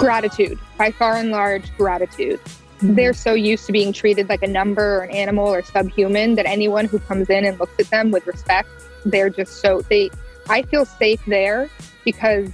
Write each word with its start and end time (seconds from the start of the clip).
Gratitude, 0.00 0.58
by 0.76 0.90
far 0.90 1.16
and 1.16 1.30
large, 1.30 1.74
gratitude. 1.76 2.40
They're 2.82 3.12
so 3.12 3.34
used 3.34 3.66
to 3.66 3.72
being 3.72 3.92
treated 3.92 4.30
like 4.30 4.42
a 4.42 4.46
number 4.46 4.98
or 4.98 5.02
an 5.02 5.10
animal 5.10 5.46
or 5.46 5.62
subhuman 5.62 6.34
that 6.36 6.46
anyone 6.46 6.86
who 6.86 6.98
comes 6.98 7.28
in 7.28 7.44
and 7.44 7.60
looks 7.60 7.78
at 7.78 7.90
them 7.90 8.10
with 8.10 8.26
respect, 8.26 8.68
they're 9.04 9.30
just 9.30 9.60
so 9.60 9.82
they 9.82 10.10
I 10.48 10.62
feel 10.62 10.84
safe 10.84 11.24
there 11.26 11.68
because 12.04 12.50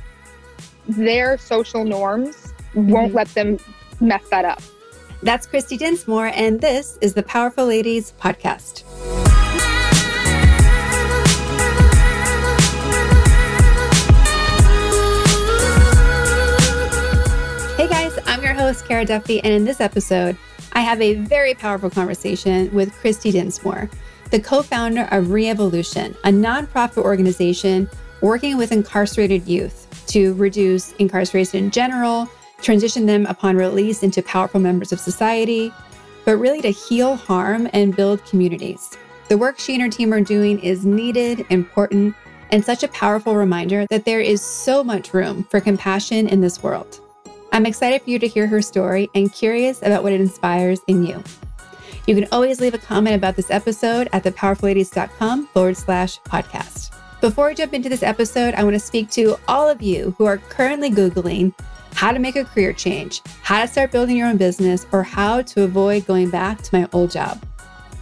their 0.88 1.38
social 1.38 1.84
norms 1.84 2.52
mm-hmm. 2.74 2.90
won't 2.90 3.14
let 3.14 3.28
them 3.28 3.58
mess 4.00 4.28
that 4.30 4.44
up. 4.44 4.60
That's 5.22 5.46
Christy 5.46 5.76
Dinsmore, 5.76 6.30
and 6.34 6.60
this 6.60 6.98
is 7.00 7.14
the 7.14 7.22
Powerful 7.22 7.66
Ladies 7.66 8.12
podcast. 8.20 8.82
Host, 18.66 18.84
Kara 18.88 19.04
Duffy, 19.04 19.40
and 19.44 19.52
in 19.52 19.64
this 19.64 19.80
episode, 19.80 20.36
I 20.72 20.80
have 20.80 21.00
a 21.00 21.14
very 21.14 21.54
powerful 21.54 21.88
conversation 21.88 22.68
with 22.74 22.92
Christy 22.94 23.30
Dinsmore, 23.30 23.88
the 24.32 24.40
co 24.40 24.60
founder 24.60 25.02
of 25.12 25.26
Reevolution, 25.26 26.16
a 26.24 26.30
nonprofit 26.30 27.04
organization 27.04 27.88
working 28.22 28.56
with 28.56 28.72
incarcerated 28.72 29.46
youth 29.46 29.86
to 30.08 30.34
reduce 30.34 30.90
incarceration 30.94 31.66
in 31.66 31.70
general, 31.70 32.28
transition 32.60 33.06
them 33.06 33.24
upon 33.26 33.54
release 33.56 34.02
into 34.02 34.20
powerful 34.20 34.58
members 34.58 34.90
of 34.90 34.98
society, 34.98 35.72
but 36.24 36.36
really 36.36 36.60
to 36.60 36.70
heal 36.70 37.14
harm 37.14 37.68
and 37.72 37.94
build 37.94 38.24
communities. 38.24 38.98
The 39.28 39.38
work 39.38 39.60
she 39.60 39.74
and 39.74 39.82
her 39.82 39.88
team 39.88 40.12
are 40.12 40.20
doing 40.20 40.58
is 40.58 40.84
needed, 40.84 41.46
important, 41.50 42.16
and 42.50 42.64
such 42.64 42.82
a 42.82 42.88
powerful 42.88 43.36
reminder 43.36 43.86
that 43.90 44.04
there 44.04 44.20
is 44.20 44.42
so 44.42 44.82
much 44.82 45.14
room 45.14 45.44
for 45.52 45.60
compassion 45.60 46.26
in 46.26 46.40
this 46.40 46.64
world. 46.64 47.00
I'm 47.56 47.64
excited 47.64 48.02
for 48.02 48.10
you 48.10 48.18
to 48.18 48.28
hear 48.28 48.46
her 48.48 48.60
story 48.60 49.08
and 49.14 49.32
curious 49.32 49.80
about 49.80 50.02
what 50.02 50.12
it 50.12 50.20
inspires 50.20 50.78
in 50.88 51.02
you. 51.02 51.24
You 52.06 52.14
can 52.14 52.28
always 52.30 52.60
leave 52.60 52.74
a 52.74 52.78
comment 52.78 53.16
about 53.16 53.34
this 53.34 53.50
episode 53.50 54.10
at 54.12 54.24
thepowerfulladies.com 54.24 55.46
forward 55.46 55.78
slash 55.78 56.20
podcast. 56.20 56.94
Before 57.22 57.48
I 57.48 57.54
jump 57.54 57.72
into 57.72 57.88
this 57.88 58.02
episode, 58.02 58.52
I 58.56 58.62
want 58.62 58.74
to 58.74 58.78
speak 58.78 59.08
to 59.12 59.38
all 59.48 59.70
of 59.70 59.80
you 59.80 60.14
who 60.18 60.26
are 60.26 60.36
currently 60.36 60.90
Googling 60.90 61.54
how 61.94 62.12
to 62.12 62.18
make 62.18 62.36
a 62.36 62.44
career 62.44 62.74
change, 62.74 63.22
how 63.40 63.62
to 63.62 63.66
start 63.66 63.90
building 63.90 64.18
your 64.18 64.28
own 64.28 64.36
business, 64.36 64.84
or 64.92 65.02
how 65.02 65.40
to 65.40 65.62
avoid 65.62 66.06
going 66.06 66.28
back 66.28 66.60
to 66.60 66.78
my 66.78 66.86
old 66.92 67.10
job. 67.10 67.42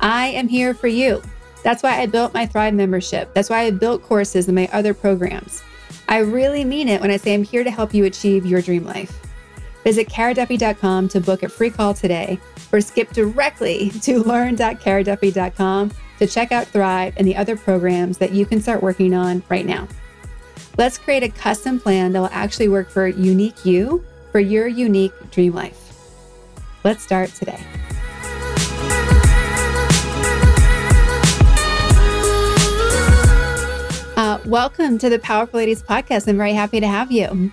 I 0.00 0.30
am 0.30 0.48
here 0.48 0.74
for 0.74 0.88
you. 0.88 1.22
That's 1.62 1.84
why 1.84 2.00
I 2.00 2.06
built 2.06 2.34
my 2.34 2.44
Thrive 2.44 2.74
membership. 2.74 3.32
That's 3.34 3.50
why 3.50 3.60
I 3.60 3.70
built 3.70 4.02
courses 4.02 4.48
and 4.48 4.56
my 4.56 4.68
other 4.72 4.94
programs. 4.94 5.62
I 6.08 6.18
really 6.18 6.64
mean 6.64 6.88
it 6.88 7.00
when 7.00 7.12
I 7.12 7.18
say 7.18 7.34
I'm 7.34 7.44
here 7.44 7.62
to 7.62 7.70
help 7.70 7.94
you 7.94 8.04
achieve 8.04 8.44
your 8.44 8.60
dream 8.60 8.84
life. 8.84 9.20
Visit 9.84 10.08
karaduffy.com 10.08 11.08
to 11.08 11.20
book 11.20 11.42
a 11.42 11.48
free 11.48 11.70
call 11.70 11.94
today 11.94 12.40
or 12.72 12.80
skip 12.80 13.10
directly 13.12 13.90
to 14.00 14.22
learn.karaduffy.com 14.24 15.92
to 16.18 16.26
check 16.26 16.52
out 16.52 16.66
Thrive 16.66 17.14
and 17.16 17.28
the 17.28 17.36
other 17.36 17.56
programs 17.56 18.18
that 18.18 18.32
you 18.32 18.46
can 18.46 18.60
start 18.60 18.82
working 18.82 19.14
on 19.14 19.42
right 19.48 19.66
now. 19.66 19.86
Let's 20.76 20.98
create 20.98 21.22
a 21.22 21.28
custom 21.28 21.78
plan 21.78 22.12
that 22.12 22.20
will 22.20 22.30
actually 22.32 22.68
work 22.68 22.88
for 22.88 23.06
unique 23.06 23.64
you 23.64 24.04
for 24.32 24.40
your 24.40 24.66
unique 24.66 25.12
dream 25.30 25.52
life. 25.52 25.80
Let's 26.82 27.02
start 27.02 27.30
today. 27.30 27.60
Uh, 34.16 34.38
welcome 34.46 34.96
to 34.98 35.10
the 35.10 35.18
Powerful 35.18 35.58
Ladies 35.58 35.82
podcast. 35.82 36.28
I'm 36.28 36.36
very 36.36 36.52
happy 36.52 36.80
to 36.80 36.86
have 36.86 37.12
you. 37.12 37.52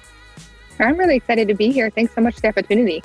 I'm 0.80 0.98
really 0.98 1.16
excited 1.16 1.48
to 1.48 1.54
be 1.54 1.72
here. 1.72 1.90
Thanks 1.90 2.14
so 2.14 2.22
much 2.22 2.36
for 2.36 2.42
the 2.42 2.48
opportunity. 2.50 3.04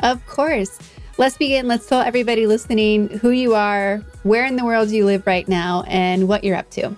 Of 0.00 0.24
course. 0.26 0.78
Let's 1.16 1.36
begin. 1.36 1.68
Let's 1.68 1.86
tell 1.86 2.00
everybody 2.00 2.46
listening 2.46 3.08
who 3.08 3.30
you 3.30 3.54
are, 3.54 3.98
where 4.24 4.44
in 4.46 4.56
the 4.56 4.64
world 4.64 4.90
you 4.90 5.04
live 5.04 5.26
right 5.26 5.46
now, 5.46 5.84
and 5.86 6.26
what 6.26 6.42
you're 6.42 6.56
up 6.56 6.70
to. 6.70 6.96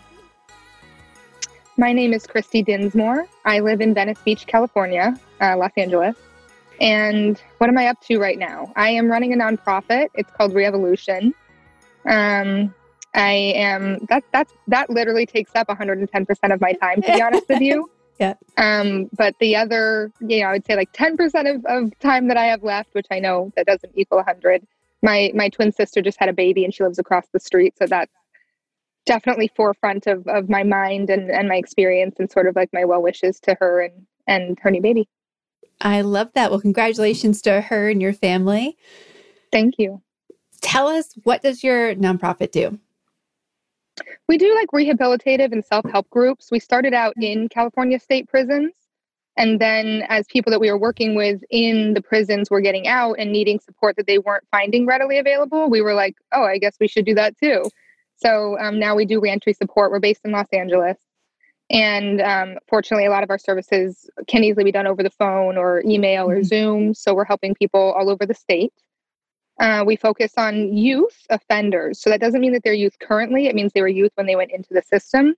My 1.77 1.93
name 1.93 2.15
is 2.15 2.27
Christy 2.27 2.63
Dinsmore. 2.63 3.27
I 3.45 3.61
live 3.61 3.83
in 3.83 3.93
Venice 3.93 4.19
Beach, 4.25 4.47
California, 4.47 5.21
uh, 5.43 5.59
Los 5.59 5.73
Angeles. 5.77 6.17
And 6.81 7.41
what 7.59 7.69
am 7.69 7.77
I 7.77 7.89
up 7.89 8.01
to 8.03 8.19
right 8.19 8.39
now? 8.39 8.73
I 8.77 8.91
am 8.91 9.09
running 9.09 9.35
a 9.35 9.37
nonprofit. 9.37 10.09
It's 10.15 10.31
called 10.31 10.53
Reevolution. 10.53 11.35
Um, 12.07 12.75
I 13.15 13.33
am 13.33 13.99
that 14.09 14.25
that's 14.33 14.53
that 14.69 14.91
literally 14.91 15.27
takes 15.27 15.51
up 15.55 15.69
110 15.69 16.27
percent 16.27 16.53
of 16.53 16.61
my 16.61 16.73
time 16.73 17.03
to 17.03 17.13
be 17.13 17.23
honest 17.23 17.49
with 17.49 17.61
you. 17.61 17.91
Yeah. 18.19 18.35
Um, 18.57 19.11
but 19.13 19.35
the 19.41 19.57
other, 19.57 20.11
you 20.21 20.41
know, 20.41 20.47
I 20.47 20.53
would 20.53 20.67
say 20.67 20.77
like 20.77 20.93
10 20.93 21.17
percent 21.17 21.49
of, 21.49 21.65
of 21.67 21.99
time 21.99 22.29
that 22.29 22.37
I 22.37 22.47
have 22.47 22.63
left, 22.63 22.95
which 22.95 23.07
I 23.11 23.19
know 23.19 23.53
that 23.57 23.67
doesn't 23.67 23.93
equal 23.95 24.17
100. 24.19 24.67
My 25.03 25.31
my 25.35 25.49
twin 25.49 25.73
sister 25.73 26.01
just 26.01 26.19
had 26.19 26.29
a 26.29 26.33
baby 26.33 26.65
and 26.65 26.73
she 26.75 26.83
lives 26.83 26.99
across 26.99 27.27
the 27.33 27.41
street, 27.41 27.75
so 27.79 27.87
that's 27.87 28.13
definitely 29.07 29.51
forefront 29.57 30.07
of, 30.07 30.27
of 30.27 30.51
my 30.51 30.65
mind 30.65 31.09
and, 31.09 31.31
and 31.31 31.49
my 31.49 31.57
experience 31.57 32.17
and 32.19 32.31
sort 32.31 32.47
of 32.47 32.57
like 32.57 32.69
my 32.73 32.85
well 32.85 33.01
wishes 33.01 33.41
to 33.41 33.57
her 33.61 33.81
and, 33.81 34.07
and 34.27 34.59
her 34.61 34.71
new 34.71 34.83
baby. 34.83 35.09
I 35.81 36.01
love 36.03 36.33
that. 36.35 36.51
Well, 36.51 36.61
congratulations 36.61 37.41
to 37.43 37.61
her 37.61 37.89
and 37.89 38.03
your 38.03 38.13
family. 38.13 38.77
Thank 39.53 39.75
you. 39.79 40.03
Tell 40.61 40.89
us 40.89 41.15
what 41.23 41.43
does 41.43 41.63
your 41.63 41.95
nonprofit 41.95 42.51
do? 42.51 42.79
We 44.29 44.39
do 44.39 44.55
like 44.55 44.69
rehabilitative 44.71 45.53
and 45.53 45.65
self-help 45.65 46.11
groups. 46.11 46.51
We 46.51 46.59
started 46.61 46.95
out 46.95 47.15
in 47.17 47.49
California 47.49 47.99
state 47.99 48.29
prisons 48.29 48.73
and 49.37 49.61
then 49.61 50.03
as 50.09 50.27
people 50.29 50.51
that 50.51 50.61
we 50.61 50.71
were 50.71 50.79
working 50.79 51.15
with 51.15 51.43
in 51.51 51.95
the 51.95 52.01
prisons 52.01 52.51
were 52.51 52.61
getting 52.61 52.89
out 52.89 53.15
and 53.19 53.31
needing 53.31 53.61
support 53.61 53.97
that 53.97 54.07
they 54.07 54.19
weren't 54.19 54.47
finding 54.51 54.87
readily 54.87 55.19
available, 55.19 55.69
we 55.69 55.83
were 55.83 55.95
like, 55.95 56.17
"Oh, 56.33 56.45
I 56.45 56.59
guess 56.59 56.77
we 56.81 56.89
should 56.89 57.05
do 57.05 57.15
that 57.15 57.37
too." 57.39 57.65
So 58.17 58.59
um, 58.59 58.79
now 58.79 58.97
we 58.97 59.05
do 59.05 59.21
reentry 59.21 59.53
support. 59.53 59.91
We're 59.91 60.01
based 60.01 60.23
in 60.25 60.33
Los 60.33 60.49
Angeles. 60.53 60.97
And 61.69 62.23
um, 62.23 62.59
fortunately, 62.69 63.07
a 63.07 63.11
lot 63.11 63.25
of 63.25 63.31
our 63.31 63.39
services 63.39 64.09
can 64.29 64.45
easily 64.45 64.65
be 64.65 64.73
done 64.73 64.87
over 64.87 65.03
the 65.03 65.11
phone 65.11 65.59
or 65.59 65.83
email 65.85 66.31
or 66.31 66.37
mm-hmm. 66.37 66.45
Zoom. 66.45 66.95
So 66.95 67.13
we're 67.13 67.25
helping 67.25 67.55
people 67.55 67.93
all 67.93 68.09
over 68.09 68.25
the 68.25 68.35
state. 68.35 68.73
Uh, 69.59 69.83
we 69.87 69.97
focus 69.97 70.35
on 70.37 70.77
youth 70.77 71.27
offenders. 71.31 72.01
So 72.01 72.11
that 72.11 72.21
doesn't 72.21 72.41
mean 72.41 72.53
that 72.53 72.63
they're 72.63 72.75
youth 72.75 72.99
currently, 73.01 73.47
it 73.47 73.55
means 73.55 73.73
they 73.73 73.83
were 73.83 73.89
youth 73.89 74.13
when 74.15 74.27
they 74.27 74.37
went 74.37 74.53
into 74.53 74.69
the 74.73 74.83
system. 74.83 75.35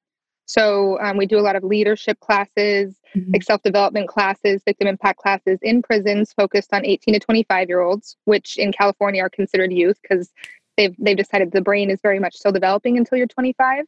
So 0.47 0.99
um, 1.01 1.19
we 1.19 1.27
do 1.27 1.39
a 1.39 1.43
lot 1.43 1.57
of 1.57 1.63
leadership 1.63 2.19
classes, 2.21 2.97
mm-hmm. 3.15 3.33
like 3.33 3.43
self 3.43 3.63
development 3.63 4.09
classes, 4.09 4.63
victim 4.65 4.89
impact 4.89 5.19
classes 5.19 5.59
in 5.63 5.83
prisons 5.83 6.33
focused 6.33 6.73
on 6.73 6.87
18 6.87 7.15
to 7.15 7.21
25 7.21 7.69
year 7.69 7.81
olds, 7.81 8.17
which 8.25 8.57
in 8.57 8.73
California 8.73 9.23
are 9.23 9.31
considered 9.31 9.73
youth 9.73 9.99
because 10.03 10.33
they've 10.79 10.95
they've 10.99 11.17
decided 11.17 11.53
the 11.53 11.61
brain 11.61 11.91
is 11.91 12.01
very 12.01 12.19
much 12.19 12.35
still 12.35 12.53
developing 12.53 12.97
until 12.97 13.19
you're 13.19 13.27
25 13.27 13.85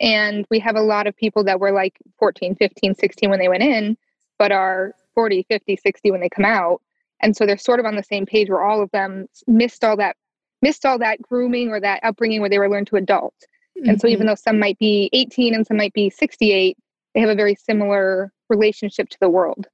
and 0.00 0.46
we 0.50 0.58
have 0.58 0.76
a 0.76 0.80
lot 0.80 1.06
of 1.06 1.16
people 1.16 1.44
that 1.44 1.60
were 1.60 1.70
like 1.70 1.98
14 2.18 2.56
15 2.56 2.94
16 2.94 3.30
when 3.30 3.38
they 3.38 3.48
went 3.48 3.62
in 3.62 3.96
but 4.38 4.50
are 4.50 4.94
40 5.14 5.46
50 5.48 5.76
60 5.76 6.10
when 6.10 6.20
they 6.20 6.28
come 6.28 6.44
out 6.44 6.80
and 7.20 7.36
so 7.36 7.46
they're 7.46 7.58
sort 7.58 7.80
of 7.80 7.86
on 7.86 7.96
the 7.96 8.02
same 8.02 8.26
page 8.26 8.48
where 8.48 8.62
all 8.62 8.82
of 8.82 8.90
them 8.90 9.26
missed 9.46 9.84
all 9.84 9.96
that 9.96 10.16
missed 10.62 10.84
all 10.84 10.98
that 10.98 11.20
grooming 11.22 11.70
or 11.70 11.80
that 11.80 12.00
upbringing 12.02 12.40
where 12.40 12.50
they 12.50 12.58
were 12.58 12.68
learned 12.68 12.86
to 12.86 12.96
adult 12.96 13.34
mm-hmm. 13.78 13.88
and 13.88 14.00
so 14.00 14.06
even 14.06 14.20
mm-hmm. 14.20 14.28
though 14.28 14.34
some 14.34 14.58
might 14.58 14.78
be 14.78 15.08
18 15.12 15.54
and 15.54 15.66
some 15.66 15.76
might 15.76 15.92
be 15.92 16.10
68 16.10 16.76
they 17.14 17.20
have 17.20 17.30
a 17.30 17.34
very 17.34 17.54
similar 17.54 18.32
relationship 18.48 19.08
to 19.08 19.18
the 19.20 19.28
world 19.28 19.66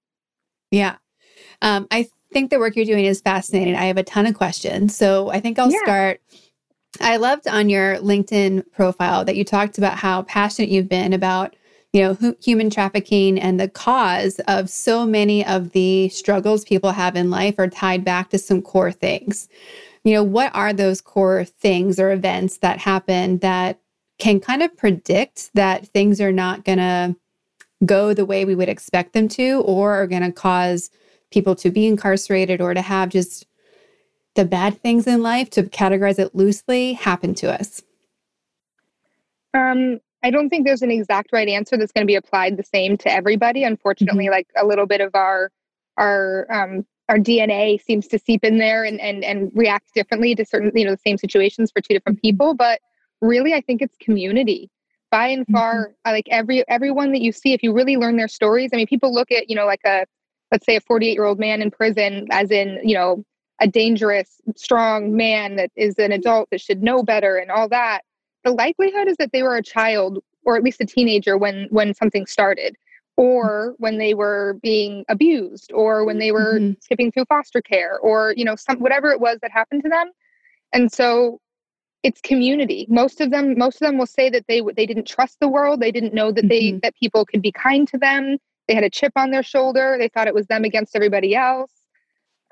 yeah 0.71 0.97
um, 1.63 1.87
i 1.91 2.07
think 2.35 2.51
the 2.51 2.59
work 2.59 2.77
you're 2.77 2.85
doing 2.85 3.07
is 3.07 3.23
fascinating. 3.23 3.77
I 3.77 3.87
have 3.87 3.97
a 3.97 4.03
ton 4.03 4.27
of 4.27 4.35
questions. 4.35 4.95
So 4.95 5.31
I 5.31 5.41
think 5.41 5.59
I'll 5.59 5.71
yeah. 5.71 5.79
start. 5.85 6.21
I 7.01 7.17
loved 7.17 7.49
on 7.49 7.71
your 7.71 7.97
LinkedIn 7.97 8.71
profile 8.73 9.25
that 9.25 9.37
you 9.37 9.45
talked 9.45 9.79
about 9.79 9.97
how 9.97 10.23
passionate 10.23 10.69
you've 10.69 10.89
been 10.89 11.13
about, 11.13 11.57
you 11.95 12.03
know, 12.03 12.35
human 12.43 12.71
trafficking 12.71 13.39
and 13.39 13.61
the 13.61 13.69
cause 13.69 14.41
of 14.49 14.69
so 14.69 15.07
many 15.07 15.47
of 15.47 15.71
the 15.71 16.09
struggles 16.09 16.65
people 16.65 16.91
have 16.91 17.15
in 17.15 17.31
life 17.31 17.55
are 17.57 17.69
tied 17.69 18.05
back 18.05 18.31
to 18.31 18.39
some 18.39 18.61
core 18.61 18.91
things. 18.91 19.49
You 20.03 20.15
know, 20.15 20.25
what 20.25 20.53
are 20.57 20.73
those 20.73 21.01
core 21.01 21.45
things 21.45 22.01
or 22.01 22.11
events 22.11 22.59
that 22.59 22.79
happen 22.81 23.39
that 23.39 23.79
can 24.19 24.41
kind 24.41 24.65
of 24.65 24.77
predict 24.77 25.51
that 25.55 25.87
things 25.87 26.21
are 26.21 26.33
not 26.33 26.65
going 26.65 26.79
to 26.79 27.15
go 27.87 28.13
the 28.13 28.27
way 28.27 28.45
we 28.45 28.57
would 28.57 28.69
expect 28.69 29.13
them 29.13 29.29
to 29.29 29.61
or 29.61 29.95
are 29.95 30.09
going 30.09 30.23
to 30.23 30.33
cause 30.33 30.91
people 31.31 31.55
to 31.55 31.71
be 31.71 31.87
incarcerated 31.87 32.61
or 32.61 32.75
to 32.75 32.83
have 32.83 33.09
just 33.09 33.47
the 34.35 34.45
bad 34.45 34.83
things 34.83 35.07
in 35.07 35.23
life, 35.23 35.49
to 35.51 35.63
categorize 35.63 36.19
it 36.19 36.35
loosely, 36.35 36.95
happen 36.95 37.37
to 37.37 37.53
us? 37.53 37.83
Um, 39.57 40.01
I 40.25 40.31
don't 40.31 40.49
think 40.49 40.67
there's 40.67 40.83
an 40.83 40.91
exact 40.91 41.31
right 41.33 41.49
answer 41.49 41.77
that's 41.77 41.93
going 41.93 42.05
to 42.05 42.11
be 42.11 42.17
applied 42.17 42.57
the 42.57 42.65
same 42.65 42.97
to 42.99 43.13
everybody. 43.13 43.63
Unfortunately, 43.63 44.25
mm-hmm. 44.25 44.33
like 44.33 44.49
a 44.57 44.67
little 44.67 44.87
bit 44.87 45.01
of 45.01 45.15
our 45.15 45.51
our 45.99 46.47
um, 46.51 46.85
our 47.09 47.19
DNA 47.19 47.81
seems 47.81 48.09
to 48.09 48.19
seep 48.19 48.43
in 48.43 48.59
there 48.59 48.85
and 48.85 49.01
and 49.01 49.23
and 49.23 49.53
react 49.55 49.93
differently 49.95 50.35
to 50.35 50.45
certain 50.45 50.73
you 50.75 50.85
know 50.85 50.93
the 50.93 51.01
same 51.07 51.19
situations 51.19 51.71
for 51.71 51.83
two 51.83 51.95
different 51.95 52.19
mm-hmm. 52.19 52.29
people. 52.29 52.55
But 52.55 52.81
really, 53.21 53.55
I 53.55 53.61
think 53.61 53.83
it's 53.83 53.97
community. 54.01 54.71
By 55.11 55.29
and 55.29 55.47
far, 55.53 55.91
mm-hmm. 55.91 56.13
like 56.13 56.27
every 56.31 56.67
everyone 56.69 57.13
that 57.13 57.21
you 57.21 57.31
see, 57.31 57.53
if 57.53 57.63
you 57.63 57.73
really 57.73 57.97
learn 57.97 58.17
their 58.17 58.27
stories, 58.27 58.71
I 58.73 58.77
mean, 58.77 58.87
people 58.87 59.13
look 59.13 59.31
at 59.31 59.51
you 59.51 59.55
know 59.55 59.67
like 59.67 59.83
a 59.85 60.07
let's 60.55 60.65
say 60.65 60.77
a 60.77 60.81
48 60.81 61.13
year 61.13 61.25
old 61.25 61.39
man 61.39 61.61
in 61.61 61.71
prison, 61.71 62.27
as 62.31 62.51
in, 62.51 62.79
you 62.85 62.95
know, 62.95 63.25
a 63.61 63.67
dangerous, 63.67 64.41
strong 64.57 65.17
man 65.17 65.57
that 65.57 65.71
is 65.77 65.99
an 65.99 66.13
adult 66.13 66.49
that 66.51 66.61
should 66.61 66.83
know 66.83 67.03
better 67.03 67.37
and 67.37 67.51
all 67.51 67.69
that, 67.69 68.03
the 68.45 68.53
likelihood 68.53 69.09
is 69.09 69.17
that 69.19 69.33
they 69.33 69.43
were 69.43 69.57
a 69.57 69.63
child 69.63 70.19
or 70.45 70.57
at 70.57 70.63
least 70.63 70.81
a 70.81 70.87
teenager 70.87 71.37
when 71.37 71.67
when 71.71 71.95
something 71.95 72.27
started 72.27 72.77
or 73.17 73.75
when 73.79 73.99
they 73.99 74.15
were 74.15 74.59
being 74.63 75.05
abused 75.09 75.71
or 75.73 76.05
when 76.05 76.19
they 76.19 76.33
were 76.33 76.59
mm-hmm. 76.59 76.73
skipping 76.81 77.13
through 77.13 77.25
foster 77.27 77.61
care 77.61 77.99
or 78.01 78.35
you 78.37 78.45
know 78.45 78.57
some 78.57 78.79
whatever 78.79 79.11
it 79.11 79.21
was 79.21 79.39
that 79.43 79.51
happened 79.51 79.83
to 79.83 79.89
them. 79.89 80.11
And 80.73 80.91
so 80.91 81.41
it's 82.03 82.21
community. 82.21 82.87
Most 82.89 83.21
of 83.21 83.31
them 83.31 83.57
most 83.57 83.77
of 83.77 83.87
them 83.87 83.99
will 83.99 84.07
say 84.07 84.29
that 84.31 84.45
they 84.49 84.61
they 84.77 84.87
didn't 84.87 85.07
trust 85.07 85.39
the 85.41 85.49
world. 85.49 85.81
They 85.81 85.93
didn't 85.93 86.15
know 86.15 86.33
that 86.33 86.45
mm-hmm. 86.45 86.75
they 86.75 86.81
that 86.83 86.95
people 86.97 87.25
could 87.25 87.43
be 87.43 87.53
kind 87.53 87.87
to 87.89 87.99
them. 87.99 88.37
They 88.67 88.75
had 88.75 88.85
a 88.85 88.91
chip 88.91 89.13
on 89.17 89.31
their 89.31 89.43
shoulder. 89.43 89.97
They 89.99 90.09
thought 90.09 90.27
it 90.27 90.35
was 90.35 90.47
them 90.47 90.65
against 90.65 90.97
everybody 90.97 91.35
else. 91.35 91.71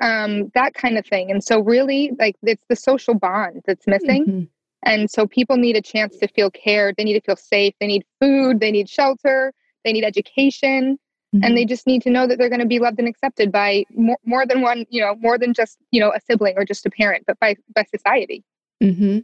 Um, 0.00 0.50
that 0.54 0.74
kind 0.74 0.98
of 0.98 1.06
thing. 1.06 1.30
And 1.30 1.42
so 1.42 1.60
really 1.60 2.12
like 2.18 2.36
it's 2.42 2.64
the 2.68 2.76
social 2.76 3.14
bond 3.14 3.62
that's 3.66 3.86
missing. 3.86 4.26
Mm-hmm. 4.26 4.44
And 4.84 5.10
so 5.10 5.26
people 5.26 5.56
need 5.56 5.76
a 5.76 5.82
chance 5.82 6.16
to 6.18 6.28
feel 6.28 6.50
cared. 6.50 6.96
They 6.96 7.04
need 7.04 7.14
to 7.14 7.20
feel 7.20 7.36
safe. 7.36 7.74
They 7.80 7.86
need 7.86 8.04
food. 8.20 8.60
They 8.60 8.70
need 8.70 8.88
shelter. 8.88 9.52
They 9.84 9.92
need 9.92 10.04
education. 10.04 10.98
Mm-hmm. 11.34 11.44
and 11.44 11.56
they 11.56 11.64
just 11.64 11.86
need 11.86 12.02
to 12.02 12.10
know 12.10 12.26
that 12.26 12.36
they're 12.36 12.50
going 12.50 12.60
to 12.60 12.66
be 12.66 12.78
loved 12.78 12.98
and 12.98 13.08
accepted 13.08 13.50
by 13.50 13.86
more, 13.94 14.18
more 14.26 14.44
than 14.44 14.60
one 14.60 14.84
you 14.90 15.00
know 15.00 15.14
more 15.14 15.38
than 15.38 15.54
just 15.54 15.78
you 15.90 15.98
know 15.98 16.12
a 16.14 16.20
sibling 16.20 16.52
or 16.58 16.64
just 16.66 16.84
a 16.84 16.90
parent 16.90 17.24
but 17.26 17.40
by 17.40 17.56
by 17.74 17.84
society. 17.84 18.44
Mm-hmm. 18.82 19.20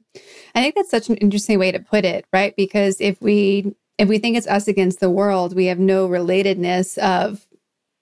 i 0.55 0.63
think 0.63 0.75
that's 0.75 0.91
such 0.91 1.11
an 1.11 1.17
interesting 1.17 1.59
way 1.59 1.71
to 1.71 1.81
put 1.81 2.07
it 2.07 2.25
right? 2.33 2.57
Because 2.57 2.99
if 3.03 3.21
we 3.21 3.75
if 3.99 4.09
we 4.09 4.17
think 4.17 4.39
it's 4.39 4.47
us 4.47 4.69
against 4.69 5.01
the 5.01 5.11
world 5.11 5.55
we 5.55 5.67
have 5.67 5.79
no 5.79 6.09
relatedness 6.09 6.97
of 6.97 7.47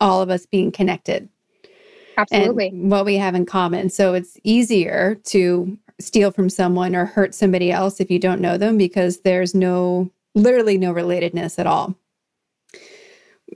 all 0.00 0.22
of 0.22 0.30
us 0.30 0.46
being 0.46 0.70
connected. 0.70 1.28
Absolutely. 2.18 2.70
what 2.70 3.04
we 3.04 3.16
have 3.16 3.34
in 3.34 3.44
common. 3.44 3.90
So 3.90 4.14
it's 4.14 4.38
easier 4.42 5.16
to 5.24 5.76
steal 6.00 6.30
from 6.30 6.50
someone 6.50 6.94
or 6.94 7.06
hurt 7.06 7.34
somebody 7.34 7.70
else 7.70 8.00
if 8.00 8.10
you 8.10 8.18
don't 8.18 8.40
know 8.40 8.58
them 8.58 8.76
because 8.76 9.20
there's 9.20 9.54
no 9.54 10.10
literally 10.34 10.76
no 10.76 10.92
relatedness 10.92 11.58
at 11.58 11.66
all. 11.66 11.96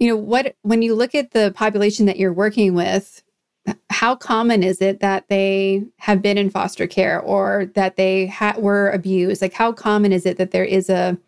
You 0.00 0.08
know 0.08 0.16
what 0.16 0.56
when 0.62 0.82
you 0.82 0.94
look 0.94 1.14
at 1.14 1.32
the 1.32 1.52
population 1.54 2.06
that 2.06 2.16
you're 2.16 2.32
working 2.32 2.74
with 2.74 3.22
how 3.90 4.16
common 4.16 4.62
is 4.62 4.80
it 4.80 5.00
that 5.00 5.28
they 5.28 5.84
have 5.98 6.22
been 6.22 6.38
in 6.38 6.48
foster 6.48 6.86
care 6.86 7.20
or 7.20 7.66
that 7.74 7.96
they 7.96 8.26
ha- 8.26 8.54
were 8.56 8.90
abused? 8.90 9.42
Like 9.42 9.52
how 9.52 9.72
common 9.72 10.12
is 10.12 10.24
it 10.24 10.38
that 10.38 10.52
there 10.52 10.64
is 10.64 10.88
a 10.88 11.18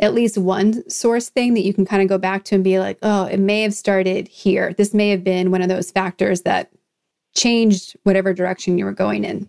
at 0.00 0.14
least 0.14 0.38
one 0.38 0.88
source 0.88 1.28
thing 1.28 1.54
that 1.54 1.64
you 1.64 1.74
can 1.74 1.84
kind 1.84 2.00
of 2.00 2.08
go 2.08 2.18
back 2.18 2.44
to 2.44 2.54
and 2.54 2.64
be 2.64 2.78
like 2.78 2.98
oh 3.02 3.24
it 3.24 3.38
may 3.38 3.62
have 3.62 3.74
started 3.74 4.28
here. 4.28 4.72
This 4.72 4.94
may 4.94 5.10
have 5.10 5.24
been 5.24 5.50
one 5.50 5.60
of 5.60 5.68
those 5.68 5.90
factors 5.90 6.42
that 6.42 6.72
changed 7.36 7.96
whatever 8.04 8.32
direction 8.32 8.78
you 8.78 8.86
were 8.86 8.92
going 8.92 9.24
in 9.24 9.48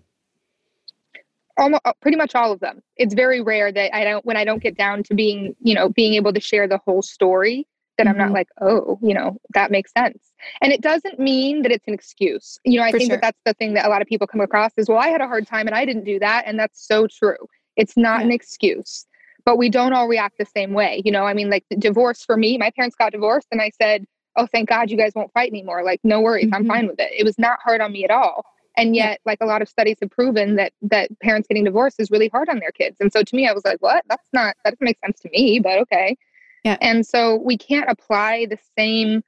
almost 1.59 1.81
pretty 2.01 2.17
much 2.17 2.33
all 2.35 2.51
of 2.51 2.59
them 2.59 2.81
it's 2.97 3.13
very 3.13 3.41
rare 3.41 3.71
that 3.71 3.95
i 3.95 4.03
don't 4.03 4.25
when 4.25 4.37
i 4.37 4.43
don't 4.43 4.63
get 4.63 4.77
down 4.77 5.03
to 5.03 5.13
being 5.13 5.55
you 5.59 5.75
know 5.75 5.89
being 5.89 6.13
able 6.13 6.33
to 6.33 6.39
share 6.39 6.67
the 6.67 6.79
whole 6.85 7.01
story 7.01 7.67
that 7.99 8.07
mm-hmm. 8.07 8.11
I'm 8.11 8.17
not 8.17 8.25
mm-hmm. 8.27 8.33
like, 8.33 8.47
oh, 8.61 8.97
you 9.01 9.13
know, 9.13 9.37
that 9.53 9.71
makes 9.71 9.91
sense. 9.91 10.31
And 10.61 10.71
it 10.71 10.81
doesn't 10.81 11.19
mean 11.19 11.61
that 11.61 11.71
it's 11.71 11.87
an 11.87 11.93
excuse. 11.93 12.57
You 12.63 12.79
know, 12.79 12.85
I 12.85 12.91
For 12.91 12.97
think 12.97 13.11
sure. 13.11 13.17
that 13.17 13.21
that's 13.21 13.41
the 13.45 13.53
thing 13.53 13.73
that 13.75 13.85
a 13.85 13.89
lot 13.89 14.01
of 14.01 14.07
people 14.07 14.25
come 14.25 14.41
across 14.41 14.71
is, 14.77 14.89
well, 14.89 14.97
I 14.97 15.09
had 15.09 15.21
a 15.21 15.27
hard 15.27 15.45
time 15.45 15.67
and 15.67 15.75
I 15.75 15.85
didn't 15.85 16.05
do 16.05 16.17
that. 16.19 16.45
And 16.47 16.57
that's 16.57 16.87
so 16.87 17.07
true. 17.07 17.35
It's 17.75 17.95
not 17.95 18.21
yeah. 18.21 18.27
an 18.27 18.31
excuse, 18.31 19.05
but 19.45 19.57
we 19.57 19.69
don't 19.69 19.93
all 19.93 20.07
react 20.07 20.37
the 20.39 20.45
same 20.45 20.73
way. 20.73 21.01
You 21.05 21.11
know, 21.11 21.25
I 21.25 21.33
mean, 21.33 21.49
like 21.49 21.65
divorce 21.77 22.23
for 22.23 22.37
me, 22.37 22.57
my 22.57 22.71
parents 22.71 22.95
got 22.95 23.11
divorced 23.11 23.47
and 23.51 23.61
I 23.61 23.71
said, 23.79 24.05
oh, 24.37 24.47
thank 24.51 24.69
God 24.69 24.89
you 24.89 24.97
guys 24.97 25.11
won't 25.13 25.33
fight 25.33 25.49
anymore. 25.49 25.83
Like, 25.83 25.99
no 26.03 26.21
worries. 26.21 26.45
Mm-hmm. 26.45 26.55
I'm 26.55 26.67
fine 26.67 26.87
with 26.87 26.99
it. 26.99 27.11
It 27.15 27.25
was 27.25 27.37
not 27.37 27.59
hard 27.63 27.81
on 27.81 27.91
me 27.91 28.05
at 28.05 28.11
all. 28.11 28.45
And 28.79 28.95
yet, 28.95 29.19
like 29.25 29.39
a 29.41 29.45
lot 29.45 29.61
of 29.61 29.67
studies 29.67 29.97
have 30.01 30.09
proven 30.09 30.55
that 30.55 30.71
that 30.83 31.09
parents 31.19 31.47
getting 31.49 31.65
divorced 31.65 31.99
is 31.99 32.09
really 32.09 32.29
hard 32.29 32.47
on 32.47 32.59
their 32.59 32.71
kids. 32.71 32.95
And 33.01 33.11
so 33.11 33.23
to 33.23 33.35
me, 33.35 33.47
I 33.47 33.51
was 33.51 33.65
like, 33.65 33.81
what? 33.81 34.05
That's 34.07 34.29
not 34.31 34.55
that 34.63 34.71
doesn't 34.71 34.85
make 34.85 34.99
sense 35.05 35.19
to 35.19 35.29
me, 35.31 35.59
but 35.59 35.77
okay. 35.79 36.17
Yeah. 36.63 36.77
And 36.79 37.05
so 37.05 37.35
we 37.35 37.57
can't 37.57 37.89
apply 37.89 38.47
the 38.49 38.57
same, 38.77 39.21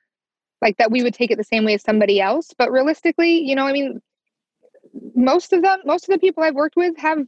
like 0.61 0.77
that 0.77 0.89
we 0.89 1.03
would 1.03 1.13
take 1.13 1.31
it 1.31 1.37
the 1.37 1.43
same 1.43 1.65
way 1.65 1.73
as 1.73 1.83
somebody 1.83 2.21
else. 2.21 2.51
But 2.57 2.71
realistically, 2.71 3.39
you 3.39 3.55
know, 3.55 3.67
I 3.67 3.73
mean, 3.73 4.01
most 5.15 5.51
of 5.51 5.61
them, 5.61 5.79
most 5.85 6.07
of 6.07 6.13
the 6.13 6.19
people 6.19 6.43
I've 6.43 6.55
worked 6.55 6.77
with 6.77 6.97
have 6.97 7.19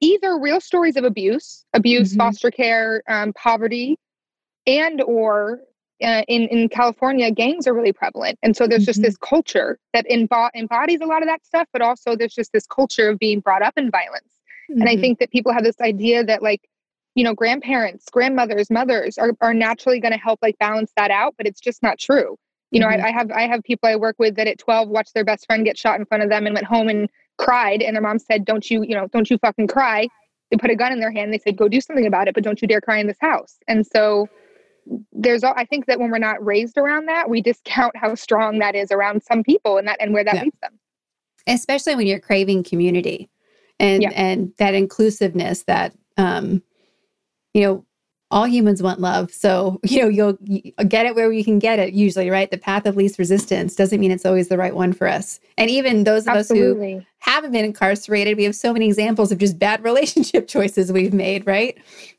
either 0.00 0.38
real 0.38 0.60
stories 0.60 0.96
of 0.96 1.04
abuse, 1.04 1.64
abuse, 1.74 2.10
mm-hmm. 2.10 2.18
foster 2.18 2.50
care, 2.50 3.02
um, 3.08 3.32
poverty, 3.34 3.98
and 4.66 5.00
or 5.02 5.60
uh, 6.02 6.22
in 6.28 6.42
in 6.48 6.68
California, 6.68 7.30
gangs 7.30 7.66
are 7.66 7.74
really 7.74 7.92
prevalent, 7.92 8.38
and 8.42 8.56
so 8.56 8.66
there's 8.66 8.82
mm-hmm. 8.82 8.86
just 8.86 9.02
this 9.02 9.16
culture 9.16 9.78
that 9.92 10.06
embo- 10.10 10.50
embodies 10.54 11.00
a 11.00 11.06
lot 11.06 11.22
of 11.22 11.28
that 11.28 11.44
stuff. 11.44 11.66
But 11.72 11.82
also, 11.82 12.16
there's 12.16 12.34
just 12.34 12.52
this 12.52 12.66
culture 12.66 13.08
of 13.08 13.18
being 13.18 13.40
brought 13.40 13.62
up 13.62 13.74
in 13.76 13.90
violence. 13.90 14.28
Mm-hmm. 14.70 14.80
And 14.80 14.88
I 14.88 14.92
mm-hmm. 14.92 15.00
think 15.00 15.18
that 15.18 15.30
people 15.30 15.52
have 15.52 15.64
this 15.64 15.80
idea 15.80 16.24
that 16.24 16.42
like 16.42 16.68
you 17.18 17.24
know 17.24 17.34
grandparents 17.34 18.06
grandmothers 18.12 18.70
mothers 18.70 19.18
are, 19.18 19.32
are 19.40 19.52
naturally 19.52 19.98
going 19.98 20.12
to 20.12 20.18
help 20.18 20.38
like 20.40 20.56
balance 20.58 20.92
that 20.96 21.10
out 21.10 21.34
but 21.36 21.46
it's 21.48 21.60
just 21.60 21.82
not 21.82 21.98
true 21.98 22.36
you 22.70 22.78
know 22.78 22.86
mm-hmm. 22.86 23.04
I, 23.04 23.08
I, 23.08 23.12
have 23.12 23.30
i 23.32 23.42
have 23.48 23.62
people 23.64 23.88
i 23.88 23.96
work 23.96 24.14
with 24.20 24.36
that 24.36 24.46
at 24.46 24.58
12 24.58 24.88
watched 24.88 25.14
their 25.14 25.24
best 25.24 25.44
friend 25.46 25.64
get 25.64 25.76
shot 25.76 25.98
in 25.98 26.06
front 26.06 26.22
of 26.22 26.30
them 26.30 26.46
and 26.46 26.54
went 26.54 26.66
home 26.66 26.88
and 26.88 27.08
cried 27.36 27.82
and 27.82 27.96
their 27.96 28.02
mom 28.02 28.20
said 28.20 28.44
don't 28.44 28.70
you 28.70 28.84
you 28.84 28.94
know 28.94 29.08
don't 29.08 29.30
you 29.30 29.38
fucking 29.38 29.66
cry 29.66 30.06
they 30.50 30.56
put 30.56 30.70
a 30.70 30.76
gun 30.76 30.92
in 30.92 31.00
their 31.00 31.10
hand 31.10 31.32
they 31.32 31.38
said 31.38 31.56
go 31.56 31.66
do 31.66 31.80
something 31.80 32.06
about 32.06 32.28
it 32.28 32.34
but 32.34 32.44
don't 32.44 32.62
you 32.62 32.68
dare 32.68 32.80
cry 32.80 32.98
in 32.98 33.08
this 33.08 33.18
house 33.20 33.58
and 33.66 33.84
so 33.84 34.28
there's 35.12 35.44
i 35.44 35.64
think 35.64 35.86
that 35.86 35.98
when 35.98 36.10
we're 36.10 36.18
not 36.18 36.44
raised 36.44 36.78
around 36.78 37.06
that 37.06 37.28
we 37.28 37.40
discount 37.40 37.96
how 37.96 38.14
strong 38.14 38.58
that 38.58 38.74
is 38.74 38.90
around 38.90 39.22
some 39.22 39.42
people 39.42 39.78
and 39.78 39.86
that 39.86 39.96
and 40.00 40.12
where 40.12 40.24
that 40.24 40.34
yeah. 40.34 40.42
leads 40.44 40.58
them 40.62 40.78
especially 41.46 41.94
when 41.94 42.06
you're 42.06 42.18
craving 42.18 42.62
community 42.62 43.28
and 43.80 44.02
yeah. 44.02 44.10
and 44.10 44.52
that 44.58 44.74
inclusiveness 44.74 45.64
that 45.64 45.94
um 46.16 46.62
you 47.54 47.62
know, 47.62 47.84
all 48.30 48.46
humans 48.46 48.82
want 48.82 49.00
love. 49.00 49.32
So, 49.32 49.80
you 49.84 50.02
know, 50.02 50.08
you'll 50.08 50.38
get 50.86 51.06
it 51.06 51.14
where 51.14 51.32
you 51.32 51.44
can 51.44 51.58
get 51.58 51.78
it 51.78 51.94
usually, 51.94 52.30
right? 52.30 52.50
The 52.50 52.58
path 52.58 52.86
of 52.86 52.96
least 52.96 53.18
resistance 53.18 53.74
doesn't 53.74 53.98
mean 53.98 54.10
it's 54.10 54.26
always 54.26 54.48
the 54.48 54.58
right 54.58 54.74
one 54.74 54.92
for 54.92 55.06
us. 55.06 55.40
And 55.56 55.70
even 55.70 56.04
those 56.04 56.26
of 56.26 56.36
Absolutely. 56.36 56.96
us 56.96 57.02
who 57.02 57.06
haven't 57.20 57.52
been 57.52 57.64
incarcerated, 57.64 58.36
we 58.36 58.44
have 58.44 58.54
so 58.54 58.72
many 58.72 58.86
examples 58.86 59.32
of 59.32 59.38
just 59.38 59.58
bad 59.58 59.82
relationship 59.84 60.48
choices 60.48 60.92
we've 60.92 61.14
made, 61.14 61.46
right? 61.46 61.76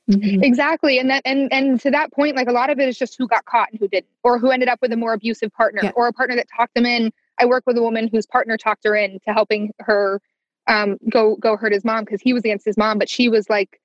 Mm-hmm. 0.10 0.44
Exactly. 0.44 0.98
And 0.98 1.10
that 1.10 1.22
and 1.26 1.52
and 1.54 1.80
to 1.82 1.92
that 1.92 2.12
point, 2.12 2.36
like 2.36 2.48
a 2.48 2.52
lot 2.52 2.70
of 2.70 2.80
it 2.80 2.90
is 2.90 2.98
just 2.98 3.16
who 3.18 3.28
got 3.28 3.46
caught 3.46 3.70
and 3.72 3.80
who 3.80 3.88
didn't, 3.88 4.10
or 4.24 4.40
who 4.40 4.50
ended 4.50 4.68
up 4.68 4.80
with 4.82 4.92
a 4.92 4.98
more 4.98 5.14
abusive 5.14 5.54
partner, 5.54 5.82
yeah. 5.84 5.92
or 5.96 6.08
a 6.08 6.14
partner 6.14 6.36
that 6.36 6.48
talked 6.56 6.74
them 6.74 6.86
in. 6.86 7.12
I 7.40 7.46
work 7.46 7.64
with 7.68 7.78
a 7.78 7.82
woman 7.82 8.10
whose 8.12 8.26
partner 8.26 8.58
talked 8.58 8.84
her 8.86 8.96
in 8.96 9.20
to 9.26 9.34
helping 9.34 9.72
her 9.80 10.20
um, 10.68 10.98
go 11.10 11.36
go 11.36 11.56
hurt 11.58 11.74
his 11.74 11.86
mom 11.86 12.06
because 12.06 12.22
he 12.22 12.34
was 12.34 12.42
against 12.42 12.66
his 12.66 12.78
mom, 12.78 12.98
but 12.98 13.08
she 13.08 13.30
was 13.30 13.50
like 13.50 13.79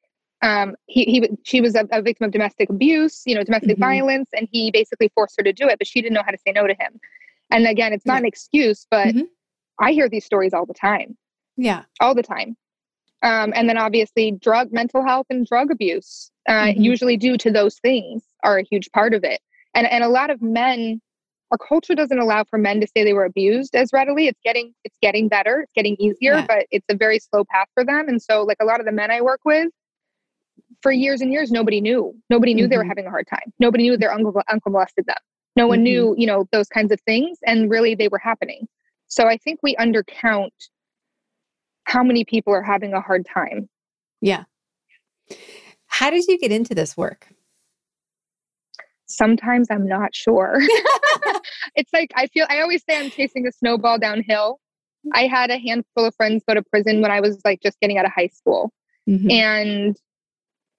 um, 0.44 0.76
he, 0.86 1.04
he 1.04 1.28
she 1.42 1.62
was 1.62 1.74
a, 1.74 1.88
a, 1.90 2.02
victim 2.02 2.26
of 2.26 2.30
domestic 2.30 2.68
abuse, 2.68 3.22
you 3.24 3.34
know, 3.34 3.42
domestic 3.42 3.72
mm-hmm. 3.72 3.82
violence, 3.82 4.28
and 4.36 4.46
he 4.52 4.70
basically 4.70 5.10
forced 5.14 5.36
her 5.38 5.42
to 5.42 5.54
do 5.54 5.66
it, 5.68 5.78
but 5.78 5.86
she 5.86 6.02
didn't 6.02 6.12
know 6.12 6.22
how 6.22 6.30
to 6.30 6.38
say 6.46 6.52
no 6.52 6.66
to 6.66 6.74
him. 6.74 7.00
And 7.50 7.66
again, 7.66 7.94
it's 7.94 8.04
not 8.04 8.14
yeah. 8.14 8.18
an 8.20 8.24
excuse, 8.26 8.86
but 8.90 9.08
mm-hmm. 9.08 9.22
I 9.80 9.92
hear 9.92 10.06
these 10.06 10.26
stories 10.26 10.52
all 10.52 10.66
the 10.66 10.74
time. 10.74 11.16
Yeah, 11.56 11.84
all 11.98 12.14
the 12.14 12.22
time. 12.22 12.56
Um, 13.22 13.54
and 13.56 13.70
then 13.70 13.78
obviously, 13.78 14.32
drug, 14.32 14.70
mental 14.70 15.02
health, 15.02 15.26
and 15.30 15.46
drug 15.46 15.70
abuse, 15.70 16.30
uh, 16.46 16.52
mm-hmm. 16.52 16.82
usually 16.82 17.16
due 17.16 17.38
to 17.38 17.50
those 17.50 17.78
things, 17.78 18.22
are 18.42 18.58
a 18.58 18.64
huge 18.64 18.90
part 18.92 19.14
of 19.14 19.24
it. 19.24 19.40
And 19.74 19.86
and 19.86 20.04
a 20.04 20.08
lot 20.08 20.28
of 20.28 20.42
men, 20.42 21.00
our 21.52 21.58
culture 21.58 21.94
doesn't 21.94 22.18
allow 22.18 22.44
for 22.44 22.58
men 22.58 22.82
to 22.82 22.86
say 22.86 23.02
they 23.02 23.14
were 23.14 23.24
abused 23.24 23.74
as 23.74 23.94
readily. 23.94 24.26
It's 24.26 24.40
getting 24.44 24.74
it's 24.84 24.96
getting 25.00 25.28
better, 25.28 25.60
it's 25.60 25.72
getting 25.72 25.96
easier, 25.98 26.34
yeah. 26.34 26.46
but 26.46 26.66
it's 26.70 26.86
a 26.90 26.94
very 26.94 27.18
slow 27.18 27.44
path 27.50 27.68
for 27.72 27.82
them. 27.82 28.08
And 28.08 28.20
so, 28.20 28.42
like 28.42 28.58
a 28.60 28.66
lot 28.66 28.78
of 28.78 28.84
the 28.84 28.92
men 28.92 29.10
I 29.10 29.22
work 29.22 29.40
with 29.46 29.70
for 30.82 30.92
years 30.92 31.20
and 31.20 31.32
years, 31.32 31.50
nobody 31.50 31.80
knew. 31.80 32.14
Nobody 32.30 32.54
knew 32.54 32.64
mm-hmm. 32.64 32.70
they 32.70 32.76
were 32.76 32.82
mm-hmm. 32.82 32.90
having 32.90 33.06
a 33.06 33.10
hard 33.10 33.26
time. 33.28 33.52
Nobody 33.58 33.84
knew 33.84 33.96
their 33.96 34.12
uncle, 34.12 34.40
uncle 34.48 34.72
molested 34.72 35.06
them. 35.06 35.16
No 35.56 35.66
one 35.66 35.78
mm-hmm. 35.78 35.84
knew, 35.84 36.14
you 36.18 36.26
know, 36.26 36.46
those 36.52 36.68
kinds 36.68 36.92
of 36.92 37.00
things. 37.02 37.38
And 37.46 37.70
really, 37.70 37.94
they 37.94 38.08
were 38.08 38.18
happening. 38.18 38.66
So 39.06 39.26
I 39.26 39.36
think 39.36 39.60
we 39.62 39.76
undercount 39.76 40.50
how 41.84 42.02
many 42.02 42.24
people 42.24 42.52
are 42.52 42.62
having 42.62 42.92
a 42.92 43.00
hard 43.00 43.26
time. 43.26 43.68
Yeah. 44.20 44.44
How 45.86 46.10
did 46.10 46.24
you 46.26 46.38
get 46.38 46.50
into 46.50 46.74
this 46.74 46.96
work? 46.96 47.28
Sometimes 49.06 49.68
I'm 49.70 49.86
not 49.86 50.14
sure. 50.14 50.58
it's 51.76 51.92
like 51.92 52.10
I 52.16 52.26
feel 52.28 52.46
I 52.48 52.60
always 52.60 52.82
say 52.88 52.98
I'm 52.98 53.10
chasing 53.10 53.46
a 53.46 53.52
snowball 53.52 53.98
downhill. 53.98 54.58
I 55.12 55.26
had 55.26 55.50
a 55.50 55.58
handful 55.58 56.06
of 56.06 56.14
friends 56.14 56.42
go 56.48 56.54
to 56.54 56.62
prison 56.62 57.02
when 57.02 57.10
I 57.10 57.20
was 57.20 57.40
like 57.44 57.60
just 57.62 57.78
getting 57.80 57.98
out 57.98 58.06
of 58.06 58.12
high 58.12 58.28
school. 58.28 58.72
Mm-hmm. 59.08 59.30
And 59.30 59.96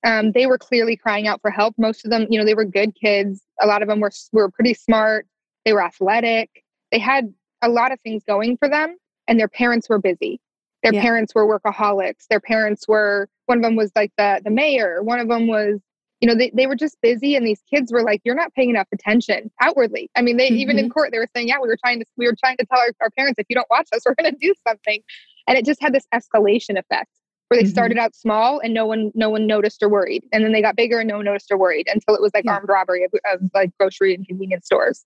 um, 0.05 0.31
they 0.31 0.45
were 0.45 0.57
clearly 0.57 0.95
crying 0.95 1.27
out 1.27 1.41
for 1.41 1.51
help. 1.51 1.73
Most 1.77 2.05
of 2.05 2.11
them, 2.11 2.27
you 2.29 2.39
know, 2.39 2.45
they 2.45 2.53
were 2.53 2.63
good 2.63 2.95
kids. 2.95 3.41
A 3.61 3.67
lot 3.67 3.81
of 3.81 3.89
them 3.89 3.99
were 3.99 4.11
were 4.31 4.49
pretty 4.49 4.73
smart. 4.73 5.27
They 5.65 5.73
were 5.73 5.83
athletic. 5.83 6.49
They 6.91 6.99
had 6.99 7.33
a 7.61 7.69
lot 7.69 7.91
of 7.91 7.99
things 8.01 8.23
going 8.25 8.57
for 8.57 8.69
them, 8.69 8.97
and 9.27 9.39
their 9.39 9.47
parents 9.47 9.89
were 9.89 9.99
busy. 9.99 10.39
Their 10.83 10.93
yeah. 10.93 11.01
parents 11.01 11.33
were 11.33 11.47
workaholics. 11.47 12.27
Their 12.29 12.39
parents 12.39 12.87
were 12.87 13.27
one 13.47 13.57
of 13.57 13.63
them 13.63 13.75
was 13.75 13.91
like 13.95 14.11
the 14.17 14.41
the 14.43 14.51
mayor. 14.51 15.01
One 15.01 15.19
of 15.19 15.27
them 15.27 15.47
was 15.47 15.81
you 16.21 16.27
know, 16.27 16.35
they, 16.35 16.49
they 16.55 16.65
were 16.65 16.75
just 16.75 16.97
busy 17.01 17.35
and 17.35 17.45
these 17.45 17.61
kids 17.71 17.91
were 17.91 18.01
like, 18.01 18.21
you're 18.23 18.35
not 18.35 18.53
paying 18.53 18.69
enough 18.69 18.87
attention 18.93 19.51
outwardly. 19.61 20.09
I 20.15 20.21
mean, 20.21 20.37
they 20.37 20.47
mm-hmm. 20.47 20.55
even 20.57 20.79
in 20.79 20.85
mm-hmm. 20.85 20.91
court, 20.91 21.11
they 21.11 21.19
were 21.19 21.27
saying, 21.35 21.49
yeah, 21.49 21.57
we 21.61 21.67
were 21.67 21.77
trying 21.83 21.99
to, 21.99 22.05
we 22.17 22.25
were 22.25 22.35
trying 22.39 22.57
to 22.57 22.65
tell 22.65 22.79
our, 22.79 22.89
our 23.01 23.09
parents, 23.11 23.37
if 23.37 23.45
you 23.49 23.55
don't 23.55 23.67
watch 23.69 23.87
us, 23.93 24.01
we're 24.05 24.15
going 24.15 24.31
to 24.31 24.37
do 24.39 24.53
something. 24.67 25.01
And 25.47 25.57
it 25.57 25.65
just 25.65 25.81
had 25.81 25.93
this 25.93 26.07
escalation 26.13 26.79
effect 26.79 27.11
where 27.47 27.59
they 27.59 27.63
mm-hmm. 27.63 27.71
started 27.71 27.97
out 27.97 28.15
small 28.15 28.59
and 28.59 28.73
no 28.73 28.85
one, 28.85 29.11
no 29.13 29.29
one 29.29 29.45
noticed 29.45 29.83
or 29.83 29.89
worried. 29.89 30.23
And 30.31 30.43
then 30.43 30.51
they 30.51 30.61
got 30.61 30.75
bigger 30.75 30.99
and 30.99 31.07
no 31.07 31.17
one 31.17 31.25
noticed 31.25 31.51
or 31.51 31.57
worried 31.57 31.87
until 31.93 32.15
it 32.15 32.21
was 32.21 32.31
like 32.33 32.45
yeah. 32.45 32.53
armed 32.53 32.69
robbery 32.69 33.03
of, 33.03 33.11
of 33.31 33.49
like 33.53 33.71
grocery 33.79 34.15
and 34.15 34.27
convenience 34.27 34.65
stores. 34.65 35.05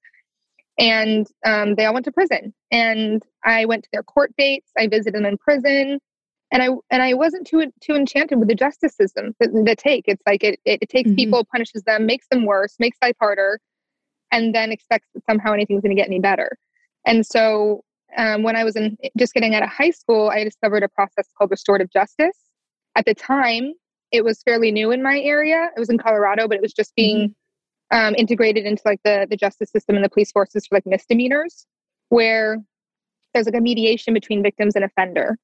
And 0.78 1.28
um, 1.46 1.76
they 1.76 1.86
all 1.86 1.94
went 1.94 2.06
to 2.06 2.12
prison. 2.12 2.54
And 2.72 3.22
I 3.44 3.66
went 3.66 3.84
to 3.84 3.90
their 3.92 4.04
court 4.04 4.34
dates. 4.38 4.72
I 4.78 4.88
visited 4.88 5.16
them 5.16 5.26
in 5.26 5.38
prison 5.38 6.00
and 6.52 6.64
I 6.64 6.70
and 6.90 7.04
I 7.04 7.14
wasn't 7.14 7.46
too 7.46 7.72
too 7.82 7.94
enchanted 7.94 8.40
with 8.40 8.48
the 8.48 8.56
justice 8.56 8.96
system 8.96 9.36
that 9.40 9.78
take. 9.78 10.06
It's 10.08 10.24
like 10.26 10.44
it 10.44 10.60
it, 10.66 10.80
it 10.82 10.90
takes 10.90 11.10
mm-hmm. 11.10 11.16
people, 11.16 11.46
punishes 11.46 11.84
them, 11.84 12.06
makes 12.06 12.28
them 12.30 12.46
worse, 12.46 12.76
makes 12.80 12.98
life 13.02 13.16
harder, 13.20 13.60
and 14.32 14.54
then 14.54 14.72
expects 14.72 15.08
that 15.14 15.24
somehow 15.30 15.54
anything's 15.54 15.82
going 15.82 15.96
to 15.96 16.00
get 16.00 16.08
any 16.08 16.20
better. 16.20 16.58
And 17.06 17.26
so 17.26 17.84
um, 18.18 18.44
when 18.44 18.56
I 18.56 18.64
was 18.64 18.76
in 18.76 18.98
just 19.18 19.34
getting 19.34 19.56
out 19.56 19.64
of 19.64 19.70
high 19.70 19.92
school, 19.92 20.30
I 20.30 20.44
discovered 20.44 20.84
a 20.84 20.90
process 20.90 21.28
called 21.38 21.52
restorative 21.52 21.92
justice. 21.92 22.38
At 22.96 23.06
the 23.06 23.14
time, 23.14 23.74
it 24.12 24.24
was 24.24 24.42
fairly 24.44 24.72
new 24.72 24.92
in 24.92 25.04
my 25.04 25.20
area. 25.20 25.70
It 25.76 25.80
was 25.80 25.90
in 25.90 25.98
Colorado, 25.98 26.48
but 26.48 26.56
it 26.56 26.62
was 26.62 26.74
just 26.74 26.96
being 26.96 27.36
mm-hmm. 27.94 28.08
um, 28.08 28.16
integrated 28.16 28.66
into 28.66 28.82
like 28.86 29.00
the 29.04 29.28
the 29.30 29.38
justice 29.38 29.72
system 29.72 29.96
and 29.96 30.04
the 30.04 30.10
police 30.10 30.32
forces 30.32 30.66
for 30.68 30.76
like 30.76 30.86
misdemeanors, 30.86 31.66
where 32.10 32.58
there's 33.34 33.46
like 33.46 33.56
a 33.56 33.62
mediation 33.62 34.14
between 34.14 34.42
victims 34.42 34.76
and 34.76 34.84
offender. 34.84 35.38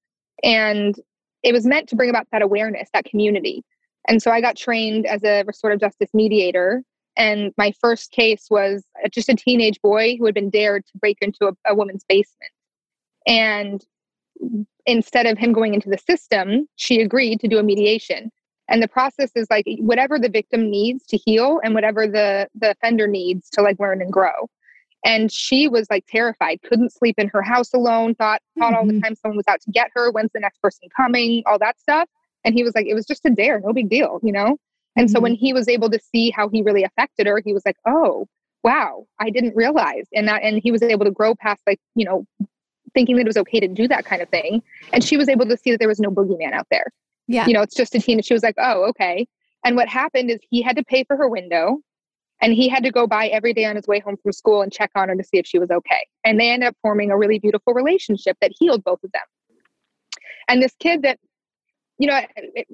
And 0.43 0.95
it 1.43 1.53
was 1.53 1.65
meant 1.65 1.87
to 1.89 1.95
bring 1.95 2.09
about 2.09 2.27
that 2.31 2.41
awareness, 2.41 2.89
that 2.93 3.05
community. 3.05 3.63
And 4.07 4.21
so 4.21 4.31
I 4.31 4.41
got 4.41 4.55
trained 4.55 5.05
as 5.05 5.23
a 5.23 5.43
restorative 5.45 5.79
justice 5.79 6.09
mediator. 6.13 6.83
And 7.17 7.53
my 7.57 7.73
first 7.79 8.11
case 8.11 8.47
was 8.49 8.83
just 9.11 9.29
a 9.29 9.35
teenage 9.35 9.81
boy 9.81 10.17
who 10.17 10.25
had 10.25 10.35
been 10.35 10.49
dared 10.49 10.85
to 10.87 10.97
break 10.97 11.17
into 11.21 11.47
a, 11.47 11.71
a 11.71 11.75
woman's 11.75 12.03
basement. 12.07 12.51
And 13.25 13.85
instead 14.85 15.25
of 15.25 15.37
him 15.37 15.53
going 15.53 15.73
into 15.73 15.89
the 15.89 15.97
system, 15.97 16.67
she 16.75 17.01
agreed 17.01 17.39
to 17.39 17.47
do 17.47 17.57
a 17.57 17.63
mediation. 17.63 18.31
And 18.67 18.81
the 18.81 18.87
process 18.87 19.31
is 19.35 19.47
like 19.49 19.65
whatever 19.77 20.19
the 20.19 20.29
victim 20.29 20.69
needs 20.69 21.05
to 21.07 21.17
heal 21.17 21.61
and 21.63 21.73
whatever 21.73 22.07
the, 22.07 22.49
the 22.55 22.71
offender 22.71 23.07
needs 23.07 23.49
to 23.51 23.61
like 23.61 23.79
learn 23.79 24.01
and 24.01 24.11
grow 24.11 24.49
and 25.05 25.31
she 25.31 25.67
was 25.67 25.87
like 25.89 26.05
terrified 26.07 26.59
couldn't 26.63 26.91
sleep 26.91 27.15
in 27.17 27.29
her 27.29 27.41
house 27.41 27.73
alone 27.73 28.15
thought 28.15 28.41
thought 28.59 28.71
mm-hmm. 28.71 28.75
all 28.75 28.85
the 28.85 28.93
mm-hmm. 28.93 29.01
time 29.01 29.15
someone 29.15 29.37
was 29.37 29.47
out 29.47 29.61
to 29.61 29.71
get 29.71 29.89
her 29.93 30.11
when's 30.11 30.31
the 30.33 30.39
next 30.39 30.61
person 30.61 30.89
coming 30.97 31.43
all 31.45 31.59
that 31.59 31.79
stuff 31.79 32.09
and 32.43 32.55
he 32.55 32.63
was 32.63 32.75
like 32.75 32.87
it 32.87 32.93
was 32.95 33.05
just 33.05 33.25
a 33.25 33.29
dare 33.29 33.61
no 33.61 33.71
big 33.71 33.89
deal 33.89 34.19
you 34.23 34.31
know 34.31 34.57
and 34.95 35.07
mm-hmm. 35.07 35.13
so 35.13 35.19
when 35.19 35.33
he 35.33 35.53
was 35.53 35.67
able 35.67 35.89
to 35.89 35.99
see 35.99 36.31
how 36.31 36.49
he 36.49 36.61
really 36.61 36.83
affected 36.83 37.27
her 37.27 37.41
he 37.43 37.53
was 37.53 37.63
like 37.65 37.77
oh 37.85 38.27
wow 38.63 39.05
i 39.19 39.29
didn't 39.29 39.55
realize 39.55 40.07
and 40.13 40.27
that 40.27 40.41
and 40.43 40.59
he 40.63 40.71
was 40.71 40.81
able 40.81 41.05
to 41.05 41.11
grow 41.11 41.35
past 41.35 41.61
like 41.67 41.79
you 41.95 42.05
know 42.05 42.25
thinking 42.93 43.15
that 43.15 43.23
it 43.23 43.27
was 43.27 43.37
okay 43.37 43.59
to 43.59 43.67
do 43.67 43.87
that 43.87 44.05
kind 44.05 44.21
of 44.21 44.29
thing 44.29 44.61
and 44.93 45.03
she 45.03 45.17
was 45.17 45.27
able 45.27 45.45
to 45.45 45.57
see 45.57 45.71
that 45.71 45.79
there 45.79 45.87
was 45.87 45.99
no 45.99 46.09
boogeyman 46.09 46.53
out 46.53 46.67
there 46.71 46.91
yeah 47.27 47.45
you 47.45 47.53
know 47.53 47.61
it's 47.61 47.75
just 47.75 47.93
a 47.95 47.99
teen 47.99 48.17
And 48.17 48.25
she 48.25 48.33
was 48.33 48.43
like 48.43 48.55
oh 48.57 48.83
okay 48.89 49.27
and 49.63 49.75
what 49.75 49.87
happened 49.87 50.29
is 50.29 50.39
he 50.49 50.61
had 50.61 50.77
to 50.77 50.83
pay 50.83 51.03
for 51.03 51.17
her 51.17 51.27
window 51.27 51.79
and 52.41 52.53
he 52.53 52.67
had 52.67 52.83
to 52.83 52.91
go 52.91 53.07
by 53.07 53.27
every 53.27 53.53
day 53.53 53.65
on 53.65 53.75
his 53.75 53.87
way 53.87 53.99
home 53.99 54.17
from 54.21 54.31
school 54.31 54.61
and 54.61 54.71
check 54.71 54.91
on 54.95 55.09
her 55.09 55.15
to 55.15 55.23
see 55.23 55.37
if 55.37 55.47
she 55.47 55.57
was 55.57 55.71
okay. 55.71 56.07
And 56.23 56.39
they 56.39 56.49
ended 56.49 56.67
up 56.67 56.75
forming 56.81 57.11
a 57.11 57.17
really 57.17 57.39
beautiful 57.39 57.73
relationship 57.73 58.37
that 58.41 58.51
healed 58.57 58.83
both 58.83 59.03
of 59.03 59.11
them. 59.11 59.23
And 60.47 60.61
this 60.61 60.75
kid 60.79 61.01
that, 61.03 61.19
you 61.97 62.07
know, 62.07 62.19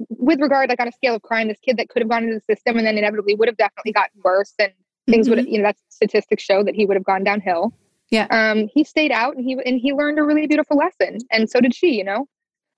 with 0.09 0.39
regard, 0.39 0.69
like 0.69 0.79
on 0.79 0.87
a 0.87 0.91
scale 0.91 1.15
of 1.15 1.21
crime, 1.21 1.47
this 1.47 1.59
kid 1.59 1.77
that 1.77 1.89
could 1.89 2.01
have 2.01 2.09
gone 2.09 2.23
into 2.23 2.35
the 2.35 2.55
system 2.55 2.77
and 2.77 2.85
then 2.85 2.97
inevitably 2.97 3.35
would 3.35 3.47
have 3.47 3.57
definitely 3.57 3.91
gotten 3.91 4.19
worse 4.23 4.53
and 4.59 4.71
things 5.09 5.25
mm-hmm. 5.25 5.31
would 5.31 5.37
have, 5.39 5.47
you 5.47 5.57
know, 5.59 5.65
that 5.65 5.77
statistics 5.89 6.43
show 6.43 6.63
that 6.63 6.75
he 6.75 6.85
would 6.85 6.95
have 6.95 7.03
gone 7.03 7.23
downhill. 7.23 7.73
Yeah. 8.09 8.27
Um, 8.29 8.67
he 8.73 8.83
stayed 8.83 9.11
out 9.11 9.35
and 9.35 9.45
he 9.45 9.53
and 9.65 9.79
he 9.79 9.93
learned 9.93 10.19
a 10.19 10.23
really 10.23 10.47
beautiful 10.47 10.77
lesson. 10.77 11.19
And 11.31 11.49
so 11.49 11.61
did 11.61 11.73
she, 11.73 11.95
you 11.95 12.03
know. 12.03 12.27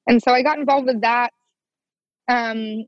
And 0.07 0.21
so 0.21 0.31
I 0.31 0.43
got 0.43 0.59
involved 0.59 0.85
with 0.85 1.01
that 1.01 1.31
um 2.29 2.85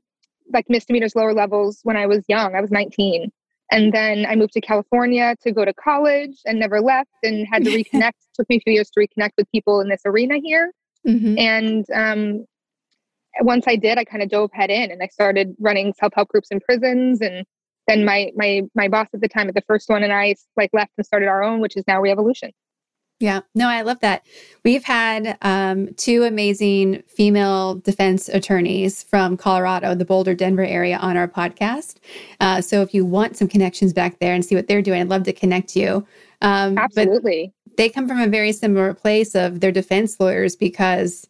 like 0.52 0.66
misdemeanors 0.68 1.16
lower 1.16 1.34
levels 1.34 1.80
when 1.82 1.96
I 1.96 2.06
was 2.06 2.24
young. 2.28 2.54
I 2.54 2.60
was 2.60 2.70
19 2.70 3.32
and 3.72 3.92
then 3.92 4.26
I 4.26 4.36
moved 4.36 4.52
to 4.52 4.60
California 4.60 5.34
to 5.42 5.52
go 5.52 5.64
to 5.64 5.74
college 5.74 6.36
and 6.44 6.58
never 6.58 6.80
left 6.80 7.10
and 7.22 7.46
had 7.50 7.64
to 7.64 7.70
reconnect. 7.92 8.12
took 8.34 8.48
me 8.48 8.56
a 8.56 8.60
few 8.60 8.74
years 8.74 8.90
to 8.90 9.00
reconnect 9.00 9.32
with 9.36 9.50
people 9.50 9.80
in 9.80 9.88
this 9.88 10.02
arena 10.06 10.36
here. 10.42 10.72
Mm-hmm. 11.06 11.38
And 11.38 11.86
um, 11.92 12.44
once 13.40 13.64
I 13.66 13.76
did, 13.76 13.98
I 13.98 14.04
kind 14.04 14.22
of 14.22 14.28
dove 14.28 14.50
head 14.52 14.70
in 14.70 14.90
and 14.90 15.02
I 15.02 15.08
started 15.08 15.54
running 15.60 15.92
self 15.94 16.12
help 16.14 16.28
groups 16.28 16.48
in 16.50 16.60
prisons. 16.60 17.20
And 17.20 17.44
then 17.86 18.04
my 18.04 18.30
my 18.34 18.62
my 18.74 18.88
boss 18.88 19.08
at 19.14 19.20
the 19.20 19.28
time 19.28 19.48
at 19.48 19.54
the 19.54 19.62
first 19.62 19.88
one 19.88 20.02
and 20.02 20.12
I 20.12 20.36
like 20.56 20.70
left 20.72 20.92
and 20.96 21.06
started 21.06 21.28
our 21.28 21.42
own, 21.42 21.60
which 21.60 21.76
is 21.76 21.84
now 21.86 22.00
Reevolution. 22.00 22.50
Yeah, 23.18 23.40
no, 23.54 23.66
I 23.68 23.80
love 23.80 24.00
that. 24.00 24.26
We've 24.62 24.84
had 24.84 25.38
um, 25.40 25.94
two 25.94 26.24
amazing 26.24 27.02
female 27.08 27.76
defense 27.76 28.28
attorneys 28.28 29.02
from 29.04 29.38
Colorado, 29.38 29.94
the 29.94 30.04
Boulder, 30.04 30.34
Denver 30.34 30.66
area, 30.66 30.98
on 30.98 31.16
our 31.16 31.26
podcast. 31.26 31.96
Uh, 32.40 32.60
so 32.60 32.82
if 32.82 32.92
you 32.92 33.06
want 33.06 33.38
some 33.38 33.48
connections 33.48 33.94
back 33.94 34.18
there 34.18 34.34
and 34.34 34.44
see 34.44 34.54
what 34.54 34.66
they're 34.68 34.82
doing, 34.82 35.00
I'd 35.00 35.08
love 35.08 35.22
to 35.24 35.32
connect 35.32 35.74
you. 35.74 36.06
Um, 36.42 36.76
Absolutely. 36.76 37.54
they 37.78 37.88
come 37.88 38.06
from 38.06 38.20
a 38.20 38.26
very 38.26 38.52
similar 38.52 38.92
place 38.92 39.34
of 39.34 39.60
their 39.60 39.72
defense 39.72 40.20
lawyers 40.20 40.54
because 40.54 41.26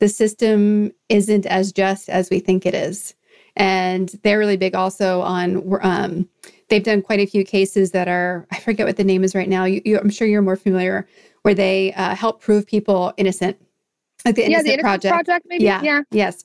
the 0.00 0.08
system 0.08 0.92
isn't 1.08 1.46
as 1.46 1.72
just 1.72 2.08
as 2.08 2.28
we 2.30 2.40
think 2.40 2.66
it 2.66 2.74
is. 2.74 3.14
And 3.56 4.08
they're 4.22 4.38
really 4.38 4.56
big 4.56 4.74
also 4.74 5.20
on 5.20 5.78
um, 5.82 6.28
they've 6.68 6.82
done 6.82 7.02
quite 7.02 7.20
a 7.20 7.26
few 7.26 7.44
cases 7.44 7.90
that 7.92 8.08
are 8.08 8.46
I 8.50 8.58
forget 8.58 8.86
what 8.86 8.96
the 8.96 9.04
name 9.04 9.22
is 9.22 9.34
right 9.34 9.48
now. 9.48 9.64
You, 9.64 9.82
you, 9.84 9.98
I'm 9.98 10.10
sure 10.10 10.26
you're 10.26 10.42
more 10.42 10.56
familiar 10.56 11.06
where 11.42 11.54
they 11.54 11.92
uh, 11.94 12.14
help 12.14 12.40
prove 12.40 12.66
people 12.66 13.12
innocent, 13.16 13.56
like 14.24 14.34
the 14.34 14.46
Innocent, 14.46 14.66
yeah, 14.66 14.72
the 14.72 14.80
Innocence 14.80 14.82
Project. 14.82 15.14
Project 15.14 15.46
maybe. 15.48 15.64
Yeah. 15.64 15.82
yeah. 15.82 16.02
Yes. 16.10 16.44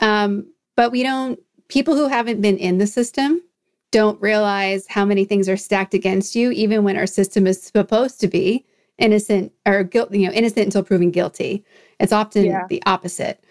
Um, 0.00 0.46
but 0.76 0.92
we 0.92 1.02
don't. 1.02 1.38
People 1.68 1.96
who 1.96 2.06
haven't 2.06 2.40
been 2.40 2.58
in 2.58 2.78
the 2.78 2.86
system 2.86 3.42
don't 3.90 4.20
realize 4.20 4.86
how 4.88 5.04
many 5.04 5.24
things 5.24 5.48
are 5.48 5.56
stacked 5.56 5.94
against 5.94 6.36
you, 6.36 6.50
even 6.52 6.84
when 6.84 6.96
our 6.96 7.06
system 7.06 7.46
is 7.46 7.62
supposed 7.62 8.20
to 8.20 8.28
be 8.28 8.64
innocent 8.98 9.52
or 9.66 9.82
guilt. 9.84 10.12
You 10.12 10.28
know, 10.28 10.32
innocent 10.32 10.66
until 10.66 10.84
proven 10.84 11.10
guilty. 11.10 11.64
It's 12.00 12.12
often 12.12 12.44
yeah. 12.44 12.66
the 12.68 12.82
opposite. 12.86 13.42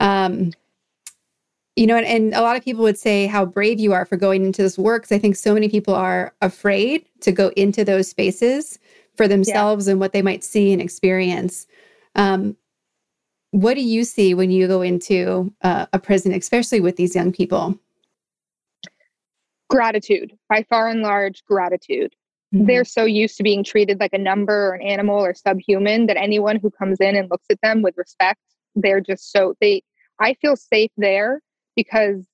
Um, 0.00 0.52
you 1.76 1.86
know, 1.86 1.96
and, 1.96 2.06
and, 2.06 2.34
a 2.34 2.40
lot 2.40 2.56
of 2.56 2.64
people 2.64 2.82
would 2.82 2.98
say 2.98 3.26
how 3.26 3.44
brave 3.44 3.78
you 3.78 3.92
are 3.92 4.06
for 4.06 4.16
going 4.16 4.44
into 4.44 4.62
this 4.62 4.78
work. 4.78 5.02
Because 5.02 5.14
I 5.14 5.18
think 5.18 5.36
so 5.36 5.52
many 5.52 5.68
people 5.68 5.94
are 5.94 6.34
afraid 6.40 7.06
to 7.20 7.32
go 7.32 7.48
into 7.56 7.84
those 7.84 8.08
spaces 8.08 8.78
for 9.14 9.28
themselves 9.28 9.86
yeah. 9.86 9.92
and 9.92 10.00
what 10.00 10.12
they 10.12 10.22
might 10.22 10.42
see 10.42 10.72
and 10.72 10.80
experience. 10.80 11.66
Um, 12.14 12.56
what 13.50 13.74
do 13.74 13.82
you 13.82 14.04
see 14.04 14.34
when 14.34 14.50
you 14.50 14.66
go 14.66 14.82
into 14.82 15.52
uh, 15.62 15.86
a 15.92 15.98
prison, 15.98 16.32
especially 16.32 16.80
with 16.80 16.96
these 16.96 17.14
young 17.14 17.32
people? 17.32 17.78
Gratitude, 19.68 20.36
by 20.48 20.64
far 20.68 20.88
and 20.88 21.02
large, 21.02 21.44
gratitude. 21.44 22.14
Mm-hmm. 22.54 22.66
They're 22.66 22.84
so 22.84 23.04
used 23.04 23.36
to 23.38 23.42
being 23.42 23.64
treated 23.64 23.98
like 24.00 24.12
a 24.12 24.18
number 24.18 24.68
or 24.68 24.74
an 24.74 24.82
animal 24.82 25.18
or 25.18 25.34
subhuman 25.34 26.06
that 26.06 26.16
anyone 26.16 26.56
who 26.56 26.70
comes 26.70 26.98
in 27.00 27.16
and 27.16 27.30
looks 27.30 27.46
at 27.50 27.60
them 27.60 27.82
with 27.82 27.96
respect, 27.96 28.40
they're 28.74 29.00
just 29.00 29.32
so 29.32 29.54
they. 29.60 29.82
I 30.20 30.34
feel 30.34 30.56
safe 30.56 30.90
there 30.96 31.42
because 31.74 32.26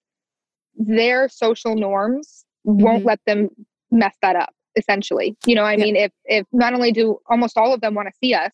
their 0.77 1.29
social 1.29 1.75
norms 1.75 2.45
mm-hmm. 2.67 2.83
won't 2.83 3.05
let 3.05 3.21
them 3.27 3.49
mess 3.91 4.17
that 4.23 4.37
up 4.37 4.55
essentially 4.77 5.37
you 5.47 5.55
know 5.55 5.65
i 5.65 5.73
yeah. 5.73 5.85
mean 5.85 5.97
if 5.97 6.13
if 6.25 6.47
not 6.53 6.73
only 6.73 6.93
do 6.93 7.19
almost 7.29 7.59
all 7.59 7.75
of 7.75 7.81
them 7.83 7.95
want 7.95 8.09
to 8.09 8.15
see 8.23 8.33
us 8.33 8.53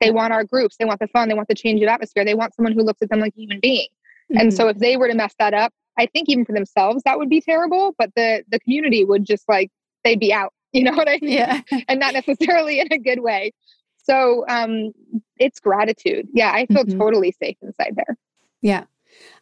they 0.00 0.10
want 0.10 0.32
our 0.32 0.44
groups 0.44 0.76
they 0.78 0.84
want 0.84 1.00
the 1.00 1.08
fun 1.08 1.28
they 1.28 1.34
want 1.34 1.48
the 1.48 1.54
change 1.54 1.82
of 1.82 1.88
atmosphere 1.88 2.24
they 2.24 2.34
want 2.34 2.54
someone 2.54 2.72
who 2.72 2.82
looks 2.82 3.00
at 3.00 3.08
them 3.08 3.20
like 3.20 3.32
a 3.34 3.40
human 3.40 3.58
being 3.60 3.88
mm-hmm. 4.30 4.40
and 4.40 4.52
so 4.52 4.68
if 4.68 4.78
they 4.78 4.96
were 4.96 5.08
to 5.08 5.14
mess 5.14 5.34
that 5.38 5.54
up 5.54 5.72
i 5.98 6.04
think 6.04 6.28
even 6.28 6.44
for 6.44 6.52
themselves 6.52 7.02
that 7.04 7.18
would 7.18 7.30
be 7.30 7.40
terrible 7.40 7.94
but 7.96 8.10
the 8.14 8.44
the 8.50 8.60
community 8.60 9.04
would 9.04 9.24
just 9.24 9.48
like 9.48 9.70
they'd 10.04 10.20
be 10.20 10.32
out 10.32 10.52
you 10.72 10.82
know 10.82 10.92
what 10.92 11.08
i 11.08 11.18
mean 11.22 11.32
yeah 11.32 11.60
and 11.88 12.00
not 12.00 12.14
necessarily 12.14 12.80
in 12.80 12.88
a 12.90 12.98
good 12.98 13.20
way 13.20 13.52
so 13.96 14.44
um 14.48 14.92
it's 15.38 15.60
gratitude 15.60 16.28
yeah 16.32 16.52
i 16.52 16.66
feel 16.66 16.84
mm-hmm. 16.84 16.98
totally 16.98 17.32
safe 17.32 17.56
inside 17.62 17.94
there 17.96 18.16
yeah 18.60 18.84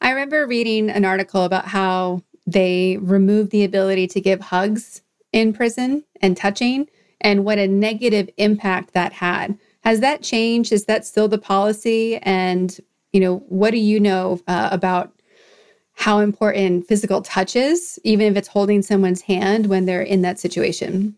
I 0.00 0.10
remember 0.10 0.46
reading 0.46 0.90
an 0.90 1.04
article 1.04 1.44
about 1.44 1.66
how 1.66 2.22
they 2.46 2.98
removed 3.00 3.50
the 3.50 3.64
ability 3.64 4.06
to 4.08 4.20
give 4.20 4.40
hugs 4.40 5.02
in 5.32 5.52
prison 5.52 6.04
and 6.20 6.36
touching 6.36 6.88
and 7.20 7.44
what 7.44 7.58
a 7.58 7.66
negative 7.66 8.28
impact 8.36 8.92
that 8.92 9.12
had. 9.12 9.58
Has 9.82 10.00
that 10.00 10.22
changed? 10.22 10.72
Is 10.72 10.84
that 10.84 11.06
still 11.06 11.28
the 11.28 11.38
policy? 11.38 12.18
And, 12.18 12.78
you 13.12 13.20
know, 13.20 13.38
what 13.48 13.70
do 13.70 13.78
you 13.78 13.98
know 13.98 14.40
uh, 14.46 14.68
about 14.70 15.12
how 15.96 16.18
important 16.18 16.86
physical 16.86 17.22
touch 17.22 17.56
is, 17.56 17.98
even 18.04 18.26
if 18.26 18.36
it's 18.36 18.48
holding 18.48 18.82
someone's 18.82 19.22
hand 19.22 19.66
when 19.66 19.86
they're 19.86 20.02
in 20.02 20.22
that 20.22 20.38
situation? 20.38 21.16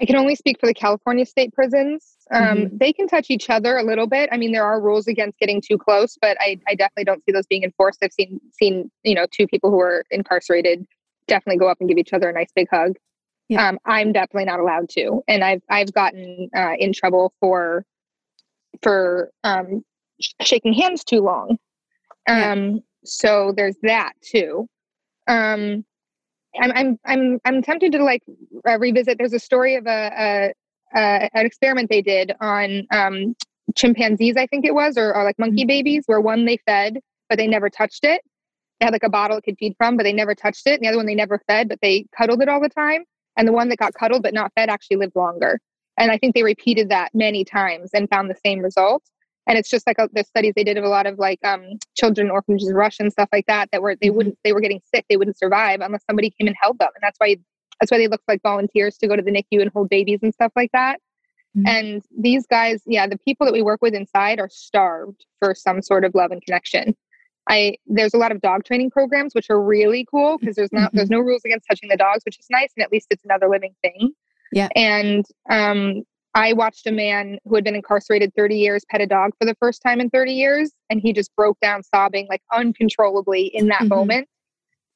I 0.00 0.04
can 0.06 0.16
only 0.16 0.34
speak 0.34 0.58
for 0.58 0.66
the 0.66 0.74
California 0.74 1.24
state 1.24 1.52
prisons. 1.52 2.16
Um, 2.32 2.42
mm-hmm. 2.42 2.76
They 2.78 2.92
can 2.92 3.06
touch 3.06 3.30
each 3.30 3.50
other 3.50 3.76
a 3.76 3.84
little 3.84 4.06
bit. 4.06 4.30
I 4.32 4.38
mean, 4.38 4.50
there 4.50 4.64
are 4.64 4.80
rules 4.80 5.06
against 5.06 5.38
getting 5.38 5.60
too 5.60 5.76
close, 5.78 6.16
but 6.20 6.36
I, 6.40 6.58
I 6.66 6.74
definitely 6.74 7.04
don't 7.04 7.22
see 7.24 7.32
those 7.32 7.46
being 7.46 7.62
enforced. 7.62 8.00
I've 8.02 8.12
seen 8.12 8.40
seen 8.50 8.90
you 9.04 9.14
know 9.14 9.26
two 9.30 9.46
people 9.46 9.70
who 9.70 9.80
are 9.80 10.04
incarcerated 10.10 10.86
definitely 11.28 11.58
go 11.58 11.68
up 11.68 11.76
and 11.80 11.88
give 11.88 11.98
each 11.98 12.12
other 12.12 12.30
a 12.30 12.32
nice 12.32 12.50
big 12.56 12.68
hug. 12.72 12.96
Yeah. 13.48 13.68
Um, 13.68 13.78
I'm 13.84 14.12
definitely 14.12 14.46
not 14.46 14.58
allowed 14.58 14.88
to, 14.90 15.22
and 15.28 15.44
I've 15.44 15.62
I've 15.68 15.92
gotten 15.92 16.48
uh, 16.56 16.72
in 16.78 16.92
trouble 16.92 17.34
for 17.38 17.84
for 18.82 19.30
um, 19.44 19.84
sh- 20.20 20.32
shaking 20.40 20.72
hands 20.72 21.04
too 21.04 21.20
long. 21.20 21.58
Um, 22.26 22.74
yeah. 22.74 22.80
So 23.04 23.52
there's 23.56 23.76
that 23.82 24.12
too. 24.22 24.66
Um, 25.28 25.84
I'm 26.60 26.72
I'm 26.72 26.98
I'm 27.06 27.40
I'm 27.44 27.62
tempted 27.62 27.92
to 27.92 28.04
like 28.04 28.22
uh, 28.68 28.78
revisit. 28.78 29.18
There's 29.18 29.32
a 29.32 29.38
story 29.38 29.76
of 29.76 29.86
a, 29.86 30.10
a, 30.18 30.52
a 30.98 31.30
an 31.34 31.46
experiment 31.46 31.88
they 31.88 32.02
did 32.02 32.32
on 32.40 32.86
um, 32.90 33.34
chimpanzees, 33.74 34.36
I 34.36 34.46
think 34.46 34.66
it 34.66 34.74
was, 34.74 34.98
or, 34.98 35.14
or 35.14 35.24
like 35.24 35.38
monkey 35.38 35.62
mm-hmm. 35.62 35.68
babies, 35.68 36.04
where 36.06 36.20
one 36.20 36.44
they 36.44 36.58
fed 36.66 36.98
but 37.32 37.38
they 37.38 37.46
never 37.46 37.70
touched 37.70 38.04
it. 38.04 38.20
They 38.78 38.84
had 38.84 38.92
like 38.92 39.04
a 39.04 39.08
bottle 39.08 39.38
it 39.38 39.44
could 39.44 39.56
feed 39.58 39.74
from, 39.78 39.96
but 39.96 40.02
they 40.02 40.12
never 40.12 40.34
touched 40.34 40.66
it. 40.66 40.74
And 40.74 40.82
the 40.82 40.88
other 40.88 40.98
one 40.98 41.06
they 41.06 41.14
never 41.14 41.40
fed, 41.46 41.66
but 41.66 41.78
they 41.80 42.04
cuddled 42.14 42.42
it 42.42 42.48
all 42.50 42.60
the 42.60 42.68
time. 42.68 43.04
And 43.38 43.48
the 43.48 43.54
one 43.54 43.70
that 43.70 43.78
got 43.78 43.94
cuddled 43.94 44.22
but 44.22 44.34
not 44.34 44.52
fed 44.54 44.68
actually 44.68 44.98
lived 44.98 45.16
longer. 45.16 45.58
And 45.96 46.10
I 46.10 46.18
think 46.18 46.34
they 46.34 46.42
repeated 46.42 46.90
that 46.90 47.14
many 47.14 47.42
times 47.42 47.88
and 47.94 48.06
found 48.10 48.28
the 48.28 48.36
same 48.44 48.58
result 48.58 49.02
and 49.46 49.58
it's 49.58 49.70
just 49.70 49.86
like 49.86 49.98
a, 49.98 50.08
the 50.12 50.24
studies 50.24 50.52
they 50.54 50.64
did 50.64 50.78
of 50.78 50.84
a 50.84 50.88
lot 50.88 51.06
of 51.06 51.18
like 51.18 51.38
um, 51.44 51.64
children 51.96 52.30
orphanages 52.30 52.72
Russia 52.72 53.02
and 53.02 53.12
stuff 53.12 53.28
like 53.32 53.46
that 53.46 53.68
that 53.72 53.82
were 53.82 53.96
they 53.96 54.08
mm-hmm. 54.08 54.16
wouldn't 54.16 54.38
they 54.44 54.52
were 54.52 54.60
getting 54.60 54.80
sick 54.94 55.04
they 55.08 55.16
wouldn't 55.16 55.38
survive 55.38 55.80
unless 55.80 56.04
somebody 56.08 56.30
came 56.30 56.46
and 56.46 56.56
held 56.60 56.78
them 56.78 56.88
and 56.94 57.02
that's 57.02 57.18
why 57.18 57.36
that's 57.82 57.90
why 57.90 57.98
they 57.98 58.06
look 58.06 58.22
like 58.28 58.40
volunteers 58.42 58.96
to 58.98 59.08
go 59.08 59.16
to 59.16 59.22
the 59.22 59.32
NICU 59.32 59.60
and 59.60 59.70
hold 59.74 59.88
babies 59.88 60.20
and 60.22 60.32
stuff 60.32 60.52
like 60.54 60.70
that. 60.72 61.00
Mm-hmm. 61.56 61.66
And 61.66 62.02
these 62.16 62.46
guys, 62.46 62.80
yeah, 62.86 63.08
the 63.08 63.18
people 63.18 63.44
that 63.44 63.52
we 63.52 63.60
work 63.60 63.82
with 63.82 63.92
inside 63.92 64.38
are 64.38 64.48
starved 64.48 65.26
for 65.40 65.52
some 65.54 65.82
sort 65.82 66.04
of 66.04 66.14
love 66.14 66.30
and 66.30 66.40
connection. 66.40 66.96
I 67.48 67.74
there's 67.86 68.14
a 68.14 68.18
lot 68.18 68.30
of 68.30 68.40
dog 68.40 68.64
training 68.64 68.92
programs 68.92 69.34
which 69.34 69.50
are 69.50 69.60
really 69.60 70.06
cool 70.08 70.38
because 70.38 70.54
there's 70.54 70.72
not 70.72 70.88
mm-hmm. 70.88 70.98
there's 70.98 71.10
no 71.10 71.18
rules 71.18 71.42
against 71.44 71.66
touching 71.68 71.88
the 71.88 71.96
dogs, 71.96 72.22
which 72.24 72.38
is 72.38 72.46
nice, 72.50 72.70
and 72.76 72.84
at 72.84 72.92
least 72.92 73.08
it's 73.10 73.24
another 73.24 73.48
living 73.48 73.74
thing. 73.82 74.12
Yeah. 74.52 74.68
And 74.76 75.24
um, 75.50 76.04
I 76.34 76.54
watched 76.54 76.86
a 76.86 76.92
man 76.92 77.38
who 77.44 77.54
had 77.54 77.64
been 77.64 77.74
incarcerated 77.74 78.32
30 78.34 78.56
years 78.56 78.84
pet 78.90 79.00
a 79.00 79.06
dog 79.06 79.32
for 79.38 79.44
the 79.44 79.54
first 79.60 79.82
time 79.82 80.00
in 80.00 80.08
30 80.10 80.32
years, 80.32 80.72
and 80.88 81.00
he 81.00 81.12
just 81.12 81.34
broke 81.36 81.58
down 81.60 81.82
sobbing 81.82 82.26
like 82.30 82.42
uncontrollably 82.52 83.46
in 83.54 83.68
that 83.68 83.80
mm-hmm. 83.80 83.88
moment. 83.88 84.28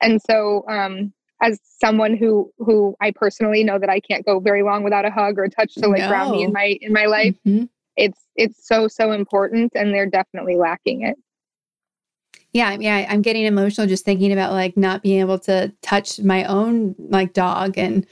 And 0.00 0.20
so, 0.22 0.64
um, 0.68 1.12
as 1.42 1.60
someone 1.62 2.16
who 2.16 2.50
who 2.58 2.96
I 3.00 3.12
personally 3.14 3.62
know 3.62 3.78
that 3.78 3.90
I 3.90 4.00
can't 4.00 4.24
go 4.24 4.40
very 4.40 4.62
long 4.62 4.82
without 4.82 5.04
a 5.04 5.10
hug 5.10 5.38
or 5.38 5.44
a 5.44 5.50
touch 5.50 5.74
to 5.74 5.88
like 5.88 6.00
no. 6.00 6.08
ground 6.08 6.30
me 6.32 6.42
in 6.42 6.52
my 6.52 6.78
in 6.80 6.92
my 6.92 7.04
life, 7.04 7.36
mm-hmm. 7.46 7.64
it's 7.96 8.20
it's 8.36 8.66
so 8.66 8.88
so 8.88 9.12
important, 9.12 9.72
and 9.74 9.92
they're 9.92 10.08
definitely 10.08 10.56
lacking 10.56 11.02
it. 11.02 11.16
Yeah, 12.52 12.74
yeah, 12.80 13.06
I'm 13.10 13.20
getting 13.20 13.44
emotional 13.44 13.86
just 13.86 14.06
thinking 14.06 14.32
about 14.32 14.52
like 14.52 14.78
not 14.78 15.02
being 15.02 15.20
able 15.20 15.38
to 15.40 15.74
touch 15.82 16.20
my 16.20 16.44
own 16.44 16.94
like 16.98 17.34
dog 17.34 17.76
and 17.76 18.06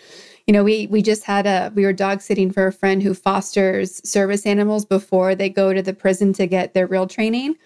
you 0.47 0.53
know, 0.53 0.63
we 0.63 0.87
we 0.89 1.01
just 1.01 1.25
had 1.25 1.47
a 1.47 1.73
we 1.75 1.85
were 1.85 1.93
dog 1.93 2.21
sitting 2.21 2.51
for 2.51 2.67
a 2.67 2.73
friend 2.73 3.03
who 3.03 3.15
fosters 3.15 4.07
service 4.09 4.45
animals 4.45 4.85
before 4.85 5.35
they 5.35 5.49
go 5.49 5.73
to 5.73 5.83
the 5.83 5.95
prison 5.95 6.33
to 6.35 6.47
get 6.47 6.75
their 6.75 6.87
real 6.87 7.07
training. 7.07 7.57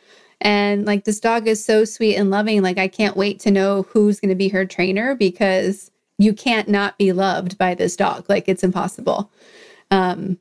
And 0.40 0.86
like 0.86 1.04
this 1.04 1.18
dog 1.18 1.48
is 1.48 1.64
so 1.64 1.84
sweet 1.84 2.14
and 2.14 2.30
loving. 2.30 2.62
Like 2.62 2.78
I 2.78 2.86
can't 2.86 3.16
wait 3.16 3.40
to 3.40 3.50
know 3.50 3.82
who's 3.82 4.20
going 4.20 4.28
to 4.28 4.36
be 4.36 4.48
her 4.50 4.64
trainer 4.64 5.16
because 5.16 5.90
you 6.18 6.32
can't 6.32 6.68
not 6.68 6.96
be 6.98 7.12
loved 7.12 7.58
by 7.58 7.74
this 7.74 7.96
dog. 7.96 8.26
Like 8.28 8.48
it's 8.48 8.62
impossible. 8.62 9.32
Um, 9.90 10.38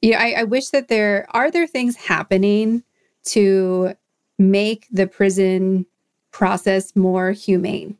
yeah, 0.00 0.20
I, 0.20 0.40
I 0.40 0.44
wish 0.44 0.70
that 0.70 0.88
there 0.88 1.26
are 1.30 1.50
there 1.50 1.66
things 1.66 1.96
happening 1.96 2.82
to 3.24 3.94
make 4.38 4.86
the 4.90 5.06
prison 5.06 5.84
process 6.30 6.96
more 6.96 7.32
humane. 7.32 7.98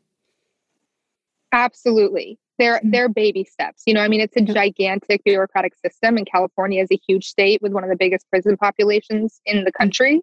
Absolutely 1.51 2.39
they're 2.59 2.77
mm-hmm. 2.77 2.91
they're 2.91 3.09
baby 3.09 3.43
steps 3.43 3.83
you 3.85 3.93
know 3.93 4.01
i 4.01 4.07
mean 4.07 4.21
it's 4.21 4.35
a 4.37 4.41
gigantic 4.41 5.23
bureaucratic 5.23 5.73
system 5.75 6.17
and 6.17 6.27
california 6.31 6.81
is 6.81 6.89
a 6.91 6.99
huge 7.07 7.25
state 7.25 7.61
with 7.61 7.71
one 7.71 7.83
of 7.83 7.89
the 7.89 7.95
biggest 7.95 8.29
prison 8.29 8.57
populations 8.57 9.41
in 9.45 9.63
the 9.63 9.71
country 9.71 10.21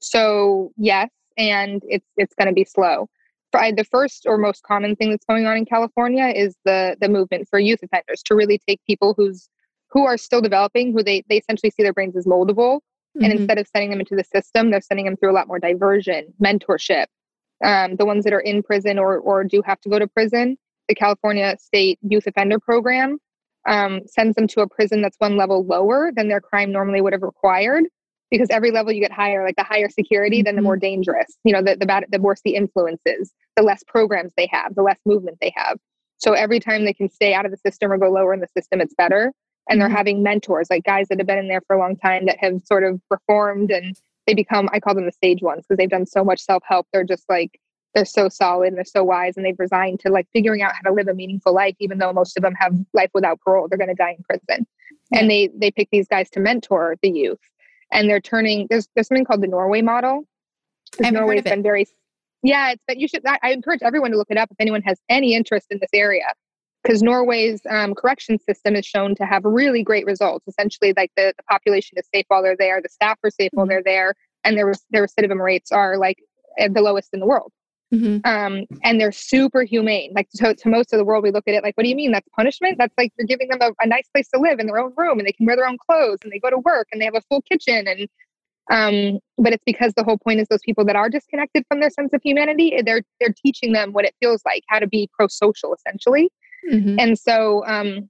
so 0.00 0.70
yes 0.76 1.10
and 1.36 1.82
it's 1.88 2.06
it's 2.16 2.34
going 2.34 2.48
to 2.48 2.54
be 2.54 2.64
slow 2.64 3.08
for 3.50 3.60
the 3.72 3.84
first 3.84 4.24
or 4.26 4.38
most 4.38 4.62
common 4.62 4.96
thing 4.96 5.10
that's 5.10 5.26
going 5.26 5.46
on 5.46 5.56
in 5.56 5.64
california 5.64 6.26
is 6.34 6.56
the 6.64 6.96
the 7.00 7.08
movement 7.08 7.46
for 7.48 7.58
youth 7.58 7.80
offenders 7.82 8.22
to 8.22 8.34
really 8.34 8.60
take 8.66 8.80
people 8.86 9.14
who's 9.16 9.48
who 9.90 10.04
are 10.04 10.16
still 10.16 10.40
developing 10.40 10.92
who 10.92 11.02
they 11.02 11.22
they 11.28 11.38
essentially 11.38 11.70
see 11.70 11.82
their 11.82 11.92
brains 11.92 12.16
as 12.16 12.26
moldable 12.26 12.76
mm-hmm. 12.76 13.24
and 13.24 13.32
instead 13.32 13.58
of 13.58 13.66
sending 13.68 13.90
them 13.90 14.00
into 14.00 14.16
the 14.16 14.24
system 14.24 14.70
they're 14.70 14.80
sending 14.80 15.06
them 15.06 15.16
through 15.16 15.30
a 15.30 15.36
lot 15.36 15.46
more 15.46 15.58
diversion 15.58 16.32
mentorship 16.42 17.06
um, 17.64 17.94
the 17.94 18.04
ones 18.04 18.24
that 18.24 18.32
are 18.32 18.40
in 18.40 18.62
prison 18.62 18.98
or 18.98 19.18
or 19.18 19.44
do 19.44 19.62
have 19.64 19.80
to 19.80 19.88
go 19.88 19.98
to 19.98 20.06
prison 20.06 20.56
the 20.88 20.94
California 20.94 21.56
State 21.58 21.98
Youth 22.02 22.26
Offender 22.26 22.58
Program 22.58 23.18
um, 23.66 24.00
sends 24.06 24.34
them 24.34 24.46
to 24.48 24.60
a 24.60 24.68
prison 24.68 25.02
that's 25.02 25.16
one 25.18 25.36
level 25.36 25.64
lower 25.64 26.10
than 26.14 26.28
their 26.28 26.40
crime 26.40 26.72
normally 26.72 27.00
would 27.00 27.12
have 27.12 27.22
required. 27.22 27.84
Because 28.30 28.48
every 28.50 28.70
level 28.70 28.92
you 28.92 29.02
get 29.02 29.12
higher, 29.12 29.44
like 29.44 29.56
the 29.56 29.62
higher 29.62 29.90
security, 29.90 30.38
mm-hmm. 30.38 30.44
then 30.44 30.56
the 30.56 30.62
more 30.62 30.76
mm-hmm. 30.76 30.80
dangerous. 30.80 31.36
You 31.44 31.52
know, 31.52 31.62
the 31.62 31.76
the, 31.76 31.84
bad, 31.84 32.06
the 32.10 32.18
worse 32.18 32.40
the 32.44 32.54
influences, 32.54 33.32
the 33.56 33.62
less 33.62 33.82
programs 33.86 34.32
they 34.36 34.48
have, 34.50 34.74
the 34.74 34.82
less 34.82 34.98
movement 35.04 35.36
they 35.42 35.52
have. 35.54 35.78
So 36.16 36.32
every 36.32 36.58
time 36.58 36.84
they 36.84 36.94
can 36.94 37.10
stay 37.10 37.34
out 37.34 37.44
of 37.44 37.50
the 37.50 37.58
system 37.58 37.92
or 37.92 37.98
go 37.98 38.10
lower 38.10 38.32
in 38.32 38.40
the 38.40 38.48
system, 38.56 38.80
it's 38.80 38.94
better. 38.94 39.32
And 39.68 39.78
mm-hmm. 39.78 39.80
they're 39.80 39.96
having 39.96 40.22
mentors, 40.22 40.68
like 40.70 40.84
guys 40.84 41.08
that 41.08 41.18
have 41.18 41.26
been 41.26 41.38
in 41.38 41.48
there 41.48 41.60
for 41.66 41.76
a 41.76 41.78
long 41.78 41.96
time 41.96 42.24
that 42.24 42.38
have 42.40 42.62
sort 42.64 42.84
of 42.84 43.00
reformed 43.10 43.70
and 43.70 43.94
they 44.26 44.34
become, 44.34 44.68
I 44.72 44.80
call 44.80 44.94
them 44.94 45.04
the 45.04 45.12
stage 45.12 45.42
ones 45.42 45.64
because 45.68 45.76
they've 45.76 45.90
done 45.90 46.06
so 46.06 46.24
much 46.24 46.40
self 46.40 46.62
help. 46.66 46.86
They're 46.92 47.04
just 47.04 47.24
like 47.28 47.60
they're 47.94 48.04
so 48.04 48.28
solid 48.28 48.68
and 48.68 48.76
they're 48.76 48.84
so 48.84 49.04
wise 49.04 49.36
and 49.36 49.44
they've 49.44 49.58
resigned 49.58 50.00
to 50.00 50.10
like 50.10 50.26
figuring 50.32 50.62
out 50.62 50.72
how 50.74 50.88
to 50.88 50.94
live 50.94 51.08
a 51.08 51.14
meaningful 51.14 51.54
life 51.54 51.74
even 51.78 51.98
though 51.98 52.12
most 52.12 52.36
of 52.36 52.42
them 52.42 52.54
have 52.54 52.74
life 52.92 53.10
without 53.14 53.40
parole 53.40 53.68
they're 53.68 53.78
going 53.78 53.88
to 53.88 53.94
die 53.94 54.16
in 54.16 54.24
prison. 54.24 54.66
Yeah. 55.10 55.20
and 55.20 55.30
they 55.30 55.50
they 55.56 55.70
pick 55.70 55.88
these 55.90 56.08
guys 56.08 56.30
to 56.30 56.40
mentor 56.40 56.96
the 57.02 57.10
youth 57.10 57.40
and 57.90 58.08
they're 58.08 58.20
turning 58.20 58.66
there's 58.70 58.88
there's 58.94 59.08
something 59.08 59.24
called 59.24 59.42
the 59.42 59.48
norway 59.48 59.82
model. 59.82 60.24
Norway's 61.00 61.42
been 61.42 61.62
very 61.62 61.86
yeah 62.42 62.72
it's 62.72 62.82
but 62.86 62.98
you 62.98 63.08
should 63.08 63.26
I, 63.26 63.38
I, 63.42 63.52
encourage 63.52 63.82
everyone 63.82 64.10
to 64.12 64.16
look 64.16 64.30
it 64.30 64.38
up 64.38 64.50
if 64.50 64.56
anyone 64.58 64.82
has 64.82 64.98
any 65.08 65.34
interest 65.34 65.66
in 65.70 65.78
this 65.78 65.90
area. 65.92 66.26
Because 66.82 67.02
norway's 67.02 67.60
um, 67.70 67.94
correction 67.94 68.38
system 68.38 68.74
is 68.74 68.84
shown 68.84 69.14
to 69.14 69.24
have 69.24 69.44
really 69.44 69.84
great 69.84 70.04
results. 70.04 70.48
Essentially 70.48 70.92
like 70.96 71.12
the, 71.16 71.32
the 71.36 71.44
population 71.44 71.96
is 71.96 72.08
safe 72.12 72.24
while 72.28 72.42
they're 72.42 72.56
there 72.56 72.80
the 72.82 72.88
staff 72.88 73.18
are 73.22 73.30
safe 73.30 73.50
mm-hmm. 73.50 73.58
while 73.58 73.66
they're 73.66 73.84
there 73.84 74.14
and 74.44 74.56
their, 74.56 74.72
their 74.90 75.06
recidivism 75.06 75.40
rates 75.40 75.70
are 75.70 75.96
like 75.96 76.18
the 76.58 76.80
lowest 76.80 77.10
in 77.12 77.20
the 77.20 77.26
world 77.26 77.52
Mm-hmm. 77.92 78.26
Um, 78.26 78.64
and 78.82 79.00
they're 79.00 79.12
super 79.12 79.64
humane. 79.64 80.12
Like 80.14 80.28
to, 80.36 80.54
to, 80.54 80.68
most 80.68 80.92
of 80.92 80.98
the 80.98 81.04
world, 81.04 81.22
we 81.22 81.30
look 81.30 81.44
at 81.46 81.54
it 81.54 81.62
like, 81.62 81.76
what 81.76 81.84
do 81.84 81.90
you 81.90 81.96
mean? 81.96 82.12
That's 82.12 82.28
punishment? 82.34 82.78
That's 82.78 82.94
like 82.96 83.12
you're 83.18 83.26
giving 83.26 83.48
them 83.48 83.58
a, 83.60 83.70
a, 83.82 83.86
nice 83.86 84.08
place 84.08 84.28
to 84.34 84.40
live 84.40 84.58
in 84.58 84.66
their 84.66 84.78
own 84.78 84.94
room 84.96 85.18
and 85.18 85.28
they 85.28 85.32
can 85.32 85.44
wear 85.44 85.56
their 85.56 85.68
own 85.68 85.76
clothes 85.76 86.18
and 86.22 86.32
they 86.32 86.38
go 86.38 86.48
to 86.48 86.58
work 86.58 86.88
and 86.90 87.00
they 87.00 87.04
have 87.04 87.14
a 87.14 87.20
full 87.28 87.42
kitchen. 87.42 87.86
And, 87.86 88.08
um, 88.70 89.18
but 89.36 89.52
it's 89.52 89.64
because 89.66 89.92
the 89.94 90.04
whole 90.04 90.16
point 90.16 90.40
is 90.40 90.48
those 90.48 90.62
people 90.64 90.86
that 90.86 90.96
are 90.96 91.10
disconnected 91.10 91.64
from 91.68 91.80
their 91.80 91.90
sense 91.90 92.14
of 92.14 92.22
humanity, 92.22 92.74
eh, 92.74 92.82
they're, 92.84 93.02
they're 93.20 93.34
teaching 93.44 93.72
them 93.72 93.92
what 93.92 94.06
it 94.06 94.14
feels 94.20 94.40
like, 94.46 94.62
how 94.68 94.78
to 94.78 94.86
be 94.86 95.10
pro-social 95.12 95.74
essentially. 95.74 96.30
Mm-hmm. 96.72 96.96
And 96.98 97.18
so, 97.18 97.66
um, 97.66 98.08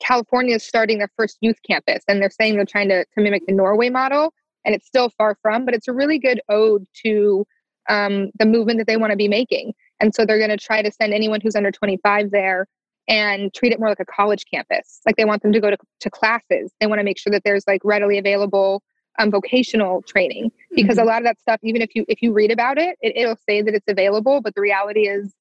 California 0.00 0.54
is 0.54 0.62
starting 0.62 0.98
their 0.98 1.10
first 1.16 1.38
youth 1.40 1.58
campus 1.68 2.04
and 2.06 2.22
they're 2.22 2.30
saying 2.30 2.54
they're 2.54 2.64
trying 2.64 2.88
to, 2.88 3.04
to 3.04 3.20
mimic 3.20 3.44
the 3.48 3.52
Norway 3.52 3.88
model 3.88 4.32
and 4.64 4.76
it's 4.76 4.86
still 4.86 5.10
far 5.18 5.36
from, 5.42 5.64
but 5.64 5.74
it's 5.74 5.88
a 5.88 5.92
really 5.92 6.20
good 6.20 6.40
ode 6.48 6.86
to 7.04 7.44
um, 7.88 8.30
the 8.38 8.46
movement 8.46 8.78
that 8.78 8.86
they 8.86 8.96
want 8.96 9.10
to 9.10 9.16
be 9.16 9.28
making. 9.28 9.72
And 10.00 10.14
so 10.14 10.24
they're 10.24 10.38
going 10.38 10.50
to 10.50 10.56
try 10.56 10.82
to 10.82 10.90
send 10.90 11.12
anyone 11.12 11.40
who's 11.40 11.56
under 11.56 11.70
25 11.70 12.30
there 12.30 12.66
and 13.08 13.52
treat 13.54 13.72
it 13.72 13.80
more 13.80 13.88
like 13.88 14.00
a 14.00 14.04
college 14.04 14.44
campus. 14.52 15.00
Like 15.06 15.16
they 15.16 15.24
want 15.24 15.42
them 15.42 15.52
to 15.52 15.60
go 15.60 15.70
to, 15.70 15.78
to 16.00 16.10
classes. 16.10 16.72
They 16.80 16.86
want 16.86 17.00
to 17.00 17.04
make 17.04 17.18
sure 17.18 17.30
that 17.30 17.42
there's 17.44 17.66
like 17.66 17.80
readily 17.84 18.18
available 18.18 18.82
um, 19.18 19.30
vocational 19.30 20.02
training 20.02 20.52
because 20.74 20.96
mm-hmm. 20.96 21.08
a 21.08 21.10
lot 21.10 21.18
of 21.18 21.24
that 21.24 21.40
stuff, 21.40 21.58
even 21.62 21.82
if 21.82 21.94
you 21.94 22.04
if 22.08 22.22
you 22.22 22.32
read 22.32 22.50
about 22.50 22.78
it, 22.78 22.96
it, 23.00 23.16
it'll 23.16 23.38
say 23.48 23.62
that 23.62 23.74
it's 23.74 23.88
available, 23.88 24.40
but 24.40 24.54
the 24.54 24.60
reality 24.60 25.08
is 25.08 25.34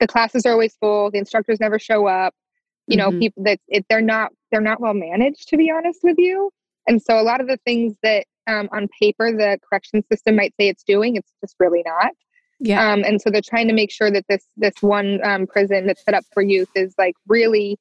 the 0.00 0.06
classes 0.06 0.46
are 0.46 0.52
always 0.52 0.76
full. 0.76 1.10
The 1.10 1.18
instructors 1.18 1.60
never 1.60 1.78
show 1.78 2.06
up. 2.06 2.34
You 2.86 2.96
know, 2.96 3.08
mm-hmm. 3.08 3.20
people 3.20 3.42
that 3.44 3.58
it, 3.68 3.86
they're 3.88 4.00
not 4.00 4.30
they're 4.52 4.60
not 4.60 4.80
well 4.80 4.94
managed 4.94 5.48
to 5.48 5.56
be 5.56 5.70
honest 5.70 6.00
with 6.02 6.16
you. 6.18 6.50
And 6.86 7.02
so 7.02 7.18
a 7.18 7.22
lot 7.22 7.40
of 7.40 7.48
the 7.48 7.58
things 7.64 7.96
that 8.02 8.26
um, 8.46 8.68
on 8.72 8.88
paper 9.00 9.32
the 9.32 9.58
correction 9.68 10.02
system 10.10 10.36
might 10.36 10.54
say 10.58 10.68
it's 10.68 10.82
doing, 10.82 11.16
it's 11.16 11.32
just 11.40 11.54
really 11.58 11.82
not. 11.84 12.12
Yeah. 12.60 12.92
Um, 12.92 13.02
and 13.04 13.20
so 13.20 13.30
they're 13.30 13.42
trying 13.42 13.68
to 13.68 13.74
make 13.74 13.90
sure 13.90 14.10
that 14.10 14.24
this 14.28 14.46
this 14.56 14.74
one 14.80 15.20
um, 15.24 15.46
prison 15.46 15.86
that's 15.86 16.04
set 16.04 16.14
up 16.14 16.24
for 16.32 16.42
youth 16.42 16.68
is 16.74 16.94
like 16.98 17.14
really, 17.26 17.78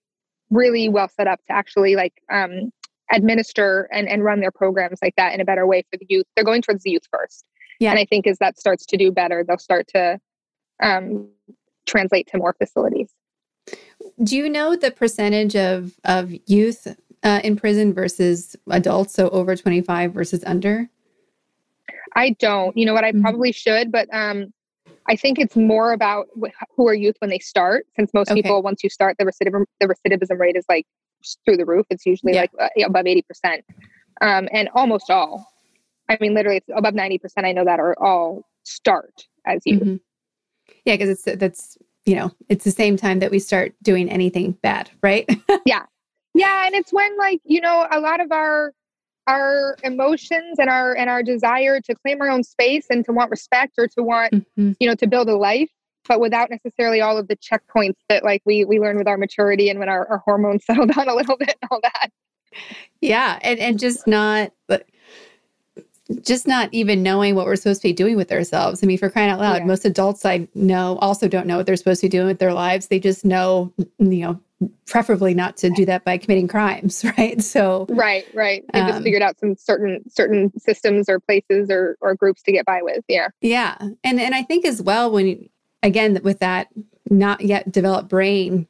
really 0.50 0.90
well 0.90 1.08
set 1.10 1.28
up 1.28 1.40
to 1.46 1.54
actually 1.54 1.96
like 1.96 2.14
um, 2.32 2.72
administer 3.12 3.88
and, 3.92 4.08
and 4.08 4.24
run 4.24 4.40
their 4.40 4.52
programs 4.52 5.00
like 5.02 5.16
that 5.16 5.34
in 5.34 5.42
a 5.42 5.46
better 5.46 5.68
way 5.68 5.84
for 5.92 5.98
the 5.98 6.06
youth. 6.10 6.26
They're 6.36 6.46
going 6.46 6.62
towards 6.62 6.84
the 6.84 6.92
youth 6.92 7.08
first. 7.12 7.46
Yeah. 7.80 7.92
And 7.92 8.00
I 8.00 8.06
think 8.06 8.28
as 8.28 8.38
that 8.40 8.60
starts 8.60 8.86
to 8.88 8.98
do 8.98 9.12
better, 9.12 9.44
they'll 9.48 9.58
start 9.58 9.88
to 9.90 10.20
um, 10.82 11.30
translate 11.86 12.28
to 12.28 12.38
more 12.38 12.54
facilities 12.54 13.14
do 14.22 14.36
you 14.36 14.50
know 14.50 14.76
the 14.76 14.92
percentage 14.92 15.56
of 15.56 15.94
of 16.04 16.34
youth 16.46 16.88
uh, 17.24 17.42
in 17.44 17.56
prison 17.56 17.94
versus 17.94 18.56
adults? 18.70 19.14
So 19.14 19.30
over 19.30 19.56
twenty 19.56 19.82
five 19.82 20.14
versus 20.14 20.44
under. 20.46 20.90
I 22.16 22.32
don't. 22.32 22.76
You 22.78 22.86
know 22.86 22.94
what? 22.94 23.04
I 23.04 23.12
mm-hmm. 23.12 23.22
probably 23.22 23.52
should, 23.52 23.92
but 23.92 24.08
um, 24.14 24.54
I 25.08 25.16
think 25.16 25.40
it's 25.40 25.56
more 25.56 25.94
about 25.94 26.28
who 26.76 26.88
are 26.88 26.94
youth 26.94 27.16
when 27.20 27.30
they 27.30 27.40
start. 27.40 27.88
Since 27.96 28.14
most 28.14 28.32
okay. 28.32 28.42
people, 28.42 28.62
once 28.62 28.84
you 28.84 28.90
start, 28.90 29.18
the 29.18 29.26
recidivism 29.26 29.66
the 29.80 29.88
recidivism 29.88 30.40
rate 30.40 30.56
is 30.56 30.66
like 30.70 30.86
through 31.46 31.58
the 31.58 31.66
roof. 31.66 31.86
It's 31.90 32.06
usually 32.06 32.34
yeah. 32.34 32.42
like 32.42 32.52
uh, 32.60 32.86
above 32.86 33.06
eighty 33.08 33.22
percent, 33.22 33.66
um, 34.22 34.48
and 34.52 34.70
almost 34.76 35.10
all. 35.10 35.50
I 36.10 36.18
mean, 36.22 36.34
literally, 36.34 36.58
it's 36.58 36.70
above 36.76 36.94
ninety 36.94 37.18
percent. 37.18 37.46
I 37.46 37.52
know 37.52 37.66
that 37.66 37.80
are 37.80 37.96
all 38.02 38.46
start 38.64 39.26
as 39.46 39.62
youth. 39.66 39.82
Mm-hmm. 39.82 39.96
Yeah, 40.86 40.96
because 40.96 41.10
it's 41.10 41.40
that's 41.40 41.78
you 42.06 42.16
know 42.16 42.32
it's 42.50 42.64
the 42.64 42.72
same 42.72 42.98
time 42.98 43.20
that 43.20 43.32
we 43.32 43.40
start 43.40 43.74
doing 43.82 44.10
anything 44.10 44.54
bad, 44.62 44.90
right? 45.02 45.30
yeah, 45.66 45.84
yeah, 46.34 46.66
and 46.66 46.76
it's 46.76 46.92
when 46.92 47.18
like 47.18 47.42
you 47.46 47.62
know 47.62 47.88
a 47.92 48.00
lot 48.00 48.20
of 48.20 48.32
our 48.32 48.74
our 49.28 49.78
emotions 49.84 50.60
and 50.60 50.70
our 50.70 50.96
and 50.96 51.10
our 51.10 51.24
desire 51.24 51.80
to 51.80 51.96
claim 51.96 52.22
our 52.22 52.30
own 52.30 52.44
space 52.44 52.88
and 52.90 53.06
to 53.06 53.14
want 53.14 53.32
respect 53.32 53.74
or 53.78 53.88
to 53.88 54.04
want 54.04 54.34
mm-hmm. 54.34 54.72
you 54.80 54.88
know 54.88 54.96
to 54.96 55.08
build 55.08 55.30
a 55.30 55.36
life 55.36 55.70
but 56.10 56.20
without 56.20 56.50
necessarily 56.50 57.00
all 57.00 57.18
of 57.18 57.30
the 57.30 57.38
checkpoints 57.38 57.96
that 58.10 58.26
like 58.26 58.42
we 58.46 58.66
we 58.66 58.80
learn 58.80 58.98
with 58.98 59.08
our 59.08 59.18
maturity 59.18 59.70
and 59.70 59.80
when 59.80 59.88
our, 59.88 60.06
our 60.10 60.18
hormones 60.26 60.66
settle 60.66 60.86
down 60.86 61.08
a 61.08 61.16
little 61.16 61.38
bit 61.38 61.56
and 61.62 61.70
all 61.72 61.80
that 61.82 62.10
yeah 63.00 63.40
and 63.42 63.60
and 63.60 63.80
just 63.80 64.06
not 64.08 64.52
just 66.22 66.48
not 66.48 66.70
even 66.72 67.02
knowing 67.02 67.36
what 67.36 67.46
we're 67.46 67.56
supposed 67.56 67.82
to 67.82 67.88
be 67.88 67.94
doing 67.94 68.16
with 68.16 68.32
ourselves. 68.32 68.84
I 68.84 68.88
mean, 68.88 68.98
for 68.98 69.10
crying 69.10 69.30
out 69.30 69.40
loud, 69.40 69.60
yeah. 69.60 69.66
most 69.66 69.86
adults 69.86 70.26
I 70.26 70.48
know 70.54 70.98
also 70.98 71.28
don't 71.28 71.48
know 71.48 71.58
what 71.58 71.66
they're 71.66 71.78
supposed 71.78 72.02
to 72.02 72.06
be 72.08 72.10
doing 72.10 72.28
with 72.28 72.40
their 72.40 72.54
lives. 72.54 72.88
They 72.88 73.00
just 73.00 73.24
know, 73.24 73.74
you 73.78 74.20
know, 74.20 74.40
preferably 74.86 75.34
not 75.34 75.58
to 75.58 75.70
do 75.70 75.86
that 75.86 76.04
by 76.04 76.18
committing 76.18 76.48
crimes, 76.48 77.04
right? 77.18 77.42
So 77.42 77.86
right, 77.90 78.26
right. 78.34 78.64
They 78.74 78.80
um, 78.80 78.88
just 78.90 79.04
figured 79.04 79.22
out 79.22 79.40
some 79.40 79.56
certain 79.56 80.08
certain 80.10 80.58
systems 80.60 81.10
or 81.10 81.20
places 81.20 81.70
or 81.70 81.98
or 82.02 82.16
groups 82.16 82.42
to 82.44 82.52
get 82.52 82.66
by 82.66 82.82
with. 82.82 83.04
Yeah, 83.08 83.30
yeah, 83.42 83.78
and 84.04 84.20
and 84.20 84.36
I 84.36 84.44
think 84.44 84.66
as 84.66 84.82
well 84.82 85.12
when 85.12 85.50
again 85.82 86.20
with 86.24 86.40
that 86.40 86.68
not 87.10 87.42
yet 87.42 87.72
developed 87.72 88.10
brain 88.10 88.68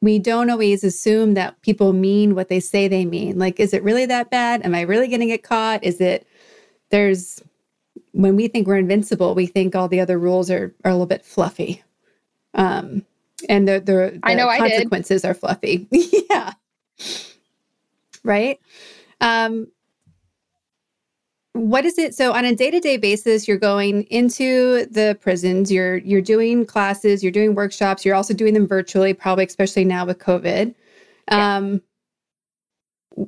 we 0.00 0.18
don't 0.18 0.50
always 0.50 0.84
assume 0.84 1.34
that 1.34 1.60
people 1.62 1.92
mean 1.92 2.34
what 2.34 2.48
they 2.48 2.60
say 2.60 2.86
they 2.86 3.04
mean. 3.04 3.38
Like, 3.38 3.58
is 3.58 3.74
it 3.74 3.82
really 3.82 4.06
that 4.06 4.30
bad? 4.30 4.64
Am 4.64 4.74
I 4.74 4.82
really 4.82 5.08
going 5.08 5.20
to 5.20 5.26
get 5.26 5.42
caught? 5.42 5.82
Is 5.82 6.00
it, 6.00 6.26
there's, 6.90 7.42
when 8.12 8.36
we 8.36 8.48
think 8.48 8.66
we're 8.66 8.76
invincible, 8.76 9.34
we 9.34 9.46
think 9.46 9.74
all 9.74 9.88
the 9.88 10.00
other 10.00 10.18
rules 10.18 10.50
are, 10.50 10.74
are 10.84 10.90
a 10.90 10.94
little 10.94 11.06
bit 11.06 11.24
fluffy. 11.24 11.82
Um, 12.54 13.04
and 13.48 13.68
the, 13.68 13.80
the, 13.80 13.92
the 13.92 14.20
I 14.22 14.34
know 14.34 14.48
consequences 14.56 15.24
are 15.24 15.34
fluffy. 15.34 15.86
yeah. 16.30 16.52
Right. 18.24 18.58
Um, 19.20 19.68
what 21.58 21.84
is 21.84 21.98
it 21.98 22.14
so 22.14 22.32
on 22.32 22.44
a 22.44 22.54
day-to-day 22.54 22.96
basis 22.96 23.48
you're 23.48 23.58
going 23.58 24.04
into 24.04 24.86
the 24.86 25.18
prisons 25.20 25.72
you're 25.72 25.96
you're 25.98 26.22
doing 26.22 26.64
classes 26.64 27.22
you're 27.22 27.32
doing 27.32 27.54
workshops 27.54 28.04
you're 28.04 28.14
also 28.14 28.32
doing 28.32 28.54
them 28.54 28.66
virtually 28.66 29.12
probably 29.12 29.44
especially 29.44 29.84
now 29.84 30.06
with 30.06 30.18
covid 30.18 30.74
yeah. 31.30 31.56
um 31.56 31.82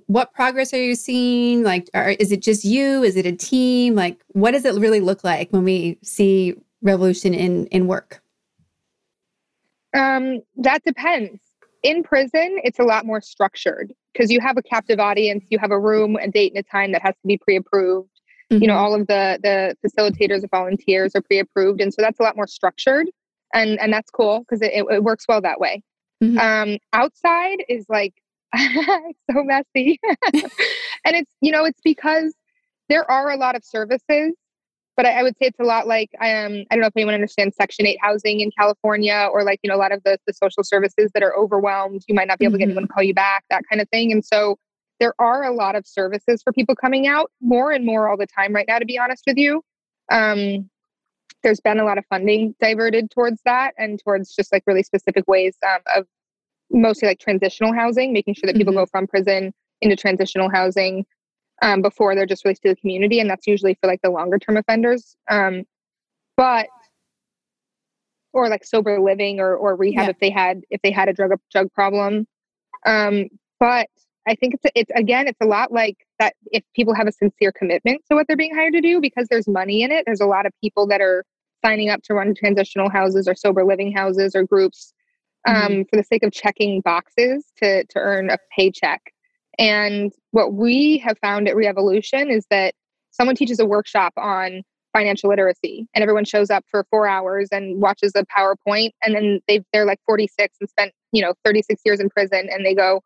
what 0.07 0.33
progress 0.33 0.73
are 0.73 0.83
you 0.83 0.95
seeing 0.95 1.65
like 1.65 1.91
are, 1.95 2.11
is 2.11 2.31
it 2.31 2.41
just 2.41 2.65
you 2.65 3.03
is 3.03 3.17
it 3.17 3.27
a 3.27 3.33
team 3.33 3.97
like 3.97 4.23
what 4.29 4.53
does 4.53 4.65
it 4.65 4.75
really 4.75 5.01
look 5.01 5.25
like 5.25 5.51
when 5.51 5.65
we 5.65 5.99
see 6.03 6.55
revolution 6.83 7.35
in 7.35 7.67
in 7.67 7.89
work 7.89 8.23
um 9.97 10.41
that 10.57 10.83
depends 10.85 11.41
in 11.83 12.03
prison 12.03 12.59
it's 12.63 12.79
a 12.79 12.85
lot 12.85 13.07
more 13.07 13.21
structured 13.21 13.93
because 14.13 14.31
you 14.31 14.41
have 14.41 14.57
a 14.57 14.63
captive 14.63 15.01
audience 15.01 15.45
you 15.51 15.59
have 15.59 15.71
a 15.71 15.79
room 15.79 16.17
a 16.17 16.29
date 16.29 16.53
and 16.55 16.65
a 16.65 16.69
time 16.71 16.93
that 16.93 17.03
has 17.03 17.15
to 17.15 17.27
be 17.27 17.39
pre-approved 17.39 18.21
Mm-hmm. 18.51 18.63
You 18.63 18.69
know, 18.69 18.75
mm-hmm. 18.75 18.83
all 18.83 18.95
of 19.01 19.07
the 19.07 19.39
the 19.43 19.77
facilitators 19.89 20.43
or 20.43 20.49
volunteers 20.49 21.15
are 21.15 21.23
pre-approved, 21.23 21.81
and 21.81 21.95
so 21.95 22.03
that's 22.03 22.19
a 22.19 22.23
lot 22.23 22.35
more 22.35 22.49
structured, 22.49 23.09
and 23.55 23.79
and 23.79 23.93
that's 23.93 24.11
cool 24.11 24.41
because 24.41 24.61
it, 24.61 24.73
it, 24.91 25.05
works 25.05 25.25
well 25.29 25.41
that 25.41 25.61
way. 25.61 25.83
Mm-hmm. 26.23 26.39
Um, 26.39 26.79
outside 26.93 27.59
is 27.69 27.87
like 27.89 28.15
so 28.57 29.45
messy, 29.45 30.01
and 30.35 31.15
it's 31.15 31.31
you 31.41 31.53
know 31.53 31.65
it's 31.65 31.81
because 31.85 32.35
there 32.89 33.09
are 33.09 33.31
a 33.31 33.37
lot 33.37 33.55
of 33.55 33.65
services 33.65 34.33
but 34.97 35.07
I, 35.07 35.21
I, 35.21 35.23
would 35.23 35.37
say 35.39 35.47
it's 35.47 35.61
a 35.61 35.65
lot 35.65 35.87
like 35.87 36.11
um, 36.21 36.65
I 36.71 36.75
don't 36.75 36.81
know 36.81 36.87
if 36.87 36.97
anyone 36.97 37.15
understands 37.15 37.57
Section 37.57 37.87
8 37.87 37.99
housing 38.03 38.41
in 38.41 38.51
California 38.59 39.29
or 39.33 39.45
like, 39.45 39.61
you 39.63 39.71
know, 39.71 39.77
a 39.77 39.79
lot 39.79 39.93
of 39.93 40.03
the, 40.05 40.19
the 40.27 40.33
social 40.33 40.63
services 40.63 41.11
that 41.15 41.23
are 41.23 41.37
overwhelmed. 41.37 42.03
You 42.09 42.15
might 42.15 42.29
not 42.29 42.39
be 42.39 42.45
able 42.45 42.53
to 42.53 42.59
get 42.59 42.65
anyone 42.65 42.83
to 42.83 42.89
mm-hmm. 42.89 42.95
call 42.95 43.03
you 43.03 43.15
back, 43.15 43.45
that 43.51 43.63
kind 43.71 43.81
of 43.81 43.89
thing. 43.91 44.13
And 44.13 44.25
so 44.25 44.57
there 44.99 45.15
are 45.19 45.45
a 45.45 45.55
lot 45.55 45.77
of 45.77 45.87
services 45.87 46.43
for 46.43 46.53
people 46.53 46.77
coming 46.77 47.07
out 47.07 47.31
more 47.41 47.73
and 47.73 47.87
more 47.87 48.09
all 48.09 48.17
the 48.17 48.27
time 48.27 48.55
right 48.55 48.67
now, 48.69 48.79
to 48.79 48.85
be 48.85 48.99
honest 48.99 49.25
with 49.27 49.39
you. 49.39 49.63
Um, 50.13 50.69
there's 51.43 51.61
been 51.61 51.81
a 51.81 51.85
lot 51.85 51.97
of 51.97 52.05
funding 52.11 52.55
diverted 52.61 53.11
towards 53.11 53.41
that 53.45 53.73
and 53.79 53.99
towards 54.05 54.35
just 54.35 54.53
like 54.53 54.63
really 54.67 54.83
specific 54.83 55.27
ways 55.27 55.57
um, 55.67 55.81
of 55.97 56.07
mostly 56.71 57.09
like 57.09 57.19
transitional 57.19 57.73
housing, 57.73 58.13
making 58.13 58.35
sure 58.35 58.47
that 58.47 58.57
people 58.57 58.73
mm-hmm. 58.73 58.83
go 58.83 58.87
from 58.87 59.07
prison 59.07 59.53
into 59.81 59.97
transitional 59.97 60.51
housing 60.51 61.07
um, 61.63 61.83
before 61.83 62.15
they're 62.15 62.27
just 62.27 62.45
released 62.45 62.63
to 62.63 62.71
the 62.71 62.77
community. 62.77 63.21
And 63.21 63.29
that's 63.29 63.47
usually 63.47 63.75
for 63.81 63.87
like 63.87 64.01
the 64.03 64.11
longer 64.11 64.39
term 64.39 64.57
offenders. 64.57 65.17
Um, 65.31 65.65
but 66.37 66.67
or 68.33 68.49
like 68.49 68.65
sober 68.65 69.01
living 69.01 69.41
or, 69.41 69.57
or 69.57 69.77
rehab 69.77 70.05
yeah. 70.05 70.11
if 70.11 70.19
they 70.21 70.31
had 70.31 70.63
if 70.71 70.81
they 70.83 70.91
had 70.91 71.09
a 71.09 71.13
drug 71.13 71.33
drug 71.51 71.73
problem. 71.73 72.27
Um, 72.87 73.27
but 73.59 73.89
I 74.29 74.35
think 74.35 74.55
it's 74.55 74.65
it's 74.75 74.91
again 74.95 75.27
it's 75.27 75.41
a 75.41 75.47
lot 75.47 75.73
like 75.73 75.97
that 76.19 76.35
if 76.47 76.63
people 76.75 76.95
have 76.95 77.09
a 77.09 77.13
sincere 77.13 77.53
commitment 77.53 78.03
to 78.09 78.15
what 78.15 78.27
they're 78.27 78.37
being 78.37 78.55
hired 78.55 78.75
to 78.75 78.81
do 78.81 79.01
because 79.01 79.27
there's 79.29 79.49
money 79.49 79.83
in 79.83 79.91
it. 79.91 80.05
There's 80.07 80.21
a 80.21 80.27
lot 80.27 80.47
of 80.47 80.53
people 80.63 80.87
that 80.89 81.01
are 81.01 81.25
signing 81.65 81.91
up 81.91 82.03
to 82.05 82.15
run 82.15 82.35
transitional 82.35 82.89
houses 82.89 83.29
or 83.29 83.35
sober 83.35 83.65
living 83.65 83.93
houses 83.93 84.35
or 84.35 84.45
groups 84.45 84.95
um, 85.47 85.57
mm-hmm. 85.57 85.83
for 85.91 85.97
the 85.97 86.05
sake 86.05 86.23
of 86.23 86.33
checking 86.33 86.81
boxes 86.81 87.47
to 87.59 87.85
to 87.85 87.99
earn 87.99 88.31
a 88.31 88.39
paycheck. 88.57 89.13
And 89.61 90.11
what 90.31 90.55
we 90.55 90.99
have 90.99 91.19
found 91.19 91.47
at 91.47 91.55
Revolution 91.55 92.31
is 92.31 92.47
that 92.51 92.75
someone 93.11 93.37
teaches 93.37 93.61
a 93.61 93.67
workshop 93.67 94.15
on 94.17 94.63
financial 94.95 95.29
literacy 95.29 95.87
and 95.95 96.03
everyone 96.03 96.25
shows 96.25 96.51
up 96.51 96.65
for 96.69 96.85
four 96.91 97.07
hours 97.07 97.49
and 97.53 97.81
watches 97.81 98.13
a 98.17 98.25
PowerPoint 98.25 98.91
and 99.05 99.15
then 99.15 99.41
they 99.47 99.63
they're 99.73 99.85
like 99.85 100.01
46 100.07 100.57
and 100.61 100.69
spent, 100.69 100.93
you 101.13 101.23
know, 101.23 101.35
36 101.45 101.81
years 101.85 102.01
in 102.01 102.09
prison 102.09 102.49
and 102.51 102.65
they 102.65 102.75
go, 102.75 103.03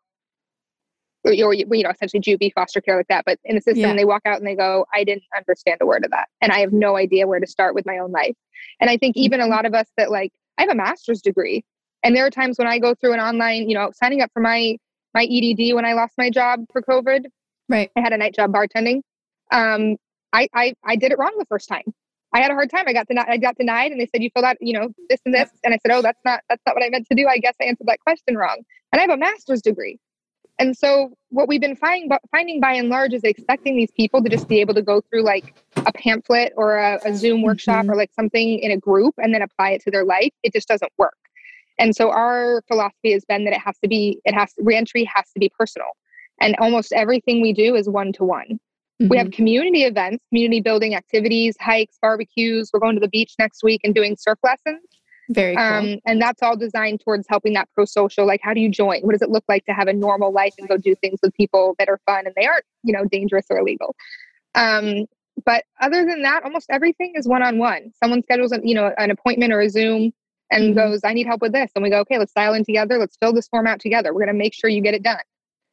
or, 1.25 1.53
you 1.53 1.65
know, 1.83 1.89
essentially 1.89 2.21
juvie, 2.21 2.53
foster 2.53 2.79
care, 2.79 2.95
like 2.97 3.07
that. 3.07 3.25
But 3.25 3.39
in 3.43 3.55
the 3.55 3.61
system, 3.61 3.81
yeah. 3.81 3.95
they 3.95 4.05
walk 4.05 4.21
out 4.25 4.37
and 4.37 4.47
they 4.47 4.55
go, 4.55 4.85
I 4.93 5.03
didn't 5.03 5.23
understand 5.35 5.79
a 5.81 5.85
word 5.85 6.05
of 6.05 6.11
that. 6.11 6.29
And 6.39 6.51
I 6.51 6.59
have 6.59 6.71
no 6.71 6.95
idea 6.95 7.27
where 7.27 7.39
to 7.39 7.47
start 7.47 7.75
with 7.75 7.85
my 7.85 7.97
own 7.97 8.11
life. 8.11 8.35
And 8.79 8.89
I 8.89 8.97
think 8.97 9.17
even 9.17 9.41
a 9.41 9.47
lot 9.47 9.65
of 9.65 9.73
us 9.73 9.87
that 9.97 10.11
like, 10.11 10.31
I 10.57 10.61
have 10.61 10.71
a 10.71 10.75
master's 10.75 11.21
degree. 11.21 11.65
And 12.03 12.15
there 12.15 12.25
are 12.25 12.29
times 12.29 12.59
when 12.59 12.67
I 12.67 12.77
go 12.77 12.93
through 12.93 13.13
an 13.13 13.19
online, 13.19 13.67
you 13.67 13.75
know, 13.75 13.91
signing 13.93 14.21
up 14.21 14.29
for 14.33 14.39
my 14.39 14.77
my 15.15 15.23
EDD 15.23 15.73
when 15.73 15.85
I 15.85 15.93
lost 15.93 16.13
my 16.17 16.29
job 16.29 16.65
for 16.71 16.81
COVID. 16.81 17.25
Right. 17.67 17.89
I 17.95 18.01
had 18.01 18.13
a 18.13 18.17
night 18.17 18.35
job 18.35 18.51
bartending. 18.51 19.01
Um, 19.51 19.95
I, 20.33 20.47
I 20.53 20.73
I 20.83 20.95
did 20.97 21.11
it 21.11 21.17
wrong 21.17 21.33
the 21.39 21.45
first 21.45 21.67
time. 21.67 21.83
I 22.33 22.41
had 22.41 22.51
a 22.51 22.53
hard 22.53 22.69
time. 22.69 22.83
I 22.85 22.93
got 22.93 23.07
denied. 23.07 23.27
I 23.29 23.37
got 23.37 23.55
denied, 23.57 23.91
and 23.91 23.99
they 23.99 24.07
said 24.07 24.21
you 24.21 24.29
filled 24.33 24.45
out, 24.45 24.57
you 24.59 24.73
know, 24.73 24.89
this 25.09 25.21
and 25.25 25.33
this, 25.33 25.49
and 25.63 25.73
I 25.73 25.79
said, 25.81 25.95
oh, 25.95 26.01
that's 26.01 26.19
not 26.25 26.41
that's 26.49 26.61
not 26.67 26.75
what 26.75 26.83
I 26.83 26.89
meant 26.89 27.07
to 27.07 27.15
do. 27.15 27.27
I 27.27 27.37
guess 27.37 27.55
I 27.61 27.65
answered 27.65 27.87
that 27.87 27.99
question 28.01 28.35
wrong. 28.35 28.57
And 28.91 28.99
I 28.99 29.01
have 29.01 29.09
a 29.09 29.17
master's 29.17 29.61
degree. 29.61 29.97
And 30.59 30.75
so 30.77 31.13
what 31.29 31.47
we've 31.47 31.59
been 31.59 31.75
finding, 31.75 32.09
finding 32.31 32.61
by 32.61 32.73
and 32.73 32.87
large 32.89 33.13
is 33.13 33.23
expecting 33.23 33.75
these 33.75 33.91
people 33.91 34.23
to 34.23 34.29
just 34.29 34.47
be 34.47 34.61
able 34.61 34.73
to 34.75 34.81
go 34.81 35.01
through 35.01 35.23
like 35.23 35.53
a 35.75 35.91
pamphlet 35.91 36.53
or 36.55 36.77
a, 36.77 36.99
a 37.03 37.13
Zoom 37.13 37.41
workshop 37.41 37.81
mm-hmm. 37.81 37.91
or 37.91 37.95
like 37.95 38.11
something 38.13 38.59
in 38.59 38.71
a 38.71 38.77
group 38.77 39.15
and 39.17 39.33
then 39.33 39.41
apply 39.41 39.71
it 39.71 39.81
to 39.83 39.91
their 39.91 40.05
life. 40.05 40.31
It 40.43 40.53
just 40.53 40.67
doesn't 40.67 40.91
work. 40.97 41.17
And 41.77 41.95
so 41.95 42.09
our 42.09 42.63
philosophy 42.67 43.11
has 43.13 43.25
been 43.25 43.45
that 43.45 43.53
it 43.53 43.59
has 43.59 43.77
to 43.79 43.87
be, 43.87 44.19
it 44.25 44.33
has 44.33 44.53
reentry 44.57 45.03
has 45.13 45.25
to 45.33 45.39
be 45.39 45.51
personal. 45.57 45.87
And 46.41 46.55
almost 46.59 46.93
everything 46.93 47.41
we 47.41 47.53
do 47.53 47.75
is 47.75 47.89
one 47.89 48.11
to 48.13 48.23
one. 48.23 48.59
We 48.99 49.17
have 49.17 49.27
mm-hmm. 49.27 49.35
community 49.35 49.83
events, 49.83 50.23
community 50.29 50.61
building 50.61 50.95
activities, 50.95 51.55
hikes, 51.59 51.97
barbecues. 52.01 52.69
We're 52.73 52.79
going 52.79 52.95
to 52.95 53.01
the 53.01 53.09
beach 53.09 53.33
next 53.37 53.61
week 53.61 53.81
and 53.83 53.93
doing 53.93 54.15
surf 54.17 54.39
lessons. 54.41 54.85
Very 55.29 55.55
cool. 55.55 55.65
Um, 55.65 55.97
and 56.05 56.21
that's 56.21 56.41
all 56.41 56.55
designed 56.55 57.01
towards 57.01 57.25
helping 57.27 57.53
that 57.53 57.67
pro 57.73 57.83
social. 57.83 58.25
Like, 58.25 58.39
how 58.41 58.53
do 58.53 58.61
you 58.61 58.69
join? 58.69 59.01
What 59.01 59.11
does 59.11 59.21
it 59.21 59.29
look 59.29 59.43
like 59.49 59.65
to 59.65 59.73
have 59.73 59.89
a 59.89 59.93
normal 59.93 60.31
life 60.31 60.53
and 60.59 60.69
go 60.69 60.77
do 60.77 60.95
things 60.95 61.19
with 61.21 61.33
people 61.33 61.75
that 61.77 61.89
are 61.89 61.99
fun 62.05 62.25
and 62.25 62.33
they 62.37 62.45
aren't, 62.45 62.63
you 62.83 62.93
know, 62.93 63.03
dangerous 63.11 63.47
or 63.49 63.57
illegal? 63.57 63.95
Um, 64.53 65.07
but 65.45 65.65
other 65.81 66.05
than 66.05 66.21
that, 66.21 66.43
almost 66.43 66.67
everything 66.69 67.13
is 67.15 67.27
one 67.27 67.43
on 67.43 67.57
one. 67.57 67.91
Someone 68.01 68.23
schedules, 68.23 68.53
an, 68.53 68.65
you 68.65 68.75
know, 68.75 68.91
an 68.97 69.11
appointment 69.11 69.51
or 69.51 69.59
a 69.59 69.69
Zoom 69.69 70.13
and 70.51 70.75
mm-hmm. 70.75 70.91
goes, 70.91 71.01
"I 71.03 71.13
need 71.13 71.27
help 71.27 71.41
with 71.41 71.53
this," 71.53 71.71
and 71.75 71.83
we 71.83 71.89
go, 71.89 71.99
"Okay, 71.99 72.17
let's 72.17 72.33
dial 72.33 72.53
in 72.53 72.63
together. 72.63 72.97
Let's 72.97 73.17
fill 73.17 73.33
this 73.33 73.47
form 73.47 73.67
out 73.67 73.79
together. 73.79 74.13
We're 74.13 74.25
going 74.25 74.27
to 74.27 74.33
make 74.33 74.53
sure 74.53 74.69
you 74.69 74.81
get 74.81 74.93
it 74.93 75.03
done." 75.03 75.23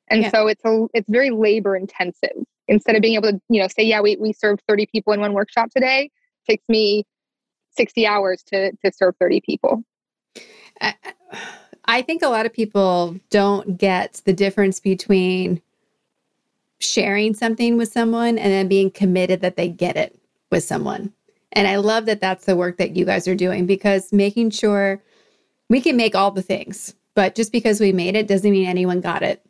And 0.09 0.23
yeah. 0.23 0.31
so 0.31 0.47
it's 0.49 0.65
a 0.65 0.87
it's 0.95 1.09
very 1.09 1.31
labor 1.31 1.77
intensive. 1.77 2.37
Instead 2.69 2.95
of 2.97 3.03
being 3.03 3.15
able 3.15 3.33
to, 3.33 3.41
you 3.49 3.61
know, 3.61 3.69
say, 3.69 3.83
"Yeah, 3.83 4.01
we 4.01 4.17
we 4.17 4.33
served 4.33 4.63
30 4.69 4.87
people 4.87 5.13
in 5.13 5.21
one 5.21 5.33
workshop 5.33 5.71
today," 5.71 6.11
takes 6.49 6.65
me 6.69 7.05
60 7.77 8.07
hours 8.07 8.43
to 8.49 8.73
to 8.85 8.93
serve 8.93 9.15
30 9.19 9.41
people 9.41 9.85
I, 10.81 10.95
I 11.85 12.03
think 12.03 12.23
a 12.23 12.29
lot 12.29 12.47
of 12.47 12.53
people 12.53 13.17
don't 13.31 13.77
get 13.77 14.21
the 14.25 14.33
difference 14.33 14.81
between 14.81 15.63
sharing 16.81 17.35
something 17.35 17.77
with 17.77 17.93
someone 17.93 18.39
and 18.39 18.53
then 18.53 18.69
being 18.69 18.91
committed 18.91 19.41
that 19.41 19.57
they 19.57 19.69
get 19.69 19.97
it 19.97 20.19
with 20.51 20.65
someone. 20.65 21.13
And 21.53 21.69
I 21.69 21.77
love 21.77 22.07
that 22.07 22.21
that's 22.21 22.47
the 22.47 22.57
work 22.57 22.79
that 22.79 22.97
you 22.97 23.05
guys 23.05 23.29
are 23.29 23.35
doing 23.35 23.67
because 23.67 24.13
making 24.13 24.51
sure 24.51 25.03
we 25.69 25.81
can 25.81 25.97
make 25.97 26.15
all 26.15 26.31
the 26.31 26.43
things, 26.43 26.95
but 27.15 27.35
just 27.35 27.53
because 27.53 27.81
we 27.81 27.93
made 27.93 28.17
it 28.17 28.27
doesn't 28.27 28.51
mean 28.51 28.67
anyone 28.67 29.01
got 29.01 29.23
it. 29.23 29.45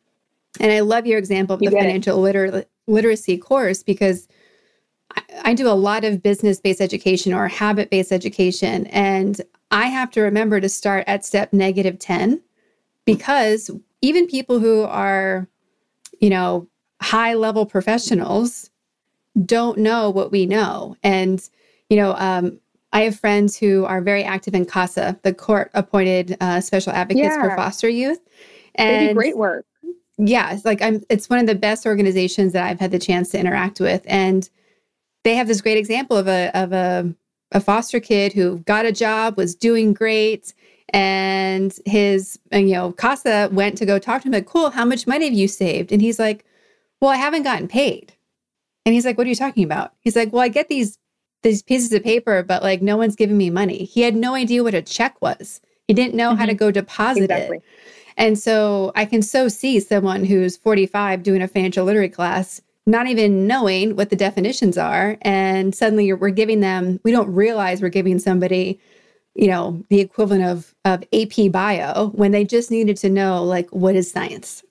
And 0.61 0.71
I 0.71 0.81
love 0.81 1.07
your 1.07 1.19
example 1.19 1.55
of 1.55 1.61
the 1.61 1.71
financial 1.71 2.21
liter- 2.21 2.67
literacy 2.87 3.39
course 3.39 3.83
because 3.83 4.29
I, 5.17 5.23
I 5.45 5.55
do 5.55 5.69
a 5.69 5.71
lot 5.71 6.05
of 6.05 6.23
business 6.23 6.61
based 6.61 6.81
education 6.81 7.33
or 7.33 7.49
habit 7.49 7.91
based 7.91 8.13
education. 8.13 8.87
And 8.89 9.41
I 9.71 9.87
have 9.87 10.11
to 10.13 10.21
remember 10.21 10.61
to 10.61 10.69
start 10.69 11.05
at 11.07 11.25
step 11.25 11.53
negative 11.53 11.99
10 11.99 12.43
because 13.05 13.71
even 14.03 14.27
people 14.27 14.59
who 14.59 14.83
are, 14.83 15.49
you 16.21 16.29
know, 16.29 16.69
high 17.01 17.35
level 17.35 17.65
professionals 17.65 18.71
don't 19.47 19.79
know 19.79 20.11
what 20.11 20.31
we 20.31 20.47
know. 20.47 20.97
And, 21.03 21.49
you 21.93 21.99
know, 21.99 22.15
um, 22.17 22.59
I 22.95 23.03
have 23.03 23.21
friends 23.21 23.55
who 23.55 23.85
are 23.85 24.01
very 24.01 24.25
active 24.25 24.55
in 24.55 24.65
CASA, 24.65 25.21
the 25.23 25.35
court 25.35 25.71
appointed 25.75 26.39
uh, 26.41 26.63
special 26.63 26.91
advocates 26.91 27.35
yeah. 27.37 27.43
for 27.43 27.55
foster 27.55 27.87
youth. 27.87 28.19
And 28.77 29.03
they 29.03 29.09
do 29.09 29.15
great 29.15 29.37
work. 29.37 29.67
Yeah, 30.17 30.55
it's 30.55 30.65
like 30.65 30.81
I'm 30.81 31.03
it's 31.11 31.29
one 31.29 31.39
of 31.39 31.47
the 31.47 31.55
best 31.55 31.85
organizations 31.85 32.55
that 32.55 32.67
I've 32.67 32.81
had 32.81 32.93
the 32.93 32.99
chance 32.99 33.29
to 33.33 33.39
interact 33.39 33.79
with. 33.79 34.01
And 34.07 34.49
they 35.23 35.35
have 35.35 35.49
this 35.49 35.61
great 35.61 35.77
example 35.77 36.17
of 36.17 36.29
a 36.29 36.51
of 36.55 36.73
a, 36.73 37.15
a 37.51 37.61
foster 37.61 38.01
kid 38.01 38.33
who 38.33 38.61
got 38.61 38.87
a 38.87 38.93
job, 38.93 39.37
was 39.37 39.55
doing 39.55 39.93
great, 39.93 40.55
and 40.95 41.77
his 41.85 42.39
and, 42.51 42.71
you 42.71 42.75
know, 42.75 42.93
CASA 42.93 43.51
went 43.53 43.77
to 43.77 43.85
go 43.85 43.99
talk 43.99 44.23
to 44.23 44.29
him 44.29 44.33
like, 44.33 44.47
cool, 44.47 44.71
how 44.71 44.87
much 44.87 45.07
money 45.07 45.27
have 45.27 45.35
you 45.35 45.47
saved? 45.47 45.93
And 45.93 46.01
he's 46.01 46.19
like, 46.19 46.47
Well, 47.03 47.11
I 47.11 47.17
haven't 47.17 47.43
gotten 47.43 47.69
paid. 47.69 48.15
And 48.87 48.95
he's 48.95 49.05
like, 49.05 49.19
What 49.19 49.27
are 49.27 49.31
you 49.31 49.37
talking 49.37 49.65
about? 49.65 49.93
He's 50.01 50.17
like, 50.17 50.33
Well, 50.33 50.41
I 50.41 50.49
get 50.49 50.71
these 50.71 50.99
these 51.43 51.63
pieces 51.63 51.93
of 51.93 52.03
paper, 52.03 52.43
but 52.43 52.63
like 52.63 52.83
no 52.83 52.97
one's 52.97 53.17
giving 53.17 53.37
me 53.37 53.51
money. 53.51 53.85
He 53.85 54.03
had 54.03 54.15
no 54.15 54.35
idea 54.35 54.63
what 54.63 54.75
a 54.75 54.83
check 54.83 55.21
was. 55.21 55.61
He 55.89 55.95
didn't 55.95 56.15
know 56.15 56.31
mm-hmm. 56.31 56.39
how 56.39 56.47
to 56.47 56.53
mm-hmm. 56.53 56.59
go 56.59 56.71
deposit 56.71 57.25
exactly. 57.25 57.59
it. 57.59 57.65
And 58.17 58.39
so 58.39 58.93
I 58.95 59.05
can 59.05 59.23
so 59.23 59.49
see 59.49 59.81
someone 59.81 60.25
who's 60.25 60.57
45 60.57 61.23
doing 61.23 61.43
a 61.43 61.49
financial 61.49 61.85
literacy 61.85 62.11
class, 62.11 62.61
not 62.87 63.07
even 63.07 63.47
knowing 63.47 63.97
what 63.97 64.11
the 64.11 64.17
definitions 64.17 64.77
are. 64.77 65.17
And 65.23 65.75
suddenly 65.75 66.13
we're 66.13 66.31
giving 66.31 66.61
them, 66.61 67.01
we 67.05 67.13
don't 67.13 67.33
realize 67.33 67.81
we're 67.81 67.89
giving 67.89 68.19
somebody, 68.19 68.81
you 69.35 69.49
know, 69.49 69.83
the 69.89 70.01
equivalent 70.01 70.45
of, 70.45 70.75
of 70.85 71.05
AP 71.13 71.51
bio 71.51 72.09
when 72.09 72.33
they 72.33 72.45
just 72.45 72.71
needed 72.71 72.97
to 72.99 73.09
know, 73.09 73.43
like, 73.45 73.71
what 73.71 73.95
is 73.95 74.11
science? 74.11 74.63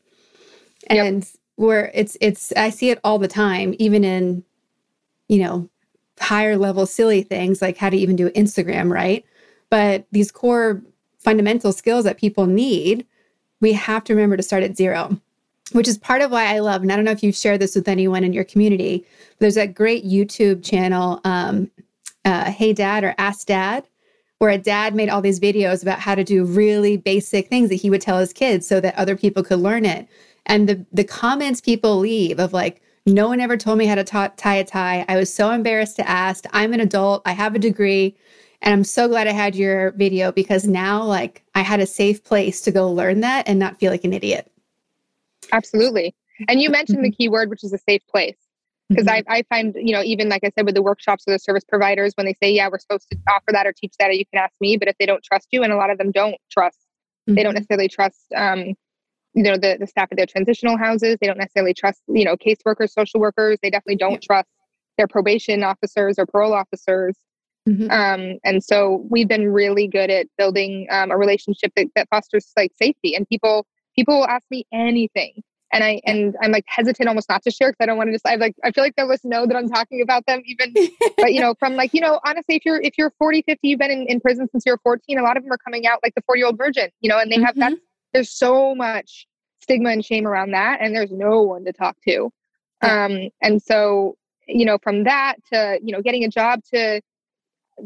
And 0.88 1.23
yep. 1.23 1.34
where 1.55 1.91
it's, 1.93 2.17
it's, 2.21 2.51
I 2.53 2.69
see 2.69 2.91
it 2.91 2.99
all 3.03 3.17
the 3.17 3.27
time, 3.27 3.73
even 3.79 4.03
in, 4.03 4.43
you 5.27 5.39
know, 5.39 5.69
higher 6.21 6.57
level 6.57 6.86
silly 6.86 7.23
things 7.23 7.62
like 7.62 7.77
how 7.77 7.89
to 7.89 7.97
even 7.97 8.15
do 8.15 8.29
Instagram, 8.31 8.91
right? 8.91 9.25
But 9.69 10.05
these 10.12 10.31
core 10.31 10.81
fundamental 11.19 11.71
skills 11.71 12.05
that 12.05 12.17
people 12.17 12.45
need, 12.45 13.05
we 13.60 13.73
have 13.73 14.03
to 14.05 14.13
remember 14.13 14.38
to 14.38 14.43
start 14.43 14.63
at 14.63 14.77
zero, 14.77 15.19
which 15.71 15.88
is 15.88 15.97
part 15.97 16.21
of 16.21 16.31
why 16.31 16.53
I 16.53 16.60
love. 16.60 16.81
And 16.81 16.91
I 16.91 16.95
don't 16.95 17.05
know 17.05 17.12
if 17.12 17.23
you've 17.23 17.36
shared 17.36 17.62
this 17.62 17.75
with 17.75 17.88
anyone 17.88 18.23
in 18.23 18.34
your 18.34 18.43
community. 18.43 19.05
There's 19.39 19.57
a 19.57 19.67
great 19.67 20.05
YouTube 20.05 20.63
channel, 20.63 21.21
um, 21.23 21.69
uh, 22.25 22.51
Hey 22.51 22.73
Dad 22.73 23.03
or 23.03 23.15
Ask 23.17 23.47
Dad, 23.47 23.88
where 24.39 24.51
a 24.51 24.57
dad 24.57 24.95
made 24.95 25.10
all 25.10 25.21
these 25.21 25.39
videos 25.39 25.81
about 25.81 25.99
how 25.99 26.15
to 26.15 26.23
do 26.23 26.43
really 26.43 26.97
basic 26.97 27.47
things 27.47 27.69
that 27.69 27.75
he 27.75 27.89
would 27.89 28.01
tell 28.01 28.19
his 28.19 28.34
kids 28.34 28.67
so 28.67 28.79
that 28.79 28.95
other 28.95 29.15
people 29.15 29.43
could 29.43 29.60
learn 29.60 29.86
it. 29.86 30.07
And 30.45 30.67
the 30.67 30.86
the 30.91 31.03
comments 31.03 31.62
people 31.62 31.99
leave 31.99 32.39
of 32.39 32.51
like, 32.53 32.81
no 33.05 33.27
one 33.27 33.39
ever 33.39 33.57
told 33.57 33.77
me 33.77 33.85
how 33.85 33.95
to 33.95 34.03
t- 34.03 34.35
tie 34.37 34.55
a 34.55 34.63
tie. 34.63 35.05
I 35.07 35.15
was 35.15 35.33
so 35.33 35.51
embarrassed 35.51 35.95
to 35.97 36.07
ask. 36.07 36.45
I'm 36.51 36.73
an 36.73 36.79
adult. 36.79 37.21
I 37.25 37.31
have 37.33 37.55
a 37.55 37.59
degree. 37.59 38.15
And 38.61 38.73
I'm 38.73 38.83
so 38.83 39.07
glad 39.07 39.27
I 39.27 39.31
had 39.31 39.55
your 39.55 39.91
video 39.93 40.31
because 40.31 40.67
now, 40.67 41.03
like, 41.03 41.43
I 41.55 41.61
had 41.61 41.79
a 41.79 41.87
safe 41.87 42.23
place 42.23 42.61
to 42.61 42.71
go 42.71 42.91
learn 42.91 43.21
that 43.21 43.47
and 43.47 43.57
not 43.57 43.79
feel 43.79 43.91
like 43.91 44.03
an 44.03 44.13
idiot. 44.13 44.51
Absolutely. 45.51 46.13
And 46.47 46.61
you 46.61 46.69
mentioned 46.69 47.03
the 47.03 47.09
mm-hmm. 47.09 47.15
key 47.15 47.29
word, 47.29 47.49
which 47.49 47.63
is 47.63 47.73
a 47.73 47.79
safe 47.79 48.05
place. 48.07 48.37
Because 48.87 49.07
mm-hmm. 49.07 49.31
I, 49.31 49.37
I 49.37 49.43
find, 49.49 49.73
you 49.75 49.93
know, 49.93 50.03
even 50.03 50.29
like 50.29 50.43
I 50.43 50.51
said 50.55 50.65
with 50.65 50.75
the 50.75 50.81
workshops 50.81 51.23
or 51.27 51.31
the 51.31 51.39
service 51.39 51.63
providers, 51.63 52.13
when 52.15 52.25
they 52.25 52.35
say, 52.43 52.51
yeah, 52.51 52.67
we're 52.71 52.79
supposed 52.79 53.09
to 53.09 53.17
offer 53.29 53.51
that 53.51 53.65
or 53.65 53.73
teach 53.73 53.93
that, 53.99 54.09
or 54.09 54.13
you 54.13 54.25
can 54.25 54.43
ask 54.43 54.53
me, 54.59 54.77
but 54.77 54.87
if 54.87 54.95
they 54.99 55.05
don't 55.05 55.23
trust 55.23 55.47
you, 55.51 55.63
and 55.63 55.71
a 55.71 55.77
lot 55.77 55.89
of 55.89 55.97
them 55.97 56.11
don't 56.11 56.35
trust, 56.51 56.77
mm-hmm. 56.77 57.35
they 57.35 57.43
don't 57.43 57.51
mm-hmm. 57.51 57.59
necessarily 57.59 57.87
trust 57.87 58.19
um, 58.35 58.75
you 59.33 59.43
know 59.43 59.55
the, 59.55 59.77
the 59.79 59.87
staff 59.87 60.07
at 60.11 60.17
their 60.17 60.25
transitional 60.25 60.77
houses 60.77 61.17
they 61.21 61.27
don't 61.27 61.37
necessarily 61.37 61.73
trust 61.73 62.01
you 62.07 62.25
know 62.25 62.35
caseworkers 62.35 62.91
social 62.91 63.19
workers 63.19 63.57
they 63.61 63.69
definitely 63.69 63.95
don't 63.95 64.13
yeah. 64.13 64.35
trust 64.35 64.49
their 64.97 65.07
probation 65.07 65.63
officers 65.63 66.15
or 66.17 66.25
parole 66.25 66.53
officers 66.53 67.15
mm-hmm. 67.67 67.89
um, 67.91 68.37
and 68.43 68.63
so 68.63 69.05
we've 69.09 69.27
been 69.27 69.51
really 69.51 69.87
good 69.87 70.09
at 70.09 70.27
building 70.37 70.87
um, 70.91 71.11
a 71.11 71.17
relationship 71.17 71.71
that, 71.75 71.87
that 71.95 72.07
fosters 72.09 72.51
like 72.57 72.71
safety 72.75 73.15
and 73.15 73.27
people 73.27 73.65
people 73.95 74.19
will 74.19 74.27
ask 74.27 74.45
me 74.51 74.65
anything 74.73 75.41
and 75.73 75.83
I 75.83 76.01
and 76.05 76.35
I'm 76.41 76.51
like 76.51 76.65
hesitant 76.67 77.07
almost 77.07 77.29
not 77.29 77.43
to 77.43 77.51
share 77.51 77.69
because 77.69 77.77
I 77.81 77.85
don't 77.85 77.97
want 77.97 78.09
to 78.09 78.13
just 78.13 78.27
I 78.27 78.35
like 78.35 78.55
I 78.63 78.71
feel 78.71 78.83
like 78.83 78.95
they'll 78.95 79.09
just 79.09 79.25
know 79.25 79.45
that 79.47 79.55
I'm 79.55 79.69
talking 79.69 80.01
about 80.01 80.25
them 80.25 80.41
even 80.45 80.73
but 81.17 81.33
you 81.33 81.39
know 81.39 81.55
from 81.59 81.75
like 81.75 81.93
you 81.93 82.01
know 82.01 82.19
honestly 82.25 82.55
if 82.55 82.65
you're 82.65 82.81
if 82.81 82.97
you're 82.97 83.13
40 83.17 83.43
50 83.43 83.67
you've 83.67 83.79
been 83.79 83.91
in, 83.91 84.05
in 84.07 84.19
prison 84.19 84.47
since 84.51 84.63
you're 84.65 84.79
14 84.83 85.17
a 85.17 85.23
lot 85.23 85.37
of 85.37 85.43
them 85.43 85.51
are 85.51 85.57
coming 85.57 85.87
out 85.87 85.99
like 86.03 86.13
the 86.15 86.21
40 86.23 86.39
year 86.39 86.47
old 86.47 86.57
virgin 86.57 86.89
you 86.99 87.09
know 87.09 87.19
and 87.19 87.31
they 87.31 87.39
have 87.39 87.55
mm-hmm. 87.55 87.73
that 87.73 87.79
there's 88.13 88.32
so 88.32 88.76
much 88.76 89.28
stigma 89.62 89.89
and 89.89 90.04
shame 90.04 90.28
around 90.28 90.52
that 90.52 90.80
and 90.82 90.95
there's 90.95 91.12
no 91.12 91.41
one 91.41 91.63
to 91.63 91.71
talk 91.71 91.95
to 92.08 92.32
yeah. 92.84 93.06
um 93.06 93.30
and 93.41 93.62
so 93.62 94.15
you 94.47 94.65
know 94.65 94.78
from 94.82 95.04
that 95.04 95.36
to 95.52 95.80
you 95.84 95.91
know 95.91 96.02
getting 96.02 96.24
a 96.24 96.30
job 96.30 96.62
to 96.63 97.02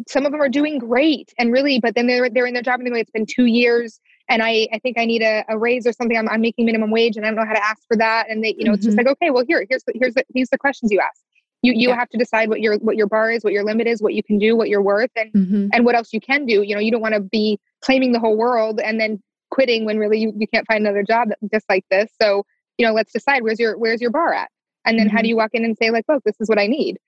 some 0.08 0.26
of 0.26 0.32
them 0.32 0.42
are 0.42 0.50
doing 0.50 0.78
great 0.78 1.34
and 1.38 1.52
really 1.52 1.80
but 1.80 1.96
then 1.96 2.08
they're 2.08 2.30
they're 2.30 2.46
in 2.46 2.54
their 2.54 2.64
job 2.64 2.80
and 2.80 2.88
they're 2.88 2.94
like 2.94 3.04
it's 3.04 3.12
been 3.12 3.26
two 3.26 3.46
years 3.46 4.00
and 4.30 4.42
I, 4.42 4.68
I 4.74 4.80
think 4.80 4.98
I 4.98 5.06
need 5.06 5.22
a, 5.22 5.46
a 5.48 5.58
raise 5.58 5.86
or 5.86 5.94
something. 5.94 6.18
I'm, 6.18 6.28
I'm 6.30 6.42
making 6.42 6.66
minimum 6.66 6.92
wage 6.92 7.16
and 7.16 7.26
I 7.26 7.30
don't 7.30 7.36
know 7.36 7.46
how 7.46 7.54
to 7.54 7.64
ask 7.64 7.82
for 7.88 7.96
that. 7.98 8.28
And 8.30 8.44
they, 8.44 8.56
you 8.58 8.66
know, 8.66 8.72
mm-hmm. 8.72 8.74
it's 8.76 8.86
just 8.86 8.98
mm-hmm. 8.98 9.08
like, 9.08 9.18
okay, 9.22 9.32
well 9.32 9.46
here, 9.48 9.66
here's, 9.70 9.84
here's 9.94 10.16
the, 10.16 10.24
these 10.34 10.48
are 10.48 10.54
the 10.54 10.58
questions 10.58 10.92
you 10.92 11.00
ask. 11.00 11.22
You, 11.62 11.74
you 11.74 11.90
yeah. 11.90 11.96
have 11.96 12.10
to 12.10 12.18
decide 12.18 12.50
what 12.50 12.62
your, 12.62 12.78
what 12.78 12.96
your 12.96 13.08
bar 13.08 13.32
is, 13.32 13.44
what 13.44 13.54
your 13.54 13.64
limit 13.64 13.88
is, 13.88 14.02
what 14.02 14.14
you 14.14 14.24
can 14.24 14.38
do, 14.38 14.56
what 14.56 14.70
you're 14.70 14.82
worth 14.82 15.12
and, 15.16 15.32
mm-hmm. 15.34 15.68
and 15.74 15.86
what 15.86 15.96
else 15.96 16.14
you 16.14 16.20
can 16.20 16.46
do. 16.46 16.62
You 16.64 16.76
know, 16.76 16.82
you 16.82 16.92
don't 16.92 17.02
want 17.02 17.16
to 17.16 17.20
be 17.20 17.60
claiming 17.82 18.12
the 18.12 18.20
whole 18.20 18.38
world 18.38 18.80
and 18.80 19.00
then 19.00 19.22
quitting 19.56 19.86
when 19.86 19.98
really 19.98 20.20
you, 20.20 20.34
you 20.38 20.48
can't 20.48 20.68
find 20.68 20.86
another 20.86 21.02
job 21.02 21.30
just 21.52 21.65
like 21.70 21.86
this. 21.89 22.12
So, 22.22 22.46
you 22.78 22.86
know, 22.86 22.94
let's 22.94 23.13
decide 23.13 23.41
where's 23.41 23.60
your 23.60 23.78
where's 23.78 24.02
your 24.02 24.12
bar 24.12 24.34
at? 24.34 24.50
And 24.86 25.00
then 25.00 25.08
mm-hmm. 25.08 25.15
how 25.15 25.22
do 25.22 25.28
mm-hmm. 25.28 25.30
you 25.30 25.36
walk 25.38 25.52
in 25.54 25.63
and 25.63 25.78
say, 25.78 25.89
like, 25.89 26.06
look, 26.10 26.24
this 26.26 26.36
is 26.39 26.50
what 26.50 26.60
I 26.60 26.68
need? 26.68 27.00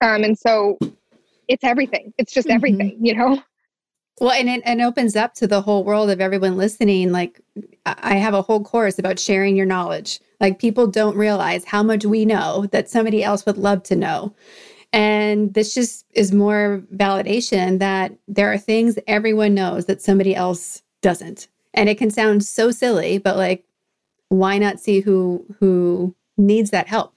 Um, 0.00 0.24
and 0.24 0.38
so 0.38 0.78
it's 1.46 1.62
everything. 1.62 2.14
It's 2.16 2.32
just 2.32 2.48
mm-hmm. 2.48 2.56
everything, 2.56 2.98
you 3.00 3.14
know? 3.14 3.42
Well, 4.20 4.32
and 4.32 4.50
it 4.50 4.60
and 4.66 4.82
opens 4.82 5.16
up 5.16 5.32
to 5.34 5.46
the 5.46 5.62
whole 5.62 5.82
world 5.82 6.10
of 6.10 6.20
everyone 6.20 6.58
listening. 6.58 7.10
Like, 7.10 7.40
I 7.86 8.16
have 8.16 8.34
a 8.34 8.42
whole 8.42 8.62
course 8.62 8.98
about 8.98 9.18
sharing 9.18 9.56
your 9.56 9.64
knowledge. 9.64 10.20
Like, 10.40 10.58
people 10.58 10.86
don't 10.86 11.16
realize 11.16 11.64
how 11.64 11.82
much 11.82 12.04
we 12.04 12.26
know 12.26 12.66
that 12.66 12.90
somebody 12.90 13.24
else 13.24 13.46
would 13.46 13.56
love 13.56 13.82
to 13.84 13.96
know. 13.96 14.34
And 14.92 15.54
this 15.54 15.72
just 15.72 16.04
is 16.10 16.32
more 16.32 16.82
validation 16.94 17.78
that 17.78 18.12
there 18.28 18.52
are 18.52 18.58
things 18.58 18.98
everyone 19.06 19.54
knows 19.54 19.86
that 19.86 20.02
somebody 20.02 20.34
else 20.34 20.82
doesn't. 21.02 21.48
And 21.74 21.88
it 21.88 21.98
can 21.98 22.10
sound 22.10 22.44
so 22.44 22.70
silly, 22.70 23.18
but 23.18 23.36
like, 23.36 23.64
why 24.28 24.58
not 24.58 24.80
see 24.80 25.00
who 25.00 25.44
who 25.58 26.14
needs 26.36 26.70
that 26.70 26.88
help? 26.88 27.14